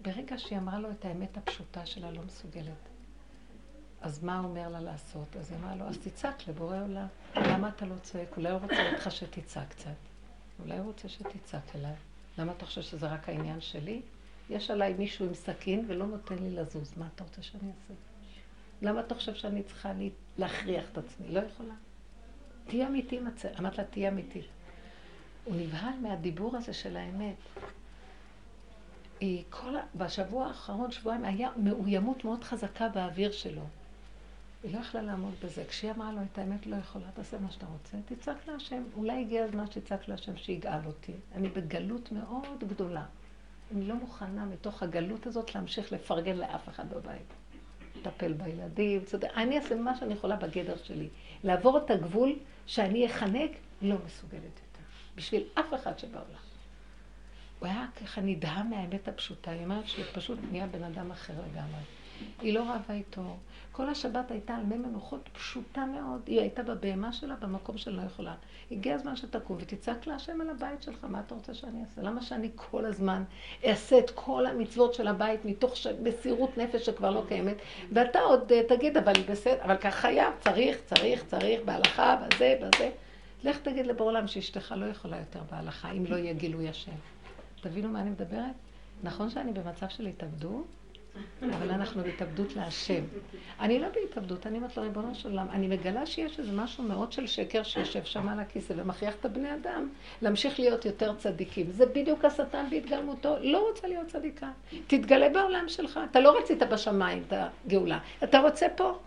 ברגע 0.02 0.38
שהיא 0.38 0.58
אמרה 0.58 0.80
לו 0.80 0.92
את 0.92 1.06
האמת 1.06 1.38
הפשוטה 1.38 1.86
שלה, 1.86 2.12
לא 2.12 2.22
מסוגלת. 2.22 2.90
אז 4.02 4.24
מה 4.24 4.40
הוא 4.40 4.48
אומר 4.48 4.70
לה 4.70 4.80
לעשות? 4.80 5.36
אז 5.38 5.52
היא 5.52 5.60
אמרה 5.60 5.76
לו, 5.76 5.86
אז 5.86 5.98
תצעק 5.98 6.48
לבורא 6.48 6.82
עולם. 6.82 7.08
למה 7.36 7.70
אתה 7.70 7.86
לא 7.86 7.96
צועק? 8.02 8.38
אולי 8.38 8.50
הוא 8.50 8.60
רוצה 8.60 8.92
אותך 8.94 9.12
שתצעק 9.12 9.70
קצת. 9.70 9.90
אולי 10.64 10.78
הוא 10.78 10.86
רוצה 10.86 11.10
שתצעק 11.10 11.76
אליי. 11.76 11.96
למה 12.38 12.52
אתה 12.52 12.66
חושב 12.66 12.82
שזה 12.82 13.08
רק 13.08 13.30
העניין 13.30 13.62
שלי? 13.62 14.02
יש 14.50 14.72
עליי 14.72 14.94
מישהו 14.94 15.26
עם 15.26 15.34
סכין 15.34 15.86
ולא 15.88 16.08
נותן 16.08 16.36
לי 16.40 16.50
לזוז. 16.50 16.94
מה 16.98 17.08
אתה 17.16 17.24
רוצה 17.24 17.42
שאני 17.42 17.72
אעשה? 17.72 17.94
למה 18.82 19.00
אתה 19.00 19.16
חושב 19.16 19.36
שאני 19.36 19.64
צריכה 19.64 19.92
להכריח 20.38 20.86
את 20.92 20.98
עצמי? 20.98 21.28
לא 21.30 21.40
יכולה. 21.40 21.74
תהיה 22.68 22.88
אמיתי 22.88 23.20
מצא. 23.20 23.50
אמרת 23.60 23.78
לה, 23.78 23.84
תהיה 23.84 24.10
אמיתי. 24.10 24.42
הוא 25.48 25.56
נבהל 25.56 25.93
מהדיבור 26.02 26.58
הזה 26.58 26.74
של 26.74 26.98
האמת. 26.98 27.36
היא 29.20 29.43
כל, 29.50 29.76
בשבוע 29.95 30.45
האחרון, 30.45 30.91
שבועיים, 30.91 31.26
היה 31.26 31.50
מאוימות 31.58 32.26
מאוד 32.26 32.43
חזקה 32.43 32.89
באוויר 32.89 33.32
שלו. 33.32 33.62
היא 34.64 34.74
לא 34.74 34.80
יכלה 34.80 35.02
לעמוד 35.02 35.34
בזה. 35.43 35.64
כשהיא 35.70 35.91
אמרה 35.91 36.12
לו 36.12 36.22
את 36.32 36.38
האמת, 36.38 36.68
לא 36.68 36.76
יכולה, 36.76 37.06
תעשה 37.14 37.39
מה 37.39 37.52
שאתה 37.52 37.66
רוצה, 37.66 37.98
תצעק 38.16 38.48
להשם. 38.48 38.84
אולי 38.98 39.22
הגיע 39.22 39.43
הזמן 39.43 39.72
שתצעק 39.72 40.08
להשם 40.08 40.38
שיגאל 40.38 40.86
אותי. 40.86 41.14
אני 41.36 41.50
בגלות 41.50 42.12
מאוד 42.12 42.64
גדולה. 42.68 43.06
אני 43.76 43.88
לא 43.88 43.95
מוכנה 43.95 44.45
מתוך 44.45 44.84
הגלות 44.84 45.28
הזאת 45.28 45.56
להמשיך 45.56 45.91
לפרגן 45.91 46.38
לאף 46.38 46.70
אחד 46.70 46.89
בבית. 46.89 47.34
לטפל 47.95 48.34
בילדים, 48.34 49.06
צודק. 49.06 49.28
אני 49.36 49.58
אעשה 49.58 49.76
מה 49.76 49.95
שאני 49.95 50.14
יכולה 50.14 50.36
בגדר 50.36 50.78
שלי. 50.84 51.08
לעבור 51.43 51.78
את 51.78 51.91
הגבול 51.91 52.36
שאני 52.66 53.06
אחנק, 53.06 53.52
לא 53.82 53.95
מסוגלת. 54.06 54.66
בשביל 55.18 55.43
אף 55.53 55.74
אחד 55.74 55.99
שבעולם. 55.99 56.47
הוא 57.59 57.68
היה 57.68 57.86
ככה 58.01 58.22
נדהם 58.22 58.70
מהאמת 58.70 59.07
הפשוטה. 59.07 59.51
היא 59.51 59.63
אומרת 59.63 59.88
שהוא 59.88 60.05
פשוט 60.13 60.39
נהיה 60.51 60.68
בן 60.68 60.84
אדם 60.84 61.11
אחר 61.11 61.34
לגמרי. 61.34 61.82
היא 62.41 62.53
לא 62.53 62.61
רבה 62.61 62.93
איתו. 62.93 63.38
כל 63.72 63.89
השבת 63.89 64.32
הייתה 64.32 64.55
על 64.55 64.63
מי 64.63 64.78
מנוחות 64.78 65.30
פשוטה 65.34 65.86
מאוד. 65.86 66.22
היא 66.26 66.41
הייתה 66.41 66.63
בבהמה 66.63 67.13
שלה 67.13 67.36
במקום 67.36 67.78
שלא 67.78 68.01
יכולה. 68.01 68.36
הגיע 68.72 68.95
הזמן 68.95 69.15
שתקום 69.15 69.57
ותצעק 69.59 70.07
להשם 70.07 70.41
על 70.41 70.49
הבית 70.49 70.84
שלך, 70.84 71.05
מה 71.09 71.20
אתה 71.20 71.36
רוצה 71.36 71.53
שאני 71.53 71.82
אעשה? 71.82 72.01
למה 72.01 72.22
שאני 72.22 72.49
כל 72.55 72.86
הזמן 72.86 73.24
אעשה 73.65 73.99
את 73.99 74.11
כל 74.15 74.45
המצוות 74.45 74.93
של 74.93 75.07
הבית 75.07 75.45
מתוך 75.45 75.78
ש... 75.78 75.88
מסירות 76.03 76.57
נפש 76.57 76.86
שכבר 76.86 77.11
לא 77.11 77.24
קיימת, 77.28 77.55
ואתה 77.91 78.20
עוד 78.20 78.51
uh, 78.51 78.70
תגיד, 78.70 78.97
אבל 78.97 79.13
בסדר, 79.30 79.63
אבל 79.63 79.78
כך 79.78 79.95
חייב, 79.95 80.34
צריך, 80.39 80.78
צריך, 80.86 81.24
צריך, 81.26 81.61
בהלכה, 81.65 82.15
בזה, 82.15 82.59
בזה. 82.61 82.89
לך 83.44 83.58
תגיד 83.58 83.88
לבור 83.88 84.08
עולם 84.08 84.28
שאשתך 84.28 84.76
לא 84.78 84.86
יכולה 84.86 85.18
יותר 85.18 85.40
בהלכה, 85.52 85.92
אם 85.92 86.06
לא 86.06 86.16
יהיה 86.16 86.34
גילוי 86.34 86.70
השם. 86.70 86.92
תבינו 87.62 87.90
מה 87.90 88.02
אני 88.02 88.10
מדברת? 88.10 88.56
נכון 89.04 89.30
שאני 89.30 89.54
במצב 89.54 89.90
של 89.90 90.06
התאבדות, 90.06 90.66
אבל 91.42 91.72
אנחנו 91.72 92.04
בהתאבדות 92.04 92.56
להשם. 92.56 93.04
אני 93.60 93.80
לא 93.80 93.88
בהתאבדות, 93.90 94.48
אני 94.48 94.58
אומרת 94.58 94.78
לו, 94.78 94.84
ריבונו 94.84 95.16
של 95.16 95.30
עולם, 95.30 95.50
אני 95.50 95.68
מגלה 95.68 96.06
שיש 96.06 96.40
איזה 96.40 96.52
משהו 96.52 96.84
מאוד 96.84 97.12
של 97.12 97.28
שקר 97.28 97.64
שיושב 97.64 98.04
שם 98.04 98.30
על 98.30 98.40
הכיסא 98.40 98.74
ומכריח 98.78 99.16
את 99.16 99.26
הבני 99.26 99.54
אדם 99.54 99.90
להמשיך 100.22 100.60
להיות 100.60 100.86
יותר 100.86 101.16
צדיקים. 101.16 101.72
זה 101.72 101.86
בדיוק 101.86 102.26
השטן 102.26 102.66
בהתגלמותו, 102.70 103.36
לא 103.42 103.70
רוצה 103.70 103.88
להיות 103.88 104.08
צדיקה. 104.08 104.50
תתגלה 104.88 105.30
בעולם 105.30 105.66
שלך. 105.68 106.00
אתה 106.12 106.20
לא 106.20 106.40
רצית 106.40 106.64
בשמיים 106.64 107.24
את 107.28 107.34
הגאולה, 107.66 108.00
אתה 108.24 108.40
רוצה 108.40 108.66
פה. 108.76 109.00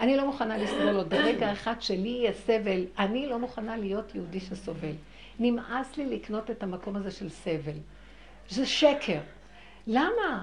אני 0.00 0.16
לא 0.16 0.26
מוכנה 0.26 0.58
לסבול 0.58 0.96
עוד 0.96 1.10
ברגע 1.10 1.52
אחד 1.52 1.74
שלי 1.80 2.08
יהיה 2.08 2.32
סבל. 2.32 2.84
אני 2.98 3.26
לא 3.26 3.38
מוכנה 3.38 3.76
להיות 3.76 4.14
יהודי 4.14 4.40
שסובל. 4.40 4.92
נמאס 5.38 5.96
לי 5.96 6.06
לקנות 6.06 6.50
את 6.50 6.62
המקום 6.62 6.96
הזה 6.96 7.10
של 7.10 7.28
סבל. 7.28 7.78
זה 8.48 8.66
שקר. 8.66 9.20
למה? 9.86 10.42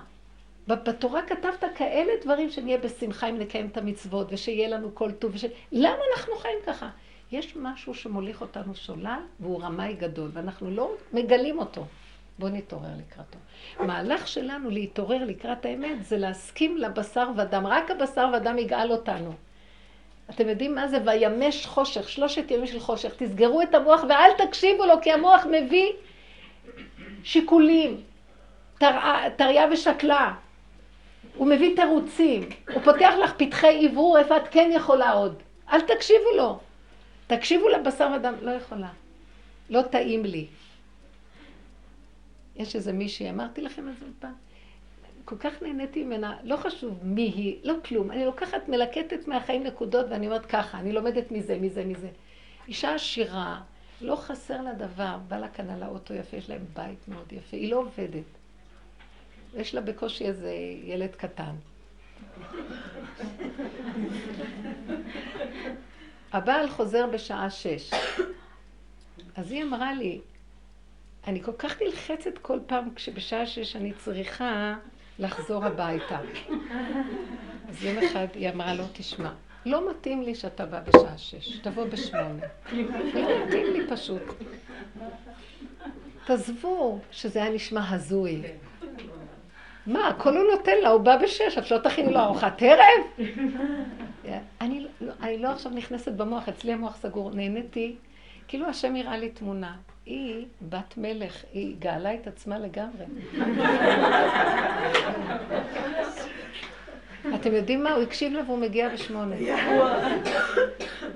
בתורה 0.68 1.22
כתבת 1.22 1.64
כאלה 1.76 2.14
דברים 2.24 2.50
שנהיה 2.50 2.78
בשמחה 2.78 3.30
אם 3.30 3.40
נקיים 3.40 3.68
את 3.68 3.78
המצוות 3.78 4.28
ושיהיה 4.32 4.70
לנו 4.70 4.96
כל 4.96 5.12
טוב. 5.12 5.32
וש... 5.36 5.46
למה 5.72 6.00
אנחנו 6.16 6.36
חיים 6.36 6.58
ככה? 6.66 6.90
יש 7.32 7.56
משהו 7.56 7.94
שמוליך 7.94 8.42
אותנו 8.42 8.76
שולל 8.76 9.20
והוא 9.40 9.62
רמאי 9.62 9.94
גדול 9.94 10.30
ואנחנו 10.34 10.72
לא 10.72 10.92
מגלים 11.14 11.60
אותו. 11.60 11.86
בואו 12.40 12.52
נתעורר 12.52 12.90
לקראתו. 12.98 13.38
מהלך 13.80 14.28
שלנו 14.28 14.70
להתעורר 14.70 15.26
לקראת 15.26 15.66
האמת 15.66 16.06
זה 16.06 16.18
להסכים 16.18 16.78
לבשר 16.78 17.28
ודם. 17.38 17.68
רק 17.68 17.92
הבשר 17.92 18.32
ודם 18.38 18.58
יגאל 18.58 18.92
אותנו. 18.92 19.34
אתם 20.30 20.50
יודעים 20.50 20.76
מה 20.76 20.88
זה? 20.88 20.98
וימש 21.06 21.66
חושך, 21.66 22.10
שלושת 22.10 22.52
ימים 22.52 22.68
של 22.68 22.80
חושך. 22.80 23.14
תסגרו 23.18 23.62
את 23.62 23.76
המוח 23.76 24.04
ואל 24.10 24.30
תקשיבו 24.38 24.86
לו, 24.86 25.02
כי 25.02 25.12
המוח 25.12 25.46
מביא 25.46 25.92
שיקולים, 27.24 28.02
תריה 29.38 29.66
ושקלה. 29.72 30.34
הוא 31.36 31.48
מביא 31.48 31.76
תירוצים, 31.76 32.50
הוא 32.74 32.82
פותח 32.82 33.14
לך 33.24 33.34
פתחי 33.38 33.86
עברור 33.86 34.18
איפה 34.18 34.38
את 34.38 34.48
כן 34.52 34.72
יכולה 34.74 35.12
עוד. 35.12 35.44
אל 35.72 35.82
תקשיבו 35.82 36.32
לו. 36.38 36.60
תקשיבו 37.28 37.70
לבשר 37.70 38.10
ודם, 38.16 38.34
לא 38.42 38.52
יכולה. 38.52 38.90
לא 39.70 39.82
טעים 39.82 40.26
לי. 40.26 40.48
יש 42.56 42.76
איזה 42.76 42.94
מישהי, 42.94 43.30
אמרתי 43.30 43.62
לכם 43.62 43.90
את 43.90 44.00
זה 44.00 44.06
פעם, 44.20 44.34
כל 45.26 45.38
כך 45.38 45.62
נהניתי 45.62 46.04
ממנה, 46.04 46.38
לא 46.44 46.58
חשוב 46.58 47.00
מי 47.04 47.22
היא, 47.22 47.60
לא 47.64 47.74
כלום. 47.86 48.12
אני 48.12 48.26
לוקחת, 48.26 48.70
מלקטת 48.70 49.28
מהחיים 49.28 49.64
נקודות 49.64 50.06
ואני 50.10 50.28
אומרת 50.28 50.46
ככה, 50.46 50.80
אני 50.80 50.92
לומדת 50.92 51.32
מזה, 51.32 51.58
מזה, 51.62 51.86
מזה. 51.86 52.10
אישה 52.68 52.96
עשירה, 52.96 53.62
לא 54.02 54.16
חסר 54.16 54.62
לה 54.62 54.74
דבר, 54.74 55.18
בא 55.28 55.38
לה 55.38 55.50
כאן 55.50 55.70
על 55.70 55.84
האוטו 55.84 56.14
יפה, 56.14 56.38
יש 56.38 56.50
להם 56.50 56.66
בית 56.74 57.08
מאוד 57.08 57.34
יפה, 57.34 57.58
היא 57.58 57.72
לא 57.72 57.78
עובדת. 57.78 58.24
יש 59.56 59.76
לה 59.76 59.82
בקושי 59.82 60.26
איזה 60.26 60.54
ילד 60.84 61.16
קטן. 61.16 61.56
הבעל 66.34 66.70
חוזר 66.70 67.08
בשעה 67.08 67.50
שש. 67.50 67.92
אז 69.36 69.52
היא 69.52 69.64
אמרה 69.64 69.94
לי, 69.94 70.22
אני 71.28 71.44
כל 71.44 71.54
כך 71.58 71.82
נלחצת 71.82 72.38
כל 72.42 72.60
פעם 72.68 72.90
כשבשעה 72.96 73.46
שש 73.46 73.76
אני 73.76 73.94
צריכה 73.94 74.76
לחזור 75.20 75.66
הביתה. 75.66 76.20
אז 77.70 77.84
יום 77.84 77.98
אחד 77.98 78.28
היא 78.34 78.50
אמרה 78.50 78.74
לו, 78.74 78.84
תשמע, 78.94 79.32
לא 79.66 79.90
מתאים 79.90 80.22
לי 80.22 80.36
שאתה 80.36 80.66
בא 80.66 80.80
בשעה 80.80 81.18
שש, 81.18 81.58
תבוא 81.58 81.86
בשמונה. 81.86 82.46
לא 83.14 83.46
מתאים 83.46 83.74
לי 83.74 83.88
פשוט. 83.90 84.22
תעזבו 86.26 87.00
שזה 87.12 87.44
היה 87.44 87.54
נשמע 87.54 87.90
הזוי. 87.90 88.42
מה, 89.88 90.08
הכל 90.08 90.38
הוא 90.38 90.52
נותן 90.52 90.78
לה, 90.84 90.90
הוא 90.90 91.02
בא 91.02 91.18
בשש, 91.18 91.58
את 91.58 91.72
לא 91.72 91.78
תכיני 91.78 92.14
לו 92.14 92.20
ארוחת 92.20 92.62
ערב? 92.62 93.28
אני, 94.62 94.88
לא, 95.02 95.14
לא 95.38 95.48
עכשיו 95.48 95.72
נכנסת 95.72 96.12
במוח, 96.12 96.50
אצלי 96.50 96.74
המוח 96.74 96.96
סגור. 96.96 97.32
נהניתי, 97.32 97.96
כאילו 98.48 98.68
השם 98.68 98.96
הראה 98.96 99.18
לי 99.18 99.30
תמונה. 99.30 99.76
היא 100.06 100.46
בת 100.62 100.98
מלך, 100.98 101.44
היא 101.54 101.76
גאלה 101.80 102.14
את 102.14 102.28
עצמה 102.28 102.60
לגמרי. 102.60 103.06
אתם 107.36 107.54
יודעים 107.54 107.84
מה? 107.84 107.94
הוא 107.94 108.04
הקשיב 108.04 108.34
לה 108.34 108.42
והוא 108.44 108.60
מגיע 108.60 108.90
בשמונה. 108.90 109.36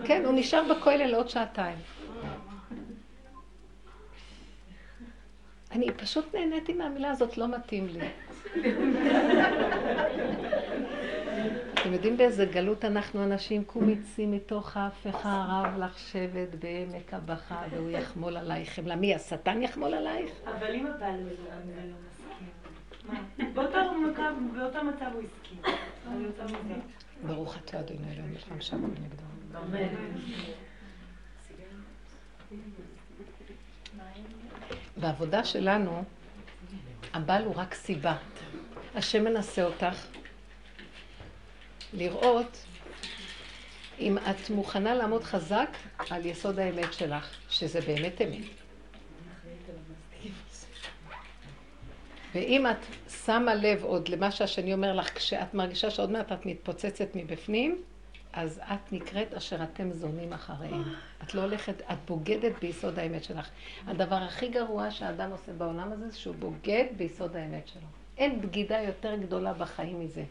כן, 0.06 0.26
הוא 0.26 0.34
נשאר 0.36 0.64
בכולל 0.74 1.16
עוד 1.16 1.30
שעתיים. 1.30 1.78
אני 5.72 5.92
פשוט 5.92 6.36
נהניתי 6.36 6.74
מהמילה 6.74 7.12
הזאת, 7.12 7.38
לא 7.38 7.48
מתאים 7.48 7.88
לי. 7.88 8.08
אתם 11.90 11.96
יודעים 11.98 12.18
באיזה 12.18 12.46
גלות 12.46 12.86
אנחנו 12.86 13.24
אנשים 13.24 13.64
קומיצים 13.64 14.32
מתוך 14.32 14.78
ההפכה 14.78 15.44
הרב 15.48 15.78
לך 15.80 16.00
שבט 16.00 16.56
בעמק 16.60 17.14
הבכה 17.14 17.64
והוא 17.72 17.90
יחמול 17.90 18.38
עלייך 18.38 18.74
חמלה. 18.74 18.96
מי, 18.96 19.16
השטן 19.16 19.62
יחמול 19.62 19.94
עלייך? 19.94 20.32
אבל 20.46 20.76
אם 20.76 20.88
הבעל 20.88 21.20
לא 21.20 21.96
מסכים. 22.08 23.54
באותו 23.54 24.84
מצב 24.84 25.12
הוא 25.14 25.24
הסכים. 25.24 25.62
ברוך 27.24 27.58
אתה 27.58 27.80
אדוני 27.80 28.14
אלוהים 28.14 28.32
מלחם 28.32 28.62
שם 28.62 28.86
נגדו. 28.86 29.24
בעבודה 34.98 35.44
שלנו, 35.44 36.04
הבעל 37.14 37.44
הוא 37.44 37.56
רק 37.56 37.74
סיבה. 37.74 38.16
השם 38.96 39.24
מנסה 39.24 39.64
אותך 39.64 40.20
לראות 41.94 42.66
אם 44.00 44.18
את 44.18 44.50
מוכנה 44.50 44.96
לעמוד 44.96 45.24
חזק 45.24 45.70
על 46.10 46.26
יסוד 46.26 46.60
האמת 46.60 46.94
שלך, 46.94 47.36
שזה 47.50 47.82
באמת 47.82 48.22
אמת. 48.22 48.46
ואם 52.36 52.68
את 52.68 53.10
שמה 53.26 53.56
לב 53.56 53.84
עוד 53.84 54.10
למה 54.10 54.32
שהשני 54.32 54.74
אומר 54.74 54.94
לך, 54.94 55.18
כשאת 55.18 55.54
מרגישה 55.54 55.92
שעוד 55.92 56.12
מעט 56.12 56.32
את 56.32 56.46
מתפוצצת 56.46 57.16
מבפנים, 57.16 57.82
אז 58.34 58.62
את 58.74 58.94
נקראת 58.94 59.34
אשר 59.34 59.64
אתם 59.64 59.92
זונים 59.92 60.34
אחריהם. 60.34 60.84
את 61.24 61.34
לא 61.34 61.42
הולכת, 61.42 61.82
את 61.92 61.98
בוגדת 62.08 62.52
ביסוד 62.62 63.00
האמת 63.00 63.24
שלך. 63.24 63.50
הדבר 63.88 64.16
הכי 64.16 64.48
גרוע 64.48 64.92
שהאדם 64.92 65.32
עושה 65.32 65.54
בעולם 65.54 65.92
הזה, 65.92 66.10
זה 66.10 66.18
שהוא 66.18 66.36
בוגד 66.36 66.86
ביסוד 66.98 67.36
האמת 67.36 67.68
שלו. 67.68 67.88
אין 68.18 68.42
בגידה 68.42 68.82
יותר 68.82 69.16
גדולה 69.16 69.54
בחיים 69.54 70.00
מזה. 70.00 70.24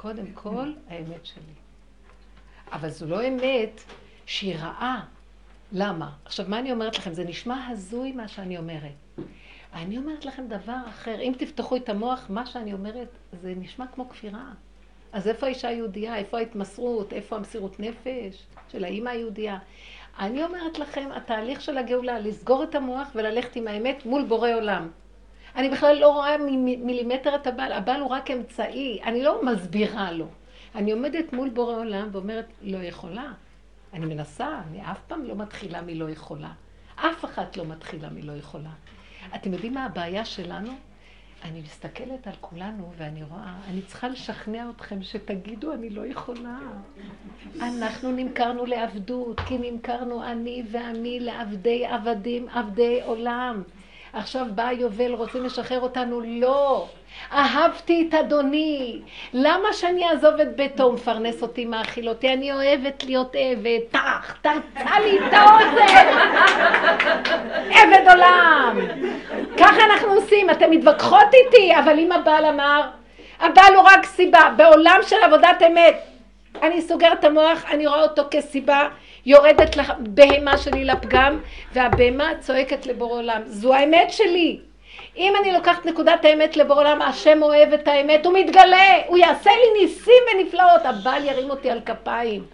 קודם 0.00 0.26
כל, 0.34 0.72
האמת 0.88 1.26
שלי. 1.26 1.54
אבל 2.72 2.90
זו 2.90 3.06
לא 3.06 3.28
אמת 3.28 3.80
שהיא 4.26 4.56
רעה. 4.56 5.04
למה? 5.72 6.10
עכשיו, 6.24 6.46
מה 6.48 6.58
אני 6.58 6.72
אומרת 6.72 6.98
לכם? 6.98 7.14
זה 7.14 7.24
נשמע 7.24 7.66
הזוי 7.68 8.12
מה 8.12 8.28
שאני 8.28 8.58
אומרת. 8.58 8.92
אני 9.74 9.98
אומרת 9.98 10.24
לכם 10.24 10.46
דבר 10.46 10.76
אחר. 10.88 11.20
אם 11.20 11.32
תפתחו 11.38 11.76
את 11.76 11.88
המוח, 11.88 12.26
מה 12.28 12.46
שאני 12.46 12.72
אומרת, 12.72 13.08
זה 13.32 13.54
נשמע 13.56 13.86
כמו 13.86 14.08
כפירה. 14.08 14.52
אז 15.12 15.28
איפה 15.28 15.46
האישה 15.46 15.68
היהודייה? 15.68 16.16
איפה 16.16 16.38
ההתמסרות? 16.38 17.12
איפה 17.12 17.36
המסירות 17.36 17.80
נפש 17.80 18.46
של 18.68 18.84
האימא 18.84 19.10
היהודייה? 19.10 19.58
אני 20.18 20.44
אומרת 20.44 20.78
לכם, 20.78 21.08
התהליך 21.12 21.60
של 21.60 21.78
הגאולה, 21.78 22.18
לסגור 22.18 22.62
את 22.62 22.74
המוח 22.74 23.08
וללכת 23.14 23.56
עם 23.56 23.68
האמת 23.68 24.06
מול 24.06 24.24
בורא 24.24 24.50
עולם. 24.54 24.88
אני 25.56 25.68
בכלל 25.68 25.98
לא 25.98 26.08
רואה 26.08 26.38
מילימטר 26.78 27.34
את 27.34 27.46
הבעל, 27.46 27.72
הבעל 27.72 28.00
הוא 28.00 28.10
רק 28.10 28.30
אמצעי, 28.30 29.00
אני 29.02 29.22
לא 29.22 29.44
מסבירה 29.44 30.12
לו. 30.12 30.26
אני 30.74 30.92
עומדת 30.92 31.32
מול 31.32 31.48
בורא 31.48 31.74
עולם 31.74 32.08
ואומרת, 32.12 32.46
לא 32.62 32.78
יכולה. 32.78 33.32
אני 33.92 34.06
מנסה, 34.06 34.60
אני 34.68 34.82
אף 34.82 35.00
פעם 35.06 35.24
לא 35.24 35.34
מתחילה 35.36 35.82
מלא 35.82 36.10
יכולה. 36.10 36.50
אף 36.94 37.24
אחת 37.24 37.56
לא 37.56 37.64
מתחילה 37.64 38.08
מלא 38.10 38.32
יכולה. 38.32 38.70
אתם 39.34 39.52
יודעים 39.52 39.74
מה 39.74 39.84
הבעיה 39.84 40.24
שלנו? 40.24 40.72
אני 41.44 41.60
מסתכלת 41.60 42.26
על 42.26 42.32
כולנו 42.40 42.92
ואני 42.96 43.22
רואה, 43.22 43.54
אני 43.70 43.82
צריכה 43.82 44.08
לשכנע 44.08 44.70
אתכם 44.76 45.02
שתגידו, 45.02 45.72
אני 45.72 45.90
לא 45.90 46.06
יכולה. 46.06 46.58
אנחנו 47.60 48.12
נמכרנו 48.12 48.66
לעבדות, 48.66 49.40
כי 49.40 49.58
נמכרנו 49.58 50.24
אני 50.24 50.62
ועמי 50.70 51.20
לעבדי 51.20 51.86
עבדים, 51.86 52.48
עבדי 52.48 53.00
עולם. 53.02 53.62
עכשיו 54.12 54.46
בא 54.54 54.66
היובל, 54.66 55.12
רוצים 55.12 55.44
לשחרר 55.44 55.80
אותנו? 55.80 56.20
לא. 56.24 56.86
אהבתי 57.32 58.06
את 58.08 58.14
אדוני. 58.14 59.00
למה 59.32 59.72
שאני 59.72 60.08
אעזוב 60.08 60.40
את 60.40 60.56
ביתו? 60.56 60.82
הוא 60.82 60.94
מפרנס 60.94 61.42
אותי, 61.42 61.64
מאכיל 61.64 62.08
אותי. 62.08 62.32
אני 62.32 62.52
אוהבת 62.52 63.04
להיות 63.04 63.36
עבד. 63.38 63.78
טח, 63.90 64.36
תרצה 64.42 65.00
לי 65.00 65.18
את 65.18 65.32
האוזן. 65.32 66.08
עבד 67.70 68.08
עולם. 68.08 68.78
ככה 69.58 69.84
אנחנו 69.90 70.12
עושים. 70.12 70.50
אתם 70.50 70.70
מתווכחות 70.70 71.34
איתי, 71.34 71.72
אבל 71.78 71.98
אם 71.98 72.12
הבעל 72.12 72.44
אמר, 72.44 72.80
הבעל 73.40 73.74
הוא 73.74 73.84
רק 73.84 74.06
סיבה. 74.06 74.50
בעולם 74.56 75.00
של 75.06 75.16
עבודת 75.24 75.62
אמת. 75.66 75.94
אני 76.62 76.82
סוגרת 76.82 77.18
את 77.18 77.24
המוח, 77.24 77.64
אני 77.70 77.86
רואה 77.86 78.02
אותו 78.02 78.22
כסיבה. 78.30 78.88
יורדת 79.26 79.76
לבהמה 79.76 80.58
שלי 80.58 80.84
לפגם, 80.84 81.38
והבהמה 81.72 82.32
צועקת 82.40 82.86
לבורא 82.86 83.18
עולם. 83.18 83.42
זו 83.46 83.74
האמת 83.74 84.12
שלי. 84.12 84.60
אם 85.16 85.32
אני 85.40 85.52
לוקחת 85.52 85.86
נקודת 85.86 86.24
האמת 86.24 86.56
לבורא 86.56 86.80
עולם, 86.80 87.02
השם 87.02 87.42
אוהב 87.42 87.72
את 87.72 87.88
האמת, 87.88 88.26
הוא 88.26 88.34
מתגלה, 88.38 89.06
הוא 89.06 89.18
יעשה 89.18 89.50
לי 89.50 89.82
ניסים 89.82 90.22
ונפלאות, 90.34 90.80
הבעל 90.84 91.24
ירים 91.24 91.50
אותי 91.50 91.70
על 91.70 91.80
כפיים. 91.80 92.44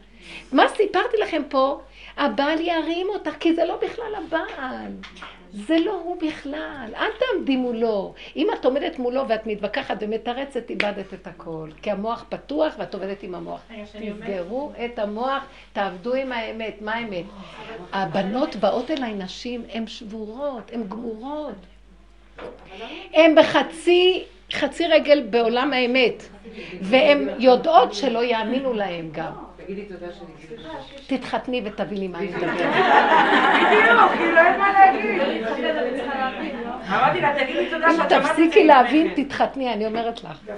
מה 0.52 0.68
סיפרתי 0.68 1.16
לכם 1.16 1.42
פה? 1.48 1.80
הבעל 2.16 2.60
ירים 2.60 3.06
אותך, 3.08 3.30
כי 3.40 3.54
זה 3.54 3.64
לא 3.64 3.76
בכלל 3.76 4.14
הבעל. 4.14 4.90
זה 5.52 5.76
לא 5.84 6.00
הוא 6.04 6.16
בכלל, 6.28 6.86
אל 6.96 7.10
תעמדי 7.18 7.56
מולו. 7.56 8.14
אם 8.36 8.46
את 8.54 8.64
עומדת 8.64 8.98
מולו 8.98 9.28
ואת 9.28 9.46
מתווכחת 9.46 9.96
ומתרצת, 10.00 10.70
איבדת 10.70 11.14
את 11.14 11.26
הכל. 11.26 11.68
כי 11.82 11.90
המוח 11.90 12.24
פתוח 12.28 12.74
ואת 12.78 12.94
עובדת 12.94 13.22
עם 13.22 13.34
המוח. 13.34 13.60
תסגרו 13.92 14.72
את 14.84 14.98
המוח, 14.98 15.44
תעבדו 15.72 16.14
עם 16.14 16.32
האמת. 16.32 16.82
מה 16.82 16.94
האמת? 16.94 17.24
הבנות 17.92 18.56
באות 18.56 18.90
אליי 18.90 19.14
נשים, 19.14 19.64
הן 19.72 19.86
שבורות, 19.86 20.70
הן 20.72 20.82
גמורות. 20.88 21.54
הן 23.14 23.34
בחצי, 23.34 24.24
חצי 24.52 24.86
רגל 24.86 25.22
בעולם 25.30 25.72
האמת. 25.72 26.22
והן 26.80 27.28
יודעות 27.38 27.94
שלא 27.94 28.24
יאמינו 28.24 28.72
להם 28.72 29.08
גם. 29.12 29.45
תגידי 29.66 29.84
תודה 29.84 30.06
שאני 30.12 30.32
תתחתני 31.06 31.62
ותביני 31.64 32.08
מה 32.08 32.18
אני 32.18 32.28
מדברת. 32.28 32.54
בדיוק, 32.54 34.12
כי 34.18 34.32
לא 34.32 34.40
אין 34.40 34.60
מה 34.60 34.72
להגיד. 34.72 35.20
אמרתי 36.88 37.20
לה, 37.20 37.34
תגידי 37.44 37.70
תודה 37.70 37.86
שאת 37.96 38.12
אם 38.12 38.20
תפסיקי 38.20 38.64
להבין, 38.64 39.12
תתחתני, 39.16 39.72
אני 39.72 39.86
אומרת 39.86 40.24
לך. 40.24 40.48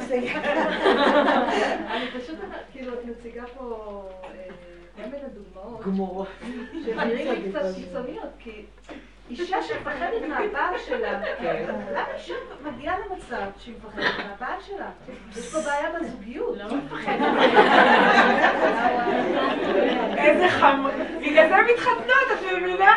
אני 1.91 2.07
פשוט, 2.21 2.39
כאילו, 2.73 2.95
את 2.95 3.05
מציגה 3.05 3.43
פה 3.59 4.03
אה, 4.25 4.29
כל 4.97 5.03
מיני 5.03 5.29
דוגמאות. 5.35 5.85
גמורות. 5.85 6.29
שנראים 6.85 7.29
לי 7.29 7.51
קצת 7.51 7.61
קיצוניות, 7.77 8.31
כי... 8.39 8.51
אישה 9.31 9.63
שמפחדת 9.63 10.29
מהבעל 10.29 10.79
שלה. 10.87 11.21
למה 11.93 12.19
אישה 12.19 12.35
מגיעה 12.63 12.97
למצב 12.99 13.47
שהיא 13.59 13.75
מפחדת 13.77 14.05
מהבעל 14.19 14.61
שלה? 14.61 14.91
יש 15.37 15.53
פה 15.53 15.59
בעיה 15.61 15.89
בזוגיות. 16.01 16.57
למה 16.59 16.75
מפחדת? 16.75 17.21
איזה 20.19 20.49
חמור. 20.49 20.91
בגלל 21.21 21.49
זה 21.49 21.57
מתחתנות, 21.73 22.29
את 22.33 22.43
מבינה? 22.57 22.95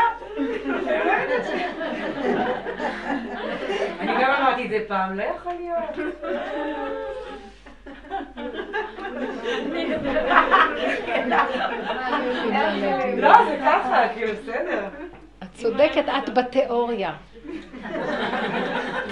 אני 3.99 4.25
זה 4.69 4.79
פעם, 4.87 5.17
לא 5.17 5.23
יכול 5.23 5.53
להיות. 5.53 5.97
לא, 13.17 13.45
זה 13.45 13.57
ככה, 13.65 14.07
כאילו, 14.13 14.33
בסדר. 14.33 14.87
את 15.51 15.57
צודקת, 15.57 16.03
את 16.09 16.33
בתיאוריה. 16.33 17.13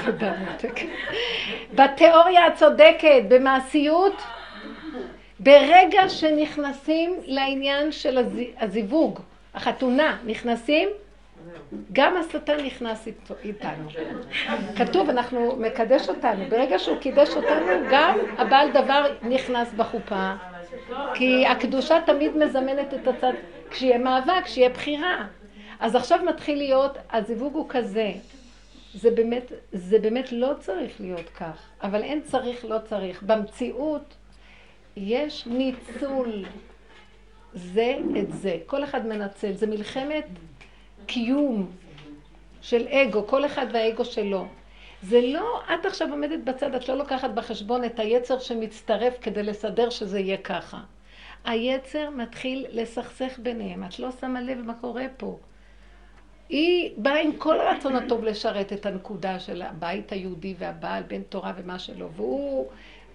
תודה, 0.06 0.34
מותק. 0.40 0.80
בתיאוריה 1.74 2.48
את 2.48 2.56
צודקת, 2.56 3.22
במעשיות, 3.28 4.22
ברגע 5.40 6.10
שנכנסים 6.10 7.16
לעניין 7.26 7.92
של 7.92 8.20
הזיווג, 8.60 9.20
החתונה, 9.54 10.18
נכנסים, 10.26 10.90
גם 11.94 12.18
השטן 12.18 12.66
נכנס 12.66 13.08
איתנו. 13.44 13.90
כתוב, 14.76 15.10
אנחנו, 15.10 15.56
מקדש 15.56 16.10
אותנו. 16.10 16.46
ברגע 16.50 16.80
שהוא 16.80 16.98
קידש 16.98 17.30
אותנו, 17.30 17.68
גם 17.92 18.18
הבעל 18.38 18.72
דבר 18.72 19.06
נכנס 19.22 19.74
בחופה. 19.74 20.34
כי 21.14 21.48
הקדושה 21.48 22.00
תמיד 22.06 22.38
מזמנת 22.38 22.94
את 22.94 23.08
הצד, 23.08 23.34
כשיהיה 23.70 23.98
מאבק, 23.98 24.44
כשיהיה 24.44 24.70
בחירה. 24.70 25.26
אז 25.80 25.96
עכשיו 25.96 26.20
מתחיל 26.26 26.58
להיות, 26.58 26.98
הזיווג 27.12 27.56
הוא 27.56 27.66
כזה. 27.70 28.12
זה 28.94 29.12
באמת, 29.12 29.52
זה 29.72 30.00
באמת 30.00 30.32
לא 30.32 30.54
צריך 30.60 31.02
להיות 31.02 31.30
כך, 31.30 31.70
אבל 31.84 32.04
אין 32.04 32.22
צריך, 32.22 32.66
לא 32.66 32.78
צריך. 32.90 33.24
במציאות 33.24 34.16
יש 34.98 35.48
ניצול 35.48 36.46
זה 37.54 37.98
את 38.20 38.32
זה. 38.32 38.58
כל 38.66 38.84
אחד 38.84 39.08
מנצל. 39.08 39.54
זה 39.54 39.68
מלחמת 39.68 40.26
קיום 41.06 41.72
של 42.62 42.88
אגו, 42.88 43.28
כל 43.28 43.46
אחד 43.46 43.66
והאגו 43.74 44.06
שלו. 44.06 44.46
זה 45.04 45.22
לא, 45.22 45.62
את 45.74 45.86
עכשיו 45.86 46.12
עומדת 46.12 46.40
בצד, 46.44 46.76
את 46.76 46.90
לא 46.90 46.98
לוקחת 46.98 47.30
בחשבון 47.30 47.84
את 47.84 48.00
היצר 48.00 48.40
שמצטרף 48.40 49.14
כדי 49.22 49.44
לסדר 49.44 49.90
שזה 49.90 50.20
יהיה 50.20 50.38
ככה. 50.38 50.80
היצר 51.46 52.10
מתחיל 52.10 52.66
לסכסך 52.70 53.40
ביניהם, 53.40 53.84
את 53.84 54.00
לא 54.00 54.10
שמה 54.22 54.42
לב 54.42 54.62
מה 54.62 54.74
קורה 54.74 55.06
פה. 55.18 55.38
היא 56.50 56.92
באה 56.98 57.20
עם 57.20 57.32
כל 57.38 57.60
הרצון 57.60 57.96
הטוב 57.96 58.24
לשרת 58.24 58.74
את 58.74 58.86
הנקודה 58.86 59.40
של 59.40 59.62
הבית 59.62 60.12
היהודי 60.12 60.56
והבעל, 60.58 61.04
בן 61.04 61.22
תורה 61.22 61.54
ומה 61.58 61.80
שלא, 61.80 62.10
והוא, 62.16 62.68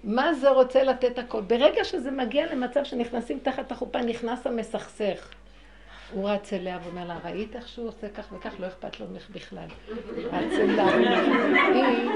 מה 0.05 0.35
זה 0.35 0.51
רוצה 0.51 0.83
לתת 0.83 1.19
הכל. 1.19 1.41
ברגע 1.41 1.85
שזה 1.85 2.11
מגיע 2.11 2.55
למצב 2.55 2.85
שנכנסים 2.85 3.39
תחת 3.43 3.73
החופה, 3.73 4.03
נכנס 4.03 4.47
המסכסך. 4.47 5.31
הוא 6.13 6.31
רץ 6.31 6.53
אליה 6.53 6.79
ואומר 6.85 7.07
לה, 7.07 7.19
ראית 7.25 7.57
איך 7.57 7.69
שהוא 7.69 7.89
עושה 7.89 8.09
כך 8.09 8.33
וכך? 8.33 8.55
לא 8.61 8.67
אכפת 8.67 9.01
לו 9.01 9.07
ממך 9.07 9.31
בכלל. 9.31 9.67
רץ 10.33 10.53
אליה, 10.53 10.87
היא, 11.75 12.11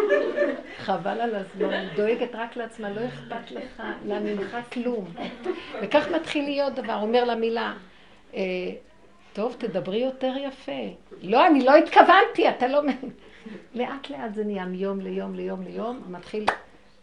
חבל 0.78 1.20
על 1.20 1.34
הזמן, 1.34 1.84
דואגת 1.96 2.34
רק 2.34 2.56
לעצמה, 2.56 2.90
לא 2.90 3.00
אכפת 3.06 3.50
לך, 3.50 3.82
לה 4.06 4.20
ממך 4.20 4.56
כלום. 4.72 5.14
וכך 5.82 6.08
מתחיל 6.08 6.44
להיות 6.44 6.74
דבר, 6.74 6.98
אומר 7.02 7.24
לה 7.24 7.34
מילה, 7.34 7.74
אה, 8.34 8.40
טוב, 9.38 9.56
תדברי 9.58 9.98
יותר 9.98 10.34
יפה. 10.36 10.82
לא, 11.22 11.46
אני 11.46 11.64
לא 11.64 11.76
התכוונתי, 11.76 12.48
אתה 12.48 12.68
לא... 12.68 12.82
לאט 13.74 14.10
לאט 14.10 14.34
זה 14.34 14.44
נהיה 14.44 14.64
מיום 14.64 15.00
ליום 15.00 15.34
ליום 15.34 15.62
ליום, 15.62 16.02
מתחיל 16.08 16.44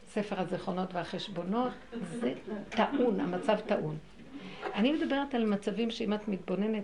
ספר 0.07 0.39
הזיכרונות 0.39 0.93
והחשבונות, 0.93 1.71
זה 2.19 2.33
טעון, 2.69 3.19
המצב 3.19 3.59
טעון. 3.59 3.97
אני 4.73 4.91
מדברת 4.91 5.35
על 5.35 5.45
מצבים 5.45 5.91
שאם 5.91 6.13
את 6.13 6.27
מתבוננת, 6.27 6.83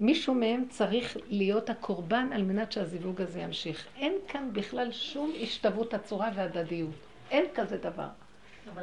מישהו 0.00 0.34
מהם 0.34 0.64
צריך 0.68 1.16
להיות 1.28 1.70
הקורבן 1.70 2.28
על 2.32 2.42
מנת 2.42 2.72
שהזיווג 2.72 3.20
הזה 3.20 3.40
ימשיך. 3.40 3.86
אין 3.96 4.12
כאן 4.28 4.48
בכלל 4.52 4.92
שום 4.92 5.32
השתוות 5.42 5.94
הצורה 5.94 6.30
והדדיות. 6.34 6.94
אין 7.30 7.44
כזה 7.54 7.76
דבר. 7.76 8.08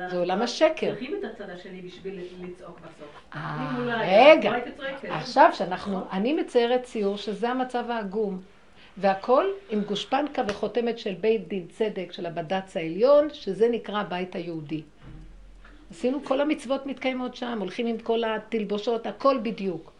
זה 0.09 0.17
עולם 0.17 0.41
השקר. 0.41 0.89
צריכים 0.89 1.15
את 1.19 1.23
הצד 1.23 1.49
השני 1.49 1.81
בשביל 1.81 2.19
לצעוק 2.41 2.79
בסוף. 2.79 3.21
אה, 3.35 4.31
רגע. 4.31 4.51
עכשיו 5.09 5.49
שאנחנו, 5.53 6.01
אני 6.11 6.33
מציירת 6.33 6.83
ציור 6.83 7.17
שזה 7.17 7.49
המצב 7.49 7.85
העגום. 7.89 8.41
והכל 8.97 9.45
עם 9.69 9.81
גושפנקה 9.81 10.41
וחותמת 10.47 10.99
של 10.99 11.13
בית 11.13 11.47
דין 11.47 11.67
צדק 11.67 12.11
של 12.11 12.25
הבד"ץ 12.25 12.77
העליון, 12.77 13.27
שזה 13.33 13.69
נקרא 13.69 13.99
הבית 13.99 14.35
היהודי. 14.35 14.81
עשינו, 15.91 16.23
כל 16.23 16.41
המצוות 16.41 16.85
מתקיימות 16.85 17.35
שם, 17.35 17.57
הולכים 17.59 17.87
עם 17.87 17.97
כל 17.97 18.23
התלבושות, 18.23 19.07
הכל 19.07 19.37
בדיוק. 19.43 19.91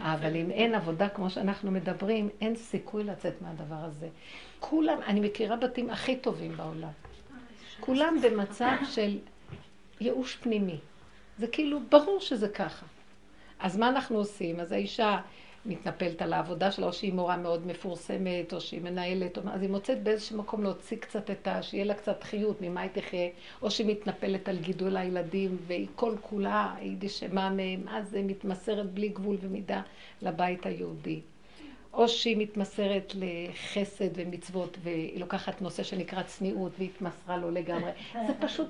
אבל 0.00 0.36
אם 0.36 0.50
אין 0.50 0.74
עבודה 0.74 1.08
כמו 1.08 1.30
שאנחנו 1.30 1.70
מדברים, 1.70 2.28
אין 2.40 2.56
סיכוי 2.56 3.04
לצאת 3.04 3.42
מהדבר 3.42 3.84
הזה. 3.84 4.08
כולם, 4.60 4.98
אני 5.06 5.20
מכירה 5.20 5.56
בתים 5.56 5.90
הכי 5.90 6.16
טובים 6.16 6.56
בעולם. 6.56 6.88
כולם 7.84 8.16
במצב 8.22 8.76
של 8.90 9.18
ייאוש 10.00 10.36
פנימי. 10.36 10.78
זה 11.38 11.46
כאילו, 11.46 11.80
ברור 11.88 12.20
שזה 12.20 12.48
ככה. 12.48 12.86
אז 13.58 13.76
מה 13.76 13.88
אנחנו 13.88 14.18
עושים? 14.18 14.60
אז 14.60 14.72
האישה 14.72 15.18
מתנפלת 15.66 16.22
על 16.22 16.32
העבודה 16.32 16.72
שלה, 16.72 16.86
או 16.86 16.92
שהיא 16.92 17.12
מורה 17.12 17.36
מאוד 17.36 17.66
מפורסמת, 17.66 18.52
או 18.52 18.60
שהיא 18.60 18.80
מנהלת, 18.80 19.38
אז 19.38 19.62
היא 19.62 19.70
מוצאת 19.70 20.02
באיזשהו 20.02 20.38
מקום 20.38 20.62
להוציא 20.62 20.96
קצת 20.96 21.30
את 21.30 21.46
ה... 21.46 21.62
שיהיה 21.62 21.84
לה 21.84 21.94
קצת 21.94 22.22
חיות, 22.22 22.60
ממה 22.60 22.80
היא 22.80 22.90
תחיה, 22.92 23.28
או 23.62 23.70
שהיא 23.70 23.86
מתנפלת 23.86 24.48
על 24.48 24.58
גידול 24.58 24.96
הילדים, 24.96 25.56
והיא 25.66 25.86
כל 25.94 26.14
כולה, 26.20 26.74
יידיש 26.80 27.18
שמה 27.20 27.50
מהם, 27.50 27.88
אז 27.88 28.14
היא 28.14 28.24
מתמסרת 28.24 28.90
בלי 28.90 29.08
גבול 29.08 29.36
ומידה 29.40 29.82
לבית 30.22 30.66
היהודי. 30.66 31.20
או 31.94 32.08
שהיא 32.08 32.36
מתמסרת 32.36 33.12
לחסד 33.14 34.08
ומצוות, 34.14 34.78
והיא 34.82 35.20
לוקחת 35.20 35.62
נושא 35.62 35.82
שנקרא 35.82 36.22
צניעות, 36.22 36.72
והתמסרה 36.78 37.36
לו 37.36 37.50
לגמרי. 37.50 37.90
זה 38.26 38.34
פשוט 38.40 38.68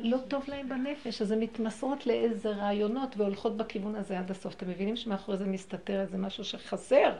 לא 0.00 0.18
טוב 0.28 0.44
להם 0.48 0.68
בנפש, 0.68 1.22
אז 1.22 1.30
הן 1.30 1.40
מתמסרות 1.40 2.06
לאיזה 2.06 2.48
רעיונות 2.48 3.16
והולכות 3.16 3.56
בכיוון 3.56 3.94
הזה 3.96 4.18
עד 4.18 4.30
הסוף. 4.30 4.54
אתם 4.54 4.68
מבינים 4.68 4.96
שמאחורי 4.96 5.38
זה 5.38 5.46
מסתתר 5.46 6.00
איזה 6.00 6.18
משהו 6.18 6.44
שחסר? 6.44 7.12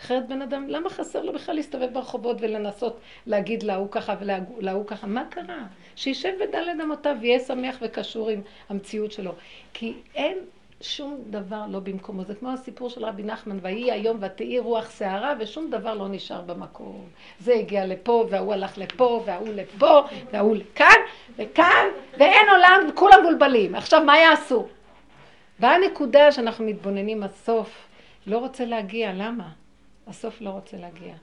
אחרת 0.00 0.28
בן 0.28 0.42
אדם, 0.42 0.68
למה 0.68 0.90
חסר 0.90 1.22
לו 1.22 1.32
בכלל 1.32 1.54
להסתובב 1.54 1.88
ברחובות 1.92 2.36
ולנסות 2.40 3.00
להגיד 3.26 3.62
להוא 3.62 3.88
ככה 3.90 4.14
ולהוא 4.20 4.86
ככה? 4.86 5.06
מה 5.06 5.24
קרה? 5.30 5.66
שישב 5.96 6.32
בדלת 6.40 6.76
אמותיו 6.82 7.16
ויהיה 7.20 7.40
שמח 7.40 7.78
וקשור 7.82 8.28
עם 8.28 8.40
המציאות 8.68 9.12
שלו. 9.12 9.32
כי 9.72 9.94
אין 10.14 10.38
שום 10.80 11.22
דבר 11.30 11.62
לא 11.68 11.80
במקומו. 11.80 12.24
זה 12.24 12.34
כמו 12.34 12.52
הסיפור 12.52 12.90
של 12.90 13.04
רבי 13.04 13.22
נחמן, 13.22 13.58
ויהי 13.62 13.92
היום 13.92 14.18
ותהי 14.20 14.58
רוח 14.58 14.98
שערה, 14.98 15.34
ושום 15.40 15.70
דבר 15.70 15.94
לא 15.94 16.08
נשאר 16.08 16.40
במקום. 16.40 17.08
זה 17.40 17.54
הגיע 17.54 17.86
לפה, 17.86 18.26
וההוא 18.30 18.52
הלך 18.52 18.78
לפה, 18.78 19.22
וההוא 19.26 19.48
לפה, 19.48 20.02
וההוא 20.32 20.56
לכאן, 20.56 20.96
וכאן, 21.36 21.86
ואין 22.18 22.48
עולם, 22.50 22.80
וכולם 22.90 23.20
מבולבלים. 23.20 23.74
עכשיו, 23.74 24.04
מה 24.04 24.18
יעשו? 24.18 24.66
באה 25.58 25.74
הנקודה 25.74 26.32
שאנחנו 26.32 26.64
מתבוננים, 26.64 27.22
הסוף 27.22 27.88
לא 28.26 28.38
רוצה 28.38 28.64
להגיע, 28.64 29.12
למה? 29.12 29.48
הסוף 30.06 30.40
לא 30.40 30.50
רוצה 30.50 30.76
להגיע. 30.76 31.14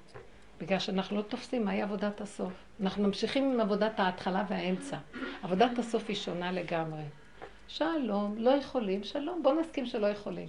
בגלל 0.61 0.79
שאנחנו 0.79 1.17
לא 1.17 1.21
תופסים 1.21 1.65
מהי 1.65 1.81
עבודת 1.81 2.21
הסוף. 2.21 2.53
אנחנו 2.83 3.03
ממשיכים 3.03 3.51
עם 3.53 3.59
עבודת 3.59 3.99
ההתחלה 3.99 4.43
והאמצע. 4.49 4.97
עבודת 5.43 5.79
הסוף 5.79 6.03
היא 6.07 6.15
שונה 6.15 6.51
לגמרי. 6.51 7.01
שלום, 7.67 8.35
לא 8.37 8.49
יכולים, 8.49 9.03
שלום, 9.03 9.43
בוא 9.43 9.53
נסכים 9.53 9.85
שלא 9.85 10.07
יכולים. 10.07 10.47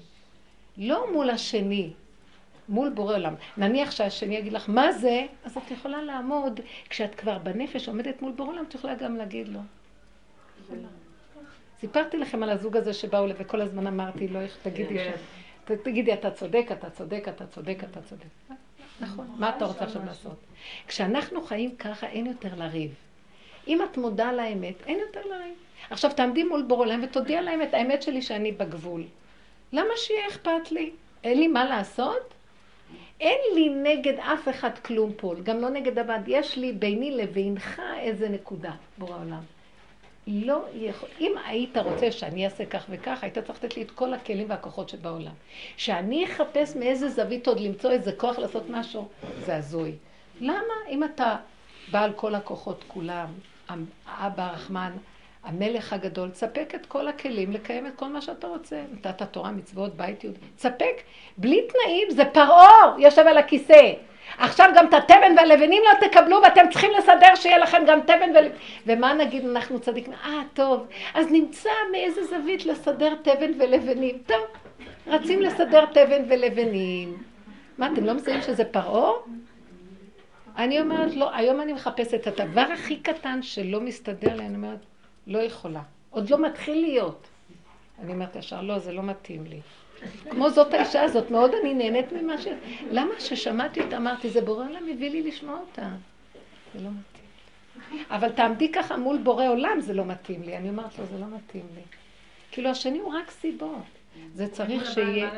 לא 0.76 1.12
מול 1.12 1.30
השני, 1.30 1.90
מול 2.68 2.88
בורא 2.88 3.14
עולם. 3.14 3.34
נניח 3.56 3.90
שהשני 3.90 4.36
יגיד 4.36 4.52
לך, 4.52 4.68
מה 4.68 4.92
זה? 4.92 5.26
אז 5.44 5.56
את 5.56 5.70
יכולה 5.70 6.02
לעמוד, 6.02 6.60
כשאת 6.88 7.14
כבר 7.14 7.38
בנפש 7.38 7.88
עומדת 7.88 8.22
מול 8.22 8.32
בורא 8.32 8.48
עולם, 8.48 8.64
את 8.68 8.74
יכולה 8.74 8.94
גם 8.94 9.16
להגיד 9.16 9.48
לו. 9.48 9.60
סיפרתי 11.80 12.16
לכם 12.16 12.42
על 12.42 12.50
הזוג 12.50 12.76
הזה 12.76 12.94
שבאו 12.94 13.26
לזה, 13.26 13.34
וכל 13.38 13.60
הזמן 13.60 13.86
אמרתי 13.86 14.28
איך 14.36 14.58
תגידי, 14.62 14.98
כן. 14.98 15.76
תגידי, 15.82 16.12
אתה 16.12 16.30
צודק, 16.30 16.66
אתה 16.72 16.90
צודק, 16.90 17.24
אתה 17.28 17.46
צודק, 17.46 17.78
אתה 17.90 18.00
צודק. 18.02 18.56
נכון, 19.00 19.26
מה 19.38 19.56
אתה 19.56 19.64
רוצה 19.64 19.84
עכשיו 19.84 20.04
לעשות? 20.06 20.36
כשאנחנו 20.86 21.42
חיים 21.42 21.76
ככה, 21.76 22.06
אין 22.06 22.26
יותר 22.26 22.54
לריב. 22.56 22.94
אם 23.68 23.82
את 23.82 23.96
מודה 23.96 24.32
לאמת, 24.32 24.74
אין 24.86 24.98
יותר 24.98 25.20
לריב. 25.26 25.54
עכשיו 25.90 26.10
תעמדי 26.16 26.44
מול 26.44 26.62
בור 26.62 26.78
עולם 26.78 27.00
ותודיע 27.04 27.42
להם 27.42 27.62
את 27.62 27.74
האמת 27.74 28.02
שלי 28.02 28.22
שאני 28.22 28.52
בגבול. 28.52 29.02
למה 29.72 29.90
שיהיה 29.96 30.28
אכפת 30.28 30.72
לי? 30.72 30.90
אין 31.24 31.38
לי 31.38 31.48
מה 31.48 31.64
לעשות? 31.64 32.34
אין 33.20 33.38
לי 33.54 33.68
נגד 33.68 34.18
אף 34.18 34.48
אחד 34.48 34.78
כלום 34.78 35.12
פה, 35.16 35.34
גם 35.42 35.60
לא 35.60 35.70
נגד 35.70 35.98
הבד. 35.98 36.20
יש 36.26 36.56
לי 36.56 36.72
ביני 36.72 37.10
לבינך 37.10 37.82
איזה 37.98 38.28
נקודה, 38.28 38.72
בורא 38.98 39.16
עולם. 39.16 39.42
לא 40.26 40.64
יכול... 40.74 41.08
אם 41.20 41.32
היית 41.46 41.76
רוצה 41.76 42.12
שאני 42.12 42.44
אעשה 42.44 42.66
כך 42.66 42.86
וכך, 42.90 43.18
היית 43.22 43.38
צריך 43.38 43.64
לתת 43.64 43.76
לי 43.76 43.82
את 43.82 43.90
כל 43.90 44.14
הכלים 44.14 44.50
והכוחות 44.50 44.88
שבעולם. 44.88 45.32
שאני 45.76 46.24
אחפש 46.24 46.76
מאיזה 46.76 47.08
זווית 47.08 47.46
עוד 47.46 47.60
למצוא 47.60 47.90
איזה 47.90 48.12
כוח 48.12 48.38
לעשות 48.38 48.70
משהו, 48.70 49.08
זה 49.38 49.56
הזוי. 49.56 49.92
למה? 50.40 50.74
אם 50.90 51.04
אתה 51.04 51.36
בעל 51.90 52.12
כל 52.12 52.34
הכוחות 52.34 52.84
כולם, 52.88 53.28
אבא 54.06 54.42
הרחמן, 54.42 54.92
המלך 55.46 55.92
הגדול, 55.92 56.30
תספק 56.30 56.74
את 56.74 56.86
כל 56.86 57.08
הכלים 57.08 57.52
לקיים 57.52 57.86
את 57.86 57.92
כל 57.96 58.08
מה 58.08 58.20
שאתה 58.20 58.46
רוצה. 58.46 58.82
נתת 58.92 59.22
תורה, 59.22 59.50
מצוות, 59.50 59.96
בית 59.96 60.24
יהודי. 60.24 60.38
תספק, 60.56 61.02
בלי 61.36 61.60
תנאים, 61.68 62.10
זה 62.10 62.24
פרעה 62.24 62.94
יושב 62.98 63.26
על 63.26 63.38
הכיסא. 63.38 63.92
עכשיו 64.38 64.70
גם 64.76 64.86
את 64.88 64.94
התבן 64.94 65.34
והלבנים 65.36 65.82
לא 65.84 66.08
תקבלו 66.08 66.36
ואתם 66.42 66.60
צריכים 66.70 66.90
לסדר 66.98 67.34
שיהיה 67.34 67.58
לכם 67.58 67.82
גם 67.86 68.00
תבן 68.00 68.30
ול... 68.34 68.48
ומה 68.86 69.14
נגיד 69.14 69.44
אנחנו 69.44 69.80
צדיקים? 69.80 70.12
אה, 70.12 70.42
טוב, 70.54 70.86
אז 71.14 71.26
נמצא 71.30 71.70
מאיזה 71.92 72.24
זווית 72.24 72.66
לסדר 72.66 73.14
תבן 73.22 73.52
ולבנים. 73.58 74.18
טוב, 74.26 74.42
רצים 75.06 75.42
לסדר 75.42 75.84
תבן 75.86 76.22
ולבנים. 76.28 77.16
מה, 77.78 77.92
אתם 77.92 78.04
לא 78.04 78.12
מזהים 78.12 78.42
שזה 78.42 78.64
פרעה? 78.64 79.12
אני 80.56 80.80
אומרת, 80.80 81.14
לא, 81.14 81.34
היום 81.34 81.60
אני 81.60 81.72
מחפשת 81.72 82.14
את 82.14 82.40
הדבר 82.40 82.66
הכי 82.72 82.96
קטן 82.96 83.42
שלא 83.42 83.80
מסתדר 83.80 84.36
לי, 84.36 84.46
אני 84.46 84.54
אומרת, 84.54 84.78
לא 85.26 85.38
יכולה. 85.38 85.82
עוד 86.10 86.30
לא 86.30 86.38
מתחיל 86.42 86.80
להיות. 86.80 87.26
אני 87.98 88.12
אומרת 88.12 88.36
ישר, 88.36 88.62
לא, 88.62 88.78
זה 88.78 88.92
לא 88.92 89.02
מתאים 89.02 89.44
לי. 89.46 89.60
כמו 90.30 90.50
זאת 90.50 90.74
האישה 90.74 91.02
הזאת, 91.02 91.30
מאוד 91.30 91.50
אני 91.62 91.74
נהנית 91.74 92.12
ממה 92.12 92.38
ש... 92.38 92.46
למה 92.90 93.10
ששמעתי 93.18 93.80
אותה, 93.80 93.96
אמרתי, 93.96 94.30
זה 94.30 94.40
בורא 94.40 94.64
עולם 94.64 94.88
הביא 94.92 95.10
לי 95.10 95.22
לשמוע 95.22 95.60
אותה. 95.60 95.88
זה 96.74 96.80
לא 96.80 96.90
מתאים. 96.90 97.26
אבל 98.10 98.32
תעמדי 98.32 98.72
ככה 98.72 98.96
מול 98.96 99.18
בורא 99.18 99.48
עולם, 99.48 99.80
זה 99.80 99.94
לא 99.94 100.04
מתאים 100.04 100.42
לי. 100.42 100.56
אני 100.56 100.68
אומרת 100.68 100.98
לו, 100.98 101.06
זה 101.06 101.18
לא 101.18 101.26
מתאים 101.26 101.66
לי. 101.74 101.82
כאילו, 102.50 102.70
השני 102.70 102.98
הוא 102.98 103.14
רק 103.14 103.30
סיבות. 103.30 103.84
זה 104.34 104.48
צריך 104.48 104.92
שיהיה... 104.92 105.30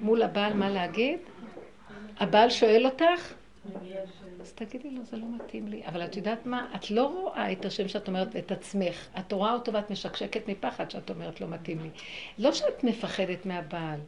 מול 0.00 0.22
הבעל 0.22 0.54
מה 0.54 0.70
להגיד? 0.70 1.18
הבעל 2.20 2.50
שואל 2.50 2.86
אותך? 2.86 3.34
אז 4.40 4.52
תגידי 4.52 4.90
לו, 4.90 5.04
זה 5.04 5.16
לא 5.16 5.26
מתאים 5.36 5.68
לי. 5.68 5.82
אבל 5.86 6.04
את 6.04 6.16
יודעת 6.16 6.46
מה? 6.46 6.66
את 6.74 6.90
לא 6.90 7.06
רואה 7.06 7.52
את 7.52 7.64
השם 7.64 7.88
שאת 7.88 8.08
אומרת 8.08 8.28
ואת 8.32 8.52
עצמך. 8.52 9.08
את 9.18 9.32
רואה 9.32 9.52
אותו 9.52 9.72
ואת 9.72 9.90
משקשקת 9.90 10.48
מפחד 10.48 10.90
שאת 10.90 11.10
אומרת, 11.10 11.40
לא 11.40 11.48
מתאים 11.48 11.80
לי. 11.80 11.90
לא 12.38 12.52
שאת 12.52 12.84
מפחדת 12.84 13.46
מהבעל. 13.46 14.00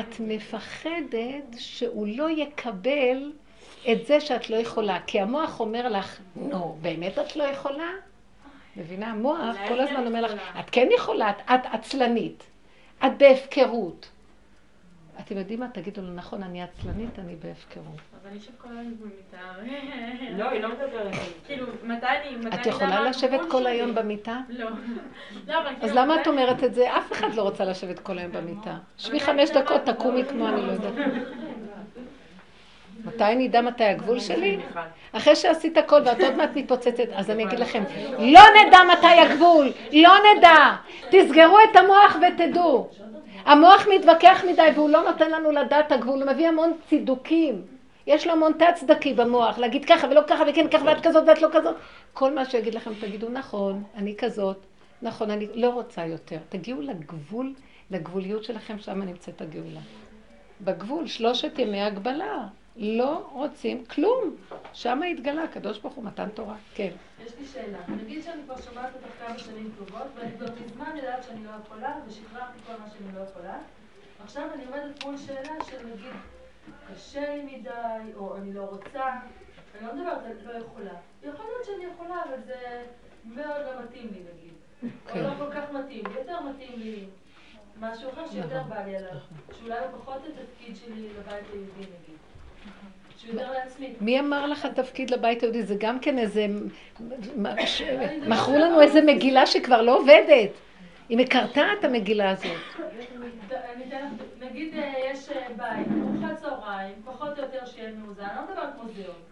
את 0.00 0.20
מפחדת 0.20 1.44
שהוא 1.58 2.06
לא 2.06 2.30
יקבל 2.30 3.32
את 3.92 4.06
זה 4.06 4.20
שאת 4.20 4.50
לא 4.50 4.56
יכולה. 4.56 5.00
כי 5.06 5.20
המוח 5.20 5.60
אומר 5.60 5.88
לך, 5.88 6.20
נו, 6.36 6.78
באמת 6.82 7.18
את 7.18 7.36
לא 7.36 7.44
יכולה? 7.44 7.90
מבינה? 8.76 9.06
המוח 9.10 9.56
כל 9.68 9.80
הזמן 9.80 10.06
אומר 10.06 10.20
לך, 10.20 10.32
את 10.60 10.70
כן 10.72 10.88
יכולה, 10.96 11.30
את 11.30 11.60
עצלנית. 11.72 12.44
את 13.06 13.18
בהפקרות. 13.18 14.08
אתם 15.20 15.36
יודעים 15.36 15.60
מה? 15.60 15.68
תגידו 15.68 16.02
לו, 16.02 16.14
נכון, 16.14 16.42
אני 16.42 16.62
עצלנית, 16.62 17.18
אני 17.18 17.36
בהפקרות. 17.36 18.00
אבל 18.26 18.34
אני 18.34 18.40
אשב 18.40 18.52
כל 18.58 18.68
היום 18.68 18.94
במיטה. 19.00 19.36
לא, 20.36 20.50
היא 20.50 20.62
לא 20.62 20.68
מדברת. 20.68 21.14
כאילו, 21.46 21.66
מתי 21.84 22.06
אני... 22.06 22.60
את 22.60 22.66
יכולה 22.66 23.00
לשבת 23.00 23.40
כל 23.50 23.66
היום 23.66 23.94
במיטה? 23.94 24.40
לא. 24.48 24.70
לא 25.48 25.54
אז 25.54 25.74
כאילו, 25.80 25.94
למה 25.94 26.22
את 26.22 26.26
אומרת 26.26 26.64
את 26.64 26.74
זה? 26.74 26.96
אף 26.98 27.12
אחד 27.12 27.34
לא 27.34 27.42
רוצה 27.42 27.64
לשבת 27.64 27.98
כל 27.98 28.18
היום 28.18 28.32
במיטה. 28.32 28.76
שבי 28.98 29.20
חמש 29.20 29.50
דקות, 29.50 29.80
תקומי 29.84 30.24
כמו 30.24 30.48
אני 30.48 30.66
לא 30.66 30.72
יודעת. 30.72 30.92
מתי 33.04 33.24
אני 33.24 33.46
אדע 33.46 33.60
מתי 33.60 33.84
הגבול 33.84 34.20
שלי? 34.20 34.58
אחרי 35.12 35.36
שעשית 35.36 35.76
הכל 35.76 36.00
ואת 36.04 36.20
עוד 36.20 36.34
מעט 36.36 36.50
מתפוצצת, 36.54 37.08
אז 37.12 37.30
אני 37.30 37.44
אגיד 37.44 37.58
לכם, 37.58 37.82
לא 38.34 38.40
נדע 38.56 38.78
מתי 38.92 39.06
הגבול, 39.06 39.72
לא 39.92 40.14
נדע. 40.36 40.76
תסגרו 41.10 41.58
את 41.70 41.76
המוח 41.76 42.16
ותדעו. 42.16 42.88
המוח 43.44 43.86
מתווכח 43.94 44.44
מדי 44.48 44.68
והוא 44.74 44.90
לא 44.90 45.02
נותן 45.02 45.30
לנו 45.30 45.52
לדעת 45.52 45.92
הגבול, 45.92 46.22
הוא 46.22 46.32
מביא 46.32 46.48
המון 46.48 46.72
צידוקים. 46.88 47.75
יש 48.06 48.26
לו 48.26 48.32
המון 48.32 48.52
תת-צדקי 48.52 49.14
במוח, 49.14 49.58
להגיד 49.58 49.84
ככה 49.84 50.06
ולא 50.06 50.20
ככה 50.26 50.44
וכן 50.50 50.70
ככה 50.70 50.84
ואת 50.84 51.06
כזאת 51.06 51.24
ואת 51.28 51.42
לא 51.42 51.48
כזאת. 51.52 51.76
כל 52.12 52.34
מה 52.34 52.44
שיגיד 52.44 52.74
לכם 52.74 52.92
תגידו 53.00 53.28
נכון, 53.28 53.84
אני 53.94 54.14
כזאת, 54.18 54.58
נכון, 55.02 55.30
אני 55.30 55.46
לא 55.54 55.70
רוצה 55.70 56.06
יותר. 56.06 56.38
תגיעו 56.48 56.80
לגבול, 56.80 57.54
לגבוליות 57.90 58.44
שלכם, 58.44 58.78
שם 58.78 59.02
נמצאת 59.02 59.40
הגאולה. 59.40 59.80
בגבול, 60.60 61.06
שלושת 61.06 61.58
ימי 61.58 61.82
הגבלה. 61.82 62.48
לא 62.76 63.28
רוצים 63.32 63.84
כלום. 63.84 64.36
שם 64.72 65.02
התגלה 65.02 65.42
הקדוש 65.42 65.78
ברוך 65.78 65.94
הוא 65.94 66.04
מתן 66.04 66.28
תורה. 66.28 66.56
כן. 66.74 66.90
יש 67.26 67.32
לי 67.40 67.46
שאלה. 67.46 67.78
נגיד 67.88 68.22
שאני 68.22 68.42
כבר 68.44 68.60
שומעת 68.60 68.90
אותך 68.94 69.26
כמה 69.26 69.38
שנים 69.38 69.70
טובות, 69.78 70.06
ואני 70.14 70.30
כבר 70.38 70.46
מזמן 70.66 70.96
יודעת 70.96 71.24
שאני 71.24 71.44
לא 71.44 71.50
יכולה, 71.64 71.94
ושחררתי 72.08 72.58
כל 72.66 72.72
מה 72.80 72.86
שאני 72.90 73.18
לא 73.18 73.20
יכולה. 73.30 73.58
עכשיו 74.24 74.48
אני 74.54 74.64
עומדת 74.64 75.04
מול 75.04 75.16
שאלה 75.16 75.64
של 75.70 75.76
נגיד, 75.86 76.16
קשה 76.92 77.34
לי 77.34 77.42
מדי, 77.42 78.12
או 78.16 78.36
אני 78.36 78.52
לא 78.52 78.62
רוצה. 78.62 79.04
אני 79.78 79.86
לא 79.86 79.94
מדברת 79.94 80.18
על 80.24 80.52
לא 80.52 80.58
יכולה. 80.58 80.94
יכול 81.22 81.46
להיות 81.46 81.64
שאני 81.64 81.84
יכולה, 81.94 82.22
אבל 82.28 82.42
זה 82.46 82.82
מאוד 83.24 83.60
לא 83.66 83.82
מתאים 83.84 84.08
לי 84.12 84.20
נגיד. 84.20 84.52
או 84.82 85.12
כן. 85.12 85.22
לא 85.22 85.30
כל 85.38 85.52
כך 85.52 85.72
מתאים. 85.72 86.04
יותר 86.18 86.40
מתאים 86.40 86.72
לי 86.76 87.04
משהו 87.80 88.10
אחר 88.10 88.26
שיותר 88.30 88.62
בא 88.68 88.84
לי 88.84 88.96
עליו. 88.96 89.16
שאולי 89.58 89.78
הוא 89.78 89.98
פחות 90.00 90.22
התפקיד 90.26 90.76
שלי 90.76 91.08
לבית 91.08 91.44
היהודי 91.52 91.80
נגיד. 91.80 92.16
מי 94.00 94.20
אמר 94.20 94.46
לך 94.46 94.66
תפקיד 94.66 95.10
לבית 95.10 95.42
היהודי? 95.42 95.62
זה 95.62 95.74
גם 95.78 96.00
כן 96.00 96.18
איזה... 96.18 96.46
מכרו 98.26 98.56
לנו 98.56 98.80
איזה 98.80 99.00
מגילה 99.02 99.46
שכבר 99.46 99.82
לא 99.82 99.98
עובדת. 99.98 100.50
היא 101.08 101.18
מקרטעת 101.18 101.84
המגילה 101.84 102.30
הזאת. 102.30 102.56
נגיד 104.40 104.74
אה, 104.74 104.92
יש 105.12 105.28
אה, 105.28 105.48
בית, 105.56 105.86
ארוחת 106.02 106.36
צהריים, 106.36 106.94
פחות 107.04 107.38
או 107.38 107.44
יותר 107.44 107.66
שיהיה 107.66 107.92
מאוזן, 107.94 108.22
אני 108.24 108.36
לא 108.36 108.42
מדברת 108.42 108.76
מוזיאון. 108.82 109.22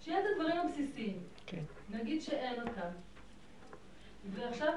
שיהיה 0.00 0.20
את 0.20 0.24
הדברים 0.32 0.60
הבסיסיים. 0.60 1.18
כן. 1.46 1.62
נגיד 1.90 2.22
שאין 2.22 2.60
אותם. 2.60 2.88
ועכשיו, 4.34 4.72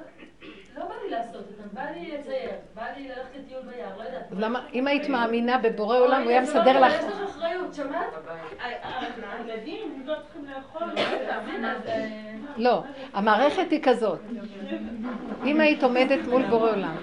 לא 0.78 0.86
בא 0.86 0.94
לי 1.04 1.10
לעשות 1.10 1.36
אותם, 1.36 1.70
בא 1.74 1.82
לי 1.82 2.18
לצייר, 2.18 2.52
בא 2.76 2.86
לי 2.98 3.08
ללכת 3.08 3.30
לטיול 3.40 3.62
ביער, 3.62 3.98
לא 3.98 4.04
יודעת. 4.04 4.24
למה, 4.32 4.66
אם 4.74 4.88
היית 4.88 5.10
מאמינה 5.10 5.58
בבורא 5.58 5.98
עולם, 5.98 6.22
הוא 6.22 6.30
היה 6.30 6.42
מסדר 6.42 6.80
לך... 6.80 6.94
יש 6.94 7.04
לך 7.06 7.30
אחריות, 7.30 7.74
שמעת? 7.74 8.14
הילדים 9.40 10.04
לא 10.06 10.16
צריכים 10.24 10.46
לאכול. 10.46 10.88
לא, 12.58 12.84
המערכת 13.14 13.72
היא 13.72 13.80
כזאת. 13.84 14.20
אם 15.46 15.60
היית 15.60 15.84
עומדת 15.84 16.28
מול 16.28 16.46
בורא 16.50 16.72
עולם. 16.72 16.96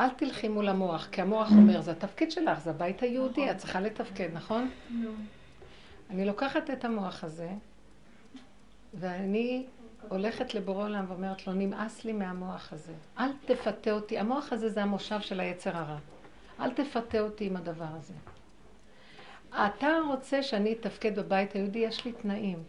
אל 0.00 0.08
תלכי 0.08 0.48
מול 0.48 0.68
המוח, 0.68 1.08
כי 1.12 1.22
המוח 1.22 1.50
אומר, 1.50 1.80
זה 1.80 1.90
התפקיד 1.90 2.30
שלך, 2.30 2.60
זה 2.60 2.70
הבית 2.70 3.02
היהודי, 3.02 3.50
את 3.50 3.56
צריכה 3.58 3.80
לתפקד, 3.80 4.28
נכון? 4.32 4.70
אני 6.10 6.24
לוקחת 6.24 6.70
את 6.70 6.84
המוח 6.84 7.24
הזה, 7.24 7.48
ואני 8.94 9.66
הולכת 10.08 10.54
לבורא 10.54 10.84
עולם 10.84 11.04
ואומרת 11.08 11.46
לו, 11.46 11.52
נמאס 11.52 12.04
לי 12.04 12.12
מהמוח 12.12 12.72
הזה. 12.72 12.92
אל 13.18 13.30
תפתה 13.46 13.92
אותי. 13.92 14.18
המוח 14.18 14.52
הזה 14.52 14.68
זה 14.68 14.82
המושב 14.82 15.20
של 15.20 15.40
היצר 15.40 15.76
הרע. 15.76 15.98
אל 16.60 16.70
תפתה 16.70 17.20
אותי 17.20 17.46
עם 17.46 17.56
הדבר 17.56 17.88
הזה. 17.90 18.14
אתה 19.50 19.88
רוצה 20.08 20.42
שאני 20.42 20.72
אתפקד 20.72 21.18
בבית 21.18 21.52
היהודי, 21.52 21.78
יש 21.78 22.04
לי 22.04 22.12
תנאים. 22.12 22.62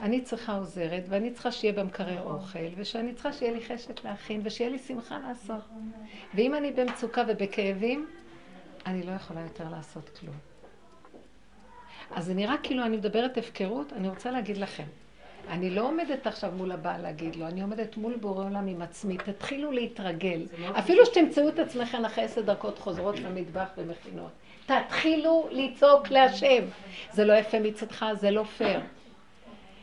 אני 0.00 0.20
צריכה 0.20 0.56
עוזרת, 0.56 1.04
ואני 1.08 1.30
צריכה 1.30 1.52
שיהיה 1.52 1.72
במקרר 1.72 2.22
אוכל, 2.22 2.58
ושאני 2.76 3.14
צריכה 3.14 3.32
שיהיה 3.32 3.52
לי 3.52 3.60
חשת 3.60 4.04
להכין, 4.04 4.40
ושיהיה 4.44 4.70
לי 4.70 4.78
שמחה 4.78 5.18
לעשות. 5.18 5.68
ואם 6.34 6.54
אני 6.54 6.72
במצוקה 6.72 7.22
ובכאבים, 7.28 8.08
אני 8.86 9.02
לא 9.02 9.12
יכולה 9.12 9.40
יותר 9.40 9.68
לעשות 9.68 10.08
כלום. 10.08 10.49
אז 12.14 12.24
זה 12.24 12.34
נראה 12.34 12.54
כאילו 12.62 12.84
אני 12.84 12.96
מדברת 12.96 13.38
הפקרות, 13.38 13.92
אני 13.92 14.08
רוצה 14.08 14.30
להגיד 14.30 14.56
לכם. 14.56 14.84
אני 15.48 15.70
לא 15.70 15.88
עומדת 15.88 16.26
עכשיו 16.26 16.52
מול 16.56 16.72
הבעל 16.72 17.02
להגיד 17.02 17.36
לו, 17.36 17.46
אני 17.46 17.62
עומדת 17.62 17.96
מול 17.96 18.16
בורא 18.16 18.44
עולם 18.44 18.66
עם 18.66 18.82
עצמי, 18.82 19.16
תתחילו 19.18 19.72
להתרגל. 19.72 20.46
אפילו 20.78 21.06
שתמצאו 21.06 21.48
את 21.48 21.58
עצמכם 21.58 22.04
אחרי 22.04 22.24
עשר 22.24 22.40
דקות 22.40 22.78
חוזרות 22.78 23.20
למטבח 23.20 23.68
ומכינות. 23.76 24.30
תתחילו 24.66 25.48
לצעוק 25.50 26.10
להשם. 26.10 26.64
זה 27.12 27.24
לא 27.24 27.32
יפה 27.32 27.60
מצדך, 27.60 28.06
זה 28.14 28.30
לא 28.30 28.44
פייר. 28.44 28.80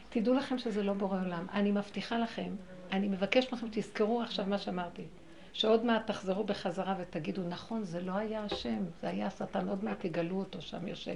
תדעו 0.09 0.33
לכם 0.33 0.57
שזה 0.57 0.83
לא 0.83 0.93
בורא 0.93 1.19
עולם. 1.25 1.45
אני 1.53 1.71
מבטיחה 1.71 2.17
לכם, 2.17 2.49
אני 2.91 3.07
מבקש 3.07 3.53
מכם, 3.53 3.67
תזכרו 3.71 4.21
עכשיו 4.21 4.45
מה 4.47 4.57
שאמרתי. 4.57 5.03
שעוד 5.53 5.85
מעט 5.85 6.07
תחזרו 6.07 6.43
בחזרה 6.43 6.95
ותגידו, 6.99 7.41
נכון, 7.49 7.83
זה 7.83 8.01
לא 8.01 8.11
היה 8.11 8.43
השם, 8.43 8.77
זה 9.01 9.09
היה 9.09 9.27
השטן, 9.27 9.69
עוד 9.69 9.83
מעט 9.83 10.05
תגלו 10.05 10.39
אותו 10.39 10.61
שם 10.61 10.87
יושב. 10.87 11.15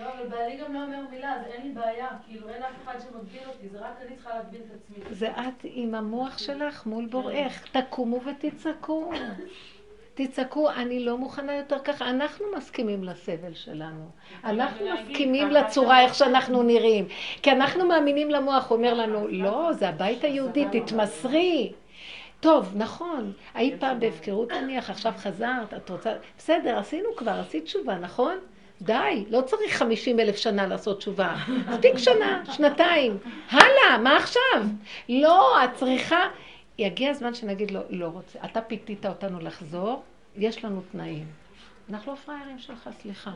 לא, 0.00 0.04
אבל 0.04 0.28
בעלי 0.28 0.56
גם 0.56 0.74
לא 0.74 0.82
אומר 0.82 1.00
מילה, 1.10 1.34
אז 1.34 1.46
אין 1.46 1.62
לי 1.62 1.72
בעיה. 1.72 2.08
כאילו, 2.26 2.48
אין 2.48 2.62
אף 2.62 2.84
אחד 2.84 2.94
שמגביל 3.00 3.42
אותי, 3.46 3.68
זה 3.68 3.78
רק 3.78 3.96
אני 4.06 4.16
צריכה 4.16 4.30
להגביל 4.34 4.60
את 4.60 4.80
עצמי. 4.80 5.14
זה 5.14 5.30
את 5.30 5.64
עם 5.64 5.94
המוח 5.94 6.38
שלך 6.38 6.86
מול 6.86 7.06
בוראך. 7.06 7.76
תקומו 7.76 8.20
ותצעקו. 8.24 9.10
תצעקו, 10.14 10.70
אני 10.70 11.04
לא 11.04 11.18
מוכנה 11.18 11.56
יותר 11.56 11.78
ככה. 11.78 12.10
אנחנו 12.10 12.44
מסכימים 12.56 13.04
לסבל 13.04 13.54
שלנו. 13.54 14.08
אנחנו 14.44 14.86
מסכימים 14.94 15.50
לצורה 15.50 16.00
איך 16.00 16.14
שאנחנו 16.14 16.62
נראים. 16.62 17.08
כי 17.42 17.52
אנחנו 17.52 17.86
מאמינים 17.86 18.30
למוח, 18.30 18.68
הוא 18.68 18.76
אומר 18.76 18.94
לנו, 18.94 19.28
לא, 19.28 19.72
זה 19.72 19.88
הבית 19.88 20.24
היהודי, 20.24 20.64
תתמסרי. 20.72 21.72
טוב, 22.40 22.72
נכון, 22.76 23.32
היית 23.54 23.80
פעם 23.80 24.00
בהפקרות 24.00 24.52
נניח, 24.52 24.90
עכשיו 24.90 25.12
חזרת, 25.16 25.74
את 25.74 25.90
רוצה... 25.90 26.14
בסדר, 26.38 26.78
עשינו 26.78 27.08
כבר, 27.16 27.32
עשית 27.32 27.64
תשובה, 27.64 27.98
נכון? 27.98 28.38
די, 28.82 29.24
לא 29.30 29.40
צריך 29.40 29.76
חמישים 29.76 30.20
אלף 30.20 30.36
שנה 30.36 30.66
לעשות 30.66 30.98
תשובה. 30.98 31.36
מספיק 31.68 31.98
שנה, 31.98 32.42
שנתיים. 32.52 33.18
הלאה, 33.50 33.98
מה 34.02 34.16
עכשיו? 34.16 34.62
לא, 35.08 35.64
את 35.64 35.74
צריכה... 35.74 36.20
יגיע 36.78 37.10
הזמן 37.10 37.34
שנגיד 37.34 37.70
לו, 37.70 37.80
לא 37.90 38.06
רוצה. 38.06 38.38
אתה 38.44 38.60
פיתית 38.60 39.06
אותנו 39.06 39.40
לחזור, 39.40 40.02
יש 40.36 40.64
לנו 40.64 40.82
תנאים. 40.92 41.26
אנחנו 41.90 42.12
לא 42.12 42.16
פראיירים 42.16 42.58
שלך, 42.58 42.90
סליחה. 43.02 43.30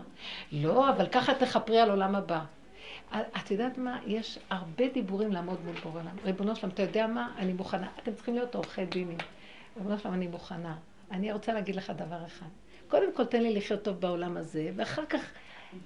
לא, 0.53 0.91
אבל 0.91 1.07
ככה 1.07 1.35
תכפרי 1.35 1.81
על 1.81 1.91
עולם 1.91 2.17
הבא. 2.17 2.41
את 3.17 3.51
יודעת 3.51 3.79
מה? 3.79 3.99
יש 4.07 4.39
הרבה 4.51 4.89
דיבורים 4.89 5.33
לעמוד 5.33 5.65
מול 5.65 5.75
בורא 5.83 6.01
עולם. 6.01 6.17
ריבונו 6.25 6.57
שלם, 6.57 6.69
אתה 6.69 6.83
יודע 6.83 7.07
מה? 7.07 7.33
אני 7.39 7.53
מוכנה. 7.53 7.87
אתם 8.03 8.15
צריכים 8.15 8.35
להיות 8.35 8.55
עורכי 8.55 8.85
דינים. 8.85 9.19
ריבונו 9.77 9.99
שלם, 9.99 10.13
אני 10.13 10.27
מוכנה. 10.27 10.75
אני 11.11 11.33
רוצה 11.33 11.53
להגיד 11.53 11.77
לך 11.77 11.91
דבר 11.91 12.27
אחד. 12.27 12.47
קודם 12.93 13.13
כל, 13.15 13.25
תן 13.25 13.43
לי 13.43 13.55
לחיות 13.55 13.83
טוב 13.83 14.01
בעולם 14.01 14.37
הזה, 14.37 14.71
ואחר 14.77 15.07
כך 15.07 15.21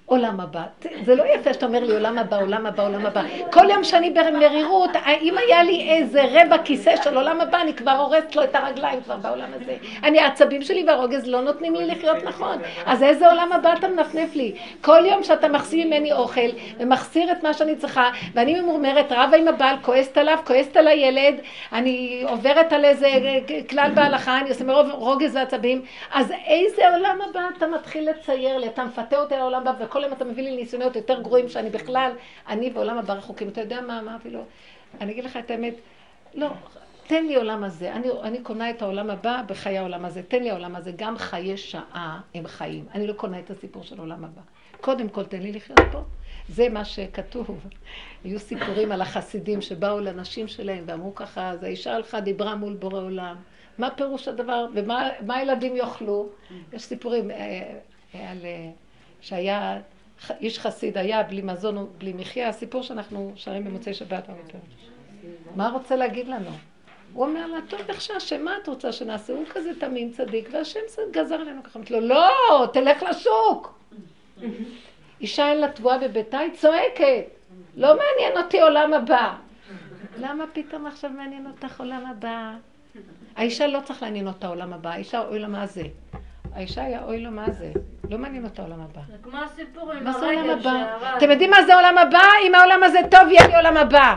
עולם 0.06 0.40
הבא. 0.40 0.62
זה 1.04 1.14
לא 1.14 1.24
יפה 1.34 1.52
שאתה 1.52 1.66
אומר 1.66 1.84
לי 1.84 1.92
עולם 1.92 2.18
הבא, 2.18 2.40
עולם 2.40 2.66
הבא, 2.66 2.86
עולם 2.86 3.06
הבא. 3.06 3.22
כל 3.52 3.70
יום 3.70 3.84
שאני 3.84 4.10
במרירות, 4.10 4.90
אם 5.22 5.38
היה 5.38 5.62
לי 5.62 5.90
איזה 5.90 6.22
רבע 6.30 6.58
כיסא 6.58 6.96
של 7.04 7.16
עולם 7.16 7.40
הבא, 7.40 7.60
אני 7.60 7.74
כבר 7.74 7.90
הורסת 7.90 8.36
לו 8.36 8.44
את 8.44 8.54
הרגליים 8.54 9.00
כבר 9.00 9.16
בעולם 9.16 9.48
הזה. 9.54 9.76
אני, 10.02 10.20
העצבים 10.20 10.62
שלי 10.62 10.84
והרוגז 10.86 11.26
לא 11.26 11.40
נותנים 11.40 11.74
לי 11.74 11.86
לחיות 11.86 12.16
נכון. 12.24 12.58
אז 12.86 13.02
איזה 13.02 13.30
עולם 13.30 13.52
הבא 13.52 13.72
אתה 13.72 13.88
מנפנף 13.88 14.36
לי? 14.36 14.54
כל 14.80 15.02
יום 15.06 15.22
שאתה 15.22 15.48
מחסיר 15.48 15.86
ממני 15.86 16.12
אוכל, 16.12 16.50
ומחסיר 16.78 17.32
את 17.32 17.42
מה 17.42 17.54
שאני 17.54 17.76
צריכה, 17.76 18.10
ואני 18.34 18.60
ממורמרת, 18.60 19.12
רבה 19.12 19.36
עם 19.36 19.48
הבעל, 19.48 19.76
כועסת 19.82 20.18
עליו, 20.18 20.38
כועסת 20.46 20.76
על 20.76 20.88
הילד, 20.88 21.34
אני 21.72 22.24
עוברת 22.28 22.72
על 22.72 22.84
איזה 22.84 23.08
כלל 23.70 23.90
בהלכה, 23.94 24.38
אני 24.38 24.48
עושה 24.48 24.64
מרוב 24.64 24.90
רוגז 24.90 25.36
ועצבים, 25.36 25.82
אז 26.12 26.32
איזה 26.46 26.88
עולם 26.94 27.18
הבא 27.30 27.40
אתה 27.56 27.66
מתחיל 27.66 28.10
לצייר 28.10 28.58
לי? 28.58 28.66
אתה 28.66 28.84
מפתה 28.84 29.18
אותי 29.18 29.34
לעולם 29.36 29.68
הבא 29.68 29.75
וכל 29.80 30.02
יום 30.02 30.12
אתה 30.12 30.24
מביא 30.24 30.42
לי 30.42 30.56
ניסיונות 30.56 30.96
יותר 30.96 31.22
גרועים 31.22 31.48
שאני 31.48 31.70
בכלל, 31.70 32.12
אני 32.48 32.70
ועולם 32.74 32.98
הבא 32.98 33.14
רחוקים. 33.14 33.48
אתה 33.48 33.60
יודע 33.60 33.80
מה 33.80 34.00
אמרתי 34.00 34.30
לו? 34.30 34.40
אני 35.00 35.12
אגיד 35.12 35.24
לך 35.24 35.36
את 35.36 35.50
האמת, 35.50 35.74
לא, 36.34 36.48
תן 37.06 37.26
לי 37.26 37.36
עולם 37.36 37.64
הזה. 37.64 37.92
אני, 37.92 38.08
אני 38.22 38.40
קונה 38.42 38.70
את 38.70 38.82
העולם 38.82 39.10
הבא 39.10 39.42
בחיי 39.46 39.78
העולם 39.78 40.04
הזה. 40.04 40.22
תן 40.22 40.42
לי 40.42 40.50
העולם 40.50 40.76
הזה. 40.76 40.92
גם 40.96 41.18
חיי 41.18 41.56
שעה 41.56 42.20
הם 42.34 42.46
חיים. 42.46 42.84
אני 42.94 43.06
לא 43.06 43.12
קונה 43.12 43.38
את 43.38 43.50
הסיפור 43.50 43.82
של 43.82 43.98
עולם 43.98 44.24
הבא. 44.24 44.40
קודם 44.80 45.08
כל, 45.08 45.24
תן 45.24 45.42
לי 45.42 45.52
לחיות 45.52 45.80
פה. 45.92 46.02
זה 46.48 46.68
מה 46.68 46.84
שכתוב. 46.84 47.66
היו 48.24 48.38
סיפורים 48.38 48.92
על 48.92 49.00
החסידים 49.00 49.60
שבאו 49.60 50.00
לנשים 50.00 50.48
שלהם 50.48 50.84
ואמרו 50.86 51.14
ככה, 51.14 51.50
אז 51.50 51.62
האישה 51.62 51.94
הלכה, 51.94 52.20
דיברה 52.20 52.54
מול 52.54 52.74
בורא 52.74 53.00
עולם. 53.00 53.36
מה 53.78 53.90
פירוש 53.90 54.28
הדבר, 54.28 54.66
ומה 54.74 55.36
הילדים 55.36 55.76
יאכלו? 55.76 56.28
יש 56.72 56.82
סיפורים 56.82 57.30
אה, 57.30 57.36
אה, 58.14 58.30
על... 58.30 58.38
אה, 58.44 58.70
שהיה 59.20 59.80
איש 60.40 60.58
חסיד, 60.58 60.98
היה 60.98 61.22
בלי 61.22 61.42
מזון 61.42 61.78
ובלי 61.78 62.12
מחיה, 62.12 62.48
הסיפור 62.48 62.82
שאנחנו 62.82 63.32
שרים 63.36 63.64
במוצאי 63.64 63.94
שבת 63.94 64.28
הרבה. 64.28 64.42
מה 65.56 65.68
רוצה 65.68 65.96
להגיד 65.96 66.28
לנו? 66.28 66.50
הוא 67.12 67.26
אומר 67.26 67.46
לה, 67.46 67.58
טוב, 67.68 67.80
איך 67.88 68.00
שהשם, 68.00 68.44
מה 68.44 68.52
את 68.62 68.68
רוצה 68.68 68.92
שנעשה? 68.92 69.32
הוא 69.32 69.44
כזה 69.50 69.70
תמים 69.80 70.10
צדיק, 70.10 70.48
והשם 70.52 70.80
גזר 71.10 71.34
עלינו 71.34 71.62
ככה. 71.62 71.78
אמרתי 71.78 71.92
לו, 71.92 72.00
לא, 72.00 72.66
תלך 72.72 73.02
לשוק. 73.02 73.78
אישה 75.20 75.48
אין 75.48 75.60
לה 75.60 75.68
תבואה 75.68 75.98
בביתה, 75.98 76.38
היא 76.38 76.52
צועקת. 76.52 77.24
לא 77.76 77.88
מעניין 77.88 78.44
אותי 78.44 78.60
עולם 78.60 78.94
הבא. 78.94 79.34
למה 80.18 80.44
פתאום 80.52 80.86
עכשיו 80.86 81.10
מעניין 81.10 81.46
אותך 81.46 81.80
עולם 81.80 82.06
הבא? 82.06 82.54
האישה 83.36 83.66
לא 83.66 83.80
צריך 83.84 84.02
לעניין 84.02 84.28
אותה 84.28 84.48
עולם 84.48 84.72
הבא, 84.72 84.90
האישה 84.90 85.20
אוי 85.20 85.38
לה 85.38 85.48
מה 85.48 85.66
זה. 85.66 85.82
האישה 86.56 86.84
היה 86.84 87.02
אוי 87.04 87.20
לו 87.20 87.30
מה 87.30 87.50
זה, 87.50 87.72
לא 88.10 88.18
מעניין 88.18 88.44
אותה 88.44 88.62
העולם 88.62 88.80
הבא. 88.80 89.00
זה 89.10 89.16
כמו 89.22 89.38
הסיפור 89.38 89.92
עם 89.92 90.04
מה 90.04 90.12
זה 90.12 90.26
עולם 90.26 90.50
הבא? 90.50 90.96
אתם 91.16 91.30
יודעים 91.30 91.50
מה 91.50 91.64
זה 91.66 91.74
עולם 91.74 91.98
הבא? 91.98 92.22
אם 92.46 92.54
העולם 92.54 92.82
הזה 92.82 92.98
טוב, 93.10 93.28
יהיה 93.30 93.46
לי 93.46 93.56
עולם 93.56 93.76
הבא. 93.76 94.16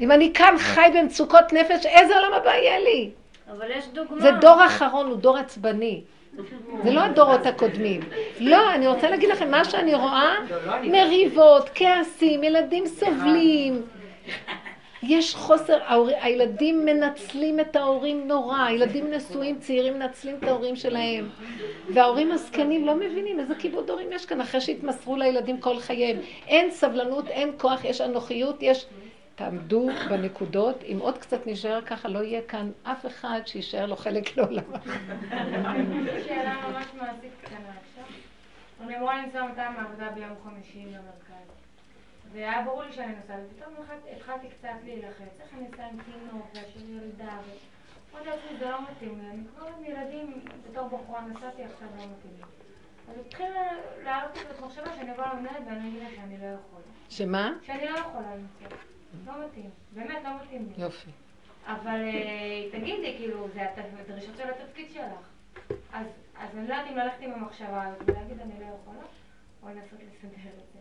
אם 0.00 0.12
אני 0.12 0.32
כאן 0.34 0.54
חי 0.58 0.90
במצוקות 0.94 1.52
נפש, 1.52 1.86
איזה 1.86 2.14
עולם 2.16 2.32
הבא 2.32 2.50
יהיה 2.50 2.78
לי? 2.78 3.10
אבל 3.50 3.70
יש 3.70 3.88
דוגמה. 3.88 4.20
זה 4.20 4.30
דור 4.40 4.66
אחרון, 4.66 5.06
הוא 5.06 5.16
דור 5.16 5.36
עצבני. 5.36 6.02
זה 6.84 6.90
לא 6.90 7.00
הדורות 7.00 7.46
הקודמים. 7.46 8.00
לא, 8.40 8.74
אני 8.74 8.86
רוצה 8.86 9.10
להגיד 9.10 9.28
לכם, 9.28 9.50
מה 9.50 9.64
שאני 9.64 9.94
רואה, 9.94 10.34
מריבות, 10.82 11.70
כעסים, 11.74 12.44
ילדים 12.44 12.86
סובלים. 12.86 13.82
יש 15.02 15.34
חוסר, 15.34 15.78
ההור... 15.84 16.08
הילדים 16.20 16.84
מנצלים 16.84 17.60
את 17.60 17.76
ההורים 17.76 18.28
נורא, 18.28 18.70
ילדים 18.70 19.10
נשואים 19.10 19.58
צעירים 19.58 19.94
מנצלים 19.94 20.36
את 20.36 20.44
ההורים 20.44 20.76
שלהם 20.76 21.28
וההורים 21.94 22.32
הזקנים 22.32 22.86
לא 22.86 22.94
מבינים 22.94 23.40
איזה 23.40 23.54
כיבוד 23.54 23.90
הורים 23.90 24.12
יש 24.12 24.26
כאן 24.26 24.40
אחרי 24.40 24.60
שהתמסרו 24.60 25.16
לילדים 25.16 25.60
כל 25.60 25.78
חייהם 25.78 26.16
אין 26.46 26.70
סבלנות, 26.70 27.28
אין 27.28 27.50
כוח, 27.58 27.84
יש 27.84 28.00
אנוכיות, 28.00 28.56
יש... 28.60 28.86
תעמדו 29.34 29.88
בנקודות, 30.10 30.84
אם 30.92 30.98
עוד 31.00 31.18
קצת 31.18 31.46
נשאר 31.46 31.80
ככה 31.80 32.08
לא 32.08 32.18
יהיה 32.18 32.42
כאן 32.42 32.70
אף 32.82 33.06
אחד 33.06 33.40
שישאר 33.46 33.86
לו 33.86 33.96
חלק 33.96 34.36
לעולם. 34.36 34.62
שאלה 36.26 36.54
ממש 36.68 36.86
מעשית 36.94 37.32
קטנה 37.42 37.58
עכשיו. 37.58 38.04
אני 38.80 38.96
אמורה 38.96 39.22
לנסוע 39.22 39.42
מטעם 39.52 39.76
העבודה 39.76 40.10
ביום 40.10 40.34
חמישי 40.44 40.84
למרכז. 40.86 41.57
והיה 42.32 42.62
ברור 42.62 42.82
לי 42.82 42.92
שאני 42.92 43.14
נוסעת, 43.16 43.40
ופתאום 43.50 43.74
התחלתי 44.16 44.48
קצת 44.48 44.68
להילחץ, 44.84 45.40
איך 45.40 45.54
אני 45.54 45.68
אסע 45.74 45.84
עם 45.84 45.98
תינוק, 46.02 46.46
והשני 46.54 46.96
ירידה, 46.96 47.38
ואמרתי 48.12 48.28
לעצמי, 48.30 48.58
זה 48.58 48.70
לא 48.70 48.78
מתאים 48.82 49.20
לי, 49.20 49.30
אני 49.30 49.42
כבר 49.56 49.66
עם 49.66 49.84
ילדים, 49.84 50.44
בתור 50.70 50.88
בחורה 50.88 51.20
נסעתי 51.20 51.64
עכשיו, 51.64 51.88
לא 51.96 52.02
מתאים 52.02 52.32
לי. 52.36 52.42
אז 53.10 53.26
התחיל 53.26 53.46
לעלות 54.04 54.36
לי 54.36 54.42
את 54.42 54.62
המחשבה 54.62 54.96
שאני 54.96 55.12
אבוא 55.12 55.24
למנהלת 55.24 55.62
ואני 55.66 55.88
אגיד 55.88 56.02
לה 56.02 56.08
שאני 56.16 56.38
לא 56.38 56.46
יכולה. 56.46 56.84
שמה? 57.08 57.52
שאני 57.62 57.84
לא 57.84 57.98
יכולה 57.98 58.34
לנסוע. 58.34 58.78
לא 59.26 59.46
מתאים, 59.46 59.70
באמת 59.92 60.24
לא 60.24 60.30
מתאים 60.42 60.72
לי. 60.76 60.82
יופי. 60.82 61.10
אבל 61.66 62.00
אה, 62.04 62.70
תגידי, 62.72 63.14
כאילו, 63.18 63.48
זה 63.54 63.66
הדרישות 63.98 64.36
של 64.36 64.50
התפקיד 64.50 64.90
שלך. 64.90 65.02
אז 65.92 66.06
אני 66.40 66.54
לא 66.54 66.60
יודעת 66.60 66.86
אם 66.90 66.96
ללכת 66.96 67.20
עם 67.20 67.32
המחשבה 67.32 67.86
הזאת 67.86 68.02
ולהגיד 68.06 68.40
אני 68.40 68.54
לא 68.60 68.66
יכולה. 68.82 69.02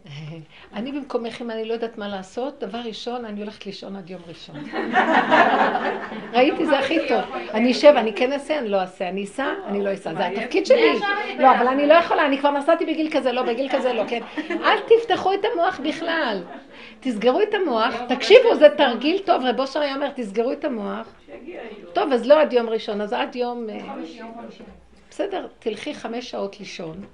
אני 0.74 0.92
במקומך, 0.92 1.42
אם 1.42 1.52
אני 1.52 1.66
לא 1.66 1.74
יודעת 1.74 1.98
מה 1.98 2.08
לעשות, 2.08 2.60
דבר 2.60 2.78
ראשון, 2.78 3.26
אני 3.26 3.42
הולכת 3.42 3.66
לישון 3.66 3.96
עד 3.96 4.10
יום 4.10 4.22
ראשון. 4.28 4.56
ראיתי, 6.34 6.66
זה 6.66 6.80
הכי 6.80 7.08
טוב. 7.08 7.22
אני 7.54 7.72
אשב, 7.72 7.94
אני 7.98 8.14
כן 8.14 8.34
אעשה, 8.34 8.60
אני 8.60 8.70
לא 8.70 8.82
אעשה, 8.82 9.10
אני 9.10 9.24
אסע, 9.24 9.54
אני 9.66 9.84
לא 9.84 9.94
אסע. 9.94 10.14
זה 10.14 10.26
התפקיד 10.26 10.66
שלי. 10.66 11.00
לא, 11.40 11.56
אבל 11.56 11.68
אני 11.68 11.88
לא 11.88 11.94
יכולה, 11.94 12.26
אני 12.26 12.38
כבר 12.38 12.52
נסעתי 12.52 12.86
בגיל 12.86 13.10
כזה, 13.12 13.32
לא, 13.32 13.44
בגיל 13.44 13.70
כזה 13.72 13.94
לא, 13.94 14.04
כן. 14.08 14.22
אל 14.66 14.78
תפתחו 14.80 15.34
את 15.34 15.46
המוח 15.54 15.80
בכלל. 15.84 16.44
תסגרו 17.00 17.42
את 17.42 17.54
המוח, 17.54 17.96
תקשיבו, 18.08 18.56
זה 18.56 18.70
תרגיל 18.78 19.20
טוב, 19.26 19.44
רב 19.44 19.60
אושר 19.60 19.80
היה 19.80 19.96
אומר, 19.96 20.10
תסגרו 20.16 20.52
את 20.52 20.66
המוח. 20.66 21.08
טוב, 21.94 22.14
אז 22.14 22.28
לא 22.28 22.42
עד 22.42 22.54
יום 22.54 22.70
ראשון, 22.70 23.02
אז 23.02 23.14
עד 23.14 23.36
יום... 23.36 23.70
אה, 23.70 23.96
בסדר, 25.10 25.48
תלכי 25.60 25.94
חמש 25.94 26.30
שעות 26.30 26.60
לישון. 26.60 27.06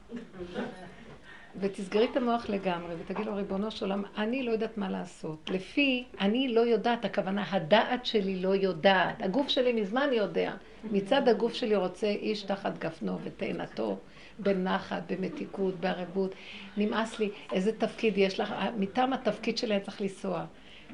ותסגרי 1.60 2.08
את 2.12 2.18
המוח 2.18 2.50
לגמרי, 2.50 2.96
ותגידי 3.00 3.24
לו, 3.24 3.36
ריבונו 3.36 3.72
של 3.72 3.86
עולם, 3.86 4.04
אני 4.18 4.44
לא 4.44 4.52
יודעת 4.52 4.78
מה 4.78 4.90
לעשות. 4.90 5.50
לפי, 5.50 6.04
אני 6.20 6.48
לא 6.48 6.62
יודעת, 6.62 7.06
הכוונה, 7.06 7.46
הדעת 7.52 8.06
שלי 8.06 8.42
לא 8.42 8.56
יודעת. 8.56 9.22
הגוף 9.22 9.50
שלי 9.50 9.74
מזמן 9.82 10.10
יודע. 10.14 10.54
מצד 10.92 11.28
הגוף 11.28 11.54
שלי 11.54 11.76
רוצה 11.76 12.08
איש 12.08 12.44
תחת 12.44 12.78
גפנו 12.78 13.20
ותאנתו, 13.24 13.98
בנחת, 14.40 15.12
במתיקות, 15.12 15.76
בערבות. 15.80 16.36
נמאס 16.78 17.20
לי, 17.20 17.30
איזה 17.52 17.72
תפקיד 17.80 18.18
יש 18.18 18.40
לך, 18.40 18.54
מטעם 18.78 19.14
התפקיד 19.14 19.58
שלהם 19.58 19.82
צריך 19.82 20.02
לנסוע. 20.02 20.46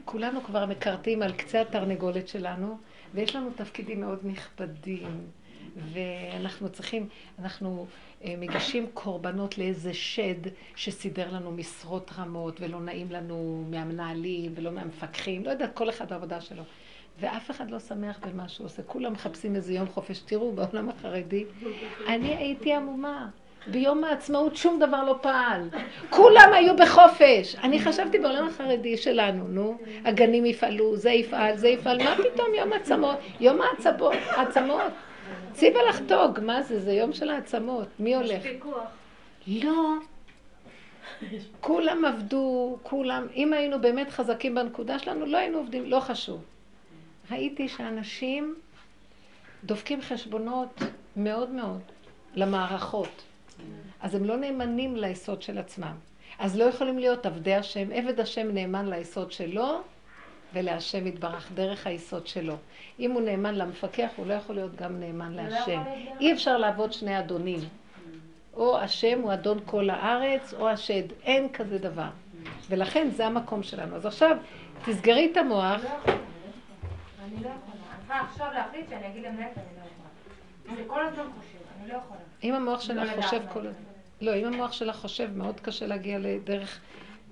כולנו 0.05 0.43
כבר 0.43 0.65
מקרטים 0.65 1.21
על 1.21 1.31
קצה 1.31 1.61
התרנגולת 1.61 2.27
שלנו, 2.27 2.77
ויש 3.13 3.35
לנו 3.35 3.49
תפקידים 3.55 4.01
מאוד 4.01 4.19
נכבדים. 4.23 5.21
ואנחנו 5.75 6.69
צריכים, 6.69 7.07
אנחנו 7.39 7.87
אה, 8.23 8.35
מגישים 8.37 8.87
קורבנות 8.93 9.57
לאיזה 9.57 9.93
שד 9.93 10.49
שסידר 10.75 11.33
לנו 11.33 11.51
משרות 11.51 12.11
רמות 12.17 12.61
ולא 12.61 12.79
נעים 12.79 13.11
לנו 13.11 13.63
מהמנהלים 13.69 14.51
ולא 14.55 14.71
מהמפקחים, 14.71 15.45
לא 15.45 15.49
יודעת, 15.49 15.73
כל 15.73 15.89
אחד 15.89 16.09
בעבודה 16.09 16.41
שלו. 16.41 16.63
ואף 17.19 17.51
אחד 17.51 17.71
לא 17.71 17.79
שמח 17.79 18.19
במה 18.27 18.49
שהוא 18.49 18.65
עושה. 18.65 18.83
כולם 18.83 19.13
מחפשים 19.13 19.55
איזה 19.55 19.73
יום 19.73 19.87
חופש. 19.87 20.19
תראו, 20.19 20.51
בעולם 20.51 20.89
החרדי, 20.89 21.45
אני 22.07 22.35
הייתי 22.35 22.73
עמומה. 22.73 23.27
ביום 23.67 24.03
העצמאות 24.03 24.55
שום 24.55 24.79
דבר 24.79 25.03
לא 25.03 25.15
פעל. 25.21 25.69
כולם 26.09 26.49
היו 26.53 26.75
בחופש. 26.75 27.55
אני 27.63 27.79
חשבתי 27.79 28.19
בעולם 28.19 28.47
החרדי 28.47 28.97
שלנו, 28.97 29.47
נו, 29.47 29.77
הגנים 30.05 30.45
יפעלו, 30.45 30.97
זה 30.97 31.11
יפעל, 31.11 31.57
זה 31.57 31.67
יפעל, 31.67 32.03
מה 32.03 32.15
פתאום 32.15 32.47
יום 32.57 32.73
העצמות? 32.73 33.17
יום 33.39 33.59
העצמות. 33.61 34.91
ציווה 35.53 35.81
לחתוג, 35.89 36.39
מה 36.41 36.63
זה? 36.63 36.79
זה 36.79 36.93
יום 36.93 37.13
של 37.13 37.29
העצמות. 37.29 37.87
מי 37.99 38.15
הולך? 38.15 38.45
יש 38.45 38.51
פיקוח. 38.51 38.87
לא. 39.47 39.93
כולם 41.61 42.05
עבדו, 42.05 42.77
כולם, 42.83 43.27
אם 43.35 43.53
היינו 43.53 43.81
באמת 43.81 44.09
חזקים 44.09 44.55
בנקודה 44.55 44.99
שלנו, 44.99 45.25
לא 45.25 45.37
היינו 45.37 45.57
עובדים, 45.57 45.85
לא 45.85 45.99
חשוב. 45.99 46.43
ראיתי 47.31 47.69
שאנשים 47.69 48.55
דופקים 49.63 50.01
חשבונות 50.01 50.81
מאוד 51.15 51.49
מאוד 51.49 51.81
למערכות. 52.35 53.23
אז 54.01 54.15
הם 54.15 54.25
לא 54.25 54.37
נאמנים 54.37 54.95
ליסוד 54.95 55.41
של 55.41 55.57
עצמם. 55.57 55.95
אז 56.39 56.57
לא 56.57 56.63
יכולים 56.63 56.99
להיות 56.99 57.25
עבדי 57.25 57.55
השם. 57.55 57.91
עבד 57.91 58.19
השם 58.19 58.51
נאמן 58.51 58.89
ליסוד 58.89 59.31
שלו, 59.31 59.81
ולהשם 60.53 61.07
יתברך, 61.07 61.51
דרך 61.53 61.87
היסוד 61.87 62.27
שלו. 62.27 62.55
אם 62.99 63.11
הוא 63.11 63.21
נאמן 63.21 63.55
למפקח, 63.55 64.09
הוא 64.15 64.27
לא 64.27 64.33
יכול 64.33 64.55
להיות 64.55 64.75
גם 64.75 64.99
נאמן 64.99 65.33
לא 65.33 65.43
להשם. 65.43 65.81
אי 66.19 66.33
אפשר 66.33 66.57
לעבוד 66.57 66.93
שני 66.93 67.19
אדונים. 67.19 67.59
או 68.53 68.79
השם 68.79 69.21
הוא 69.21 69.33
אדון 69.33 69.59
כל 69.65 69.89
הארץ, 69.89 70.53
או 70.53 70.69
השד. 70.69 71.03
אין 71.23 71.49
כזה 71.49 71.77
דבר. 71.77 72.09
ולכן 72.69 73.09
זה 73.09 73.25
המקום 73.25 73.63
שלנו. 73.63 73.95
אז 73.95 74.05
עכשיו, 74.05 74.37
תסגרי 74.85 75.29
את 75.31 75.37
המוח. 75.37 75.81
אני 75.81 75.89
לא 77.33 77.49
יכולה. 77.49 77.49
אני 78.09 78.09
לא 78.09 78.15
עכשיו 78.15 78.47
להחליט 78.53 78.89
שאני 78.89 79.07
אגיד 79.07 79.23
למנהלת, 79.23 79.57
אני 79.57 79.65
לא 79.77 80.73
יכולה. 80.73 80.77
זה 80.77 80.89
כל 80.89 81.05
הזמן 81.05 81.23
חושב, 81.39 81.57
אני 81.81 81.89
לא 81.89 81.93
יכולה. 81.93 82.19
אם 82.43 82.53
המוח 82.53 82.81
שלך 82.81 83.17
לא 83.17 83.21
חושב 83.21 83.41
כל 83.53 83.59
הזמן... 83.59 83.83
לא, 84.21 84.35
אם 84.35 84.45
המוח 84.45 84.71
שלך 84.71 84.95
חושב, 84.95 85.29
מאוד 85.35 85.59
קשה 85.59 85.87
להגיע 85.87 86.19
לדרך... 86.19 86.79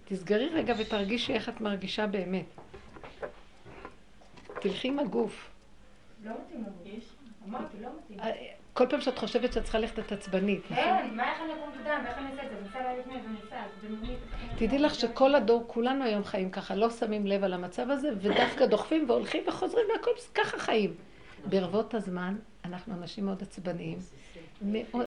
תסגרי 0.09 0.49
רגע 0.49 0.73
ותרגישי 0.77 1.33
איך 1.33 1.49
את 1.49 1.61
מרגישה 1.61 2.07
באמת. 2.07 2.45
תלכי 4.61 4.87
עם 4.87 4.99
הגוף. 4.99 5.49
לא 6.23 6.31
מתאים 6.31 6.61
לגוף. 6.61 7.15
אמרתי, 7.49 7.77
לא 7.81 7.89
מתאים. 7.97 8.19
אה, 8.19 8.31
כל 8.73 8.87
פעם 8.89 9.01
שאת 9.01 9.17
חושבת 9.17 9.53
שאת 9.53 9.63
צריכה 9.63 9.79
ללכת 9.79 9.99
את 9.99 10.11
עצבנית, 10.11 10.61
נכון? 10.71 10.83
כן, 10.83 11.09
מה 11.15 11.31
איך 11.31 11.41
אני 11.41 11.53
אקום 11.53 11.69
מוקדם, 11.75 12.01
ואיך 12.05 12.17
אני 12.17 12.31
אעשה 12.31 12.43
את 12.43 12.49
זה, 12.49 12.55
וניסה 12.61 12.79
לה 12.79 12.97
לפני, 12.97 13.13
וניסה, 13.13 13.55
במונית. 13.83 14.19
תדעי 14.55 14.79
לך 14.79 14.95
שכל 14.95 15.35
הדור, 15.35 15.63
כולנו 15.67 16.03
היום 16.03 16.23
חיים 16.23 16.49
ככה, 16.49 16.75
לא 16.75 16.89
שמים 16.89 17.27
לב 17.27 17.43
על 17.43 17.53
המצב 17.53 17.89
הזה, 17.89 18.09
ודווקא 18.21 18.65
דוחפים 18.65 19.09
והולכים 19.09 19.43
וחוזרים, 19.47 19.85
והכל 19.93 20.11
ככה 20.35 20.57
חיים. 20.57 20.93
ברבות 21.45 21.93
הזמן, 21.93 22.35
אנחנו 22.65 22.93
אנשים 22.93 23.25
מאוד 23.25 23.41
עצבניים, 23.41 23.97
מאוד 24.61 25.05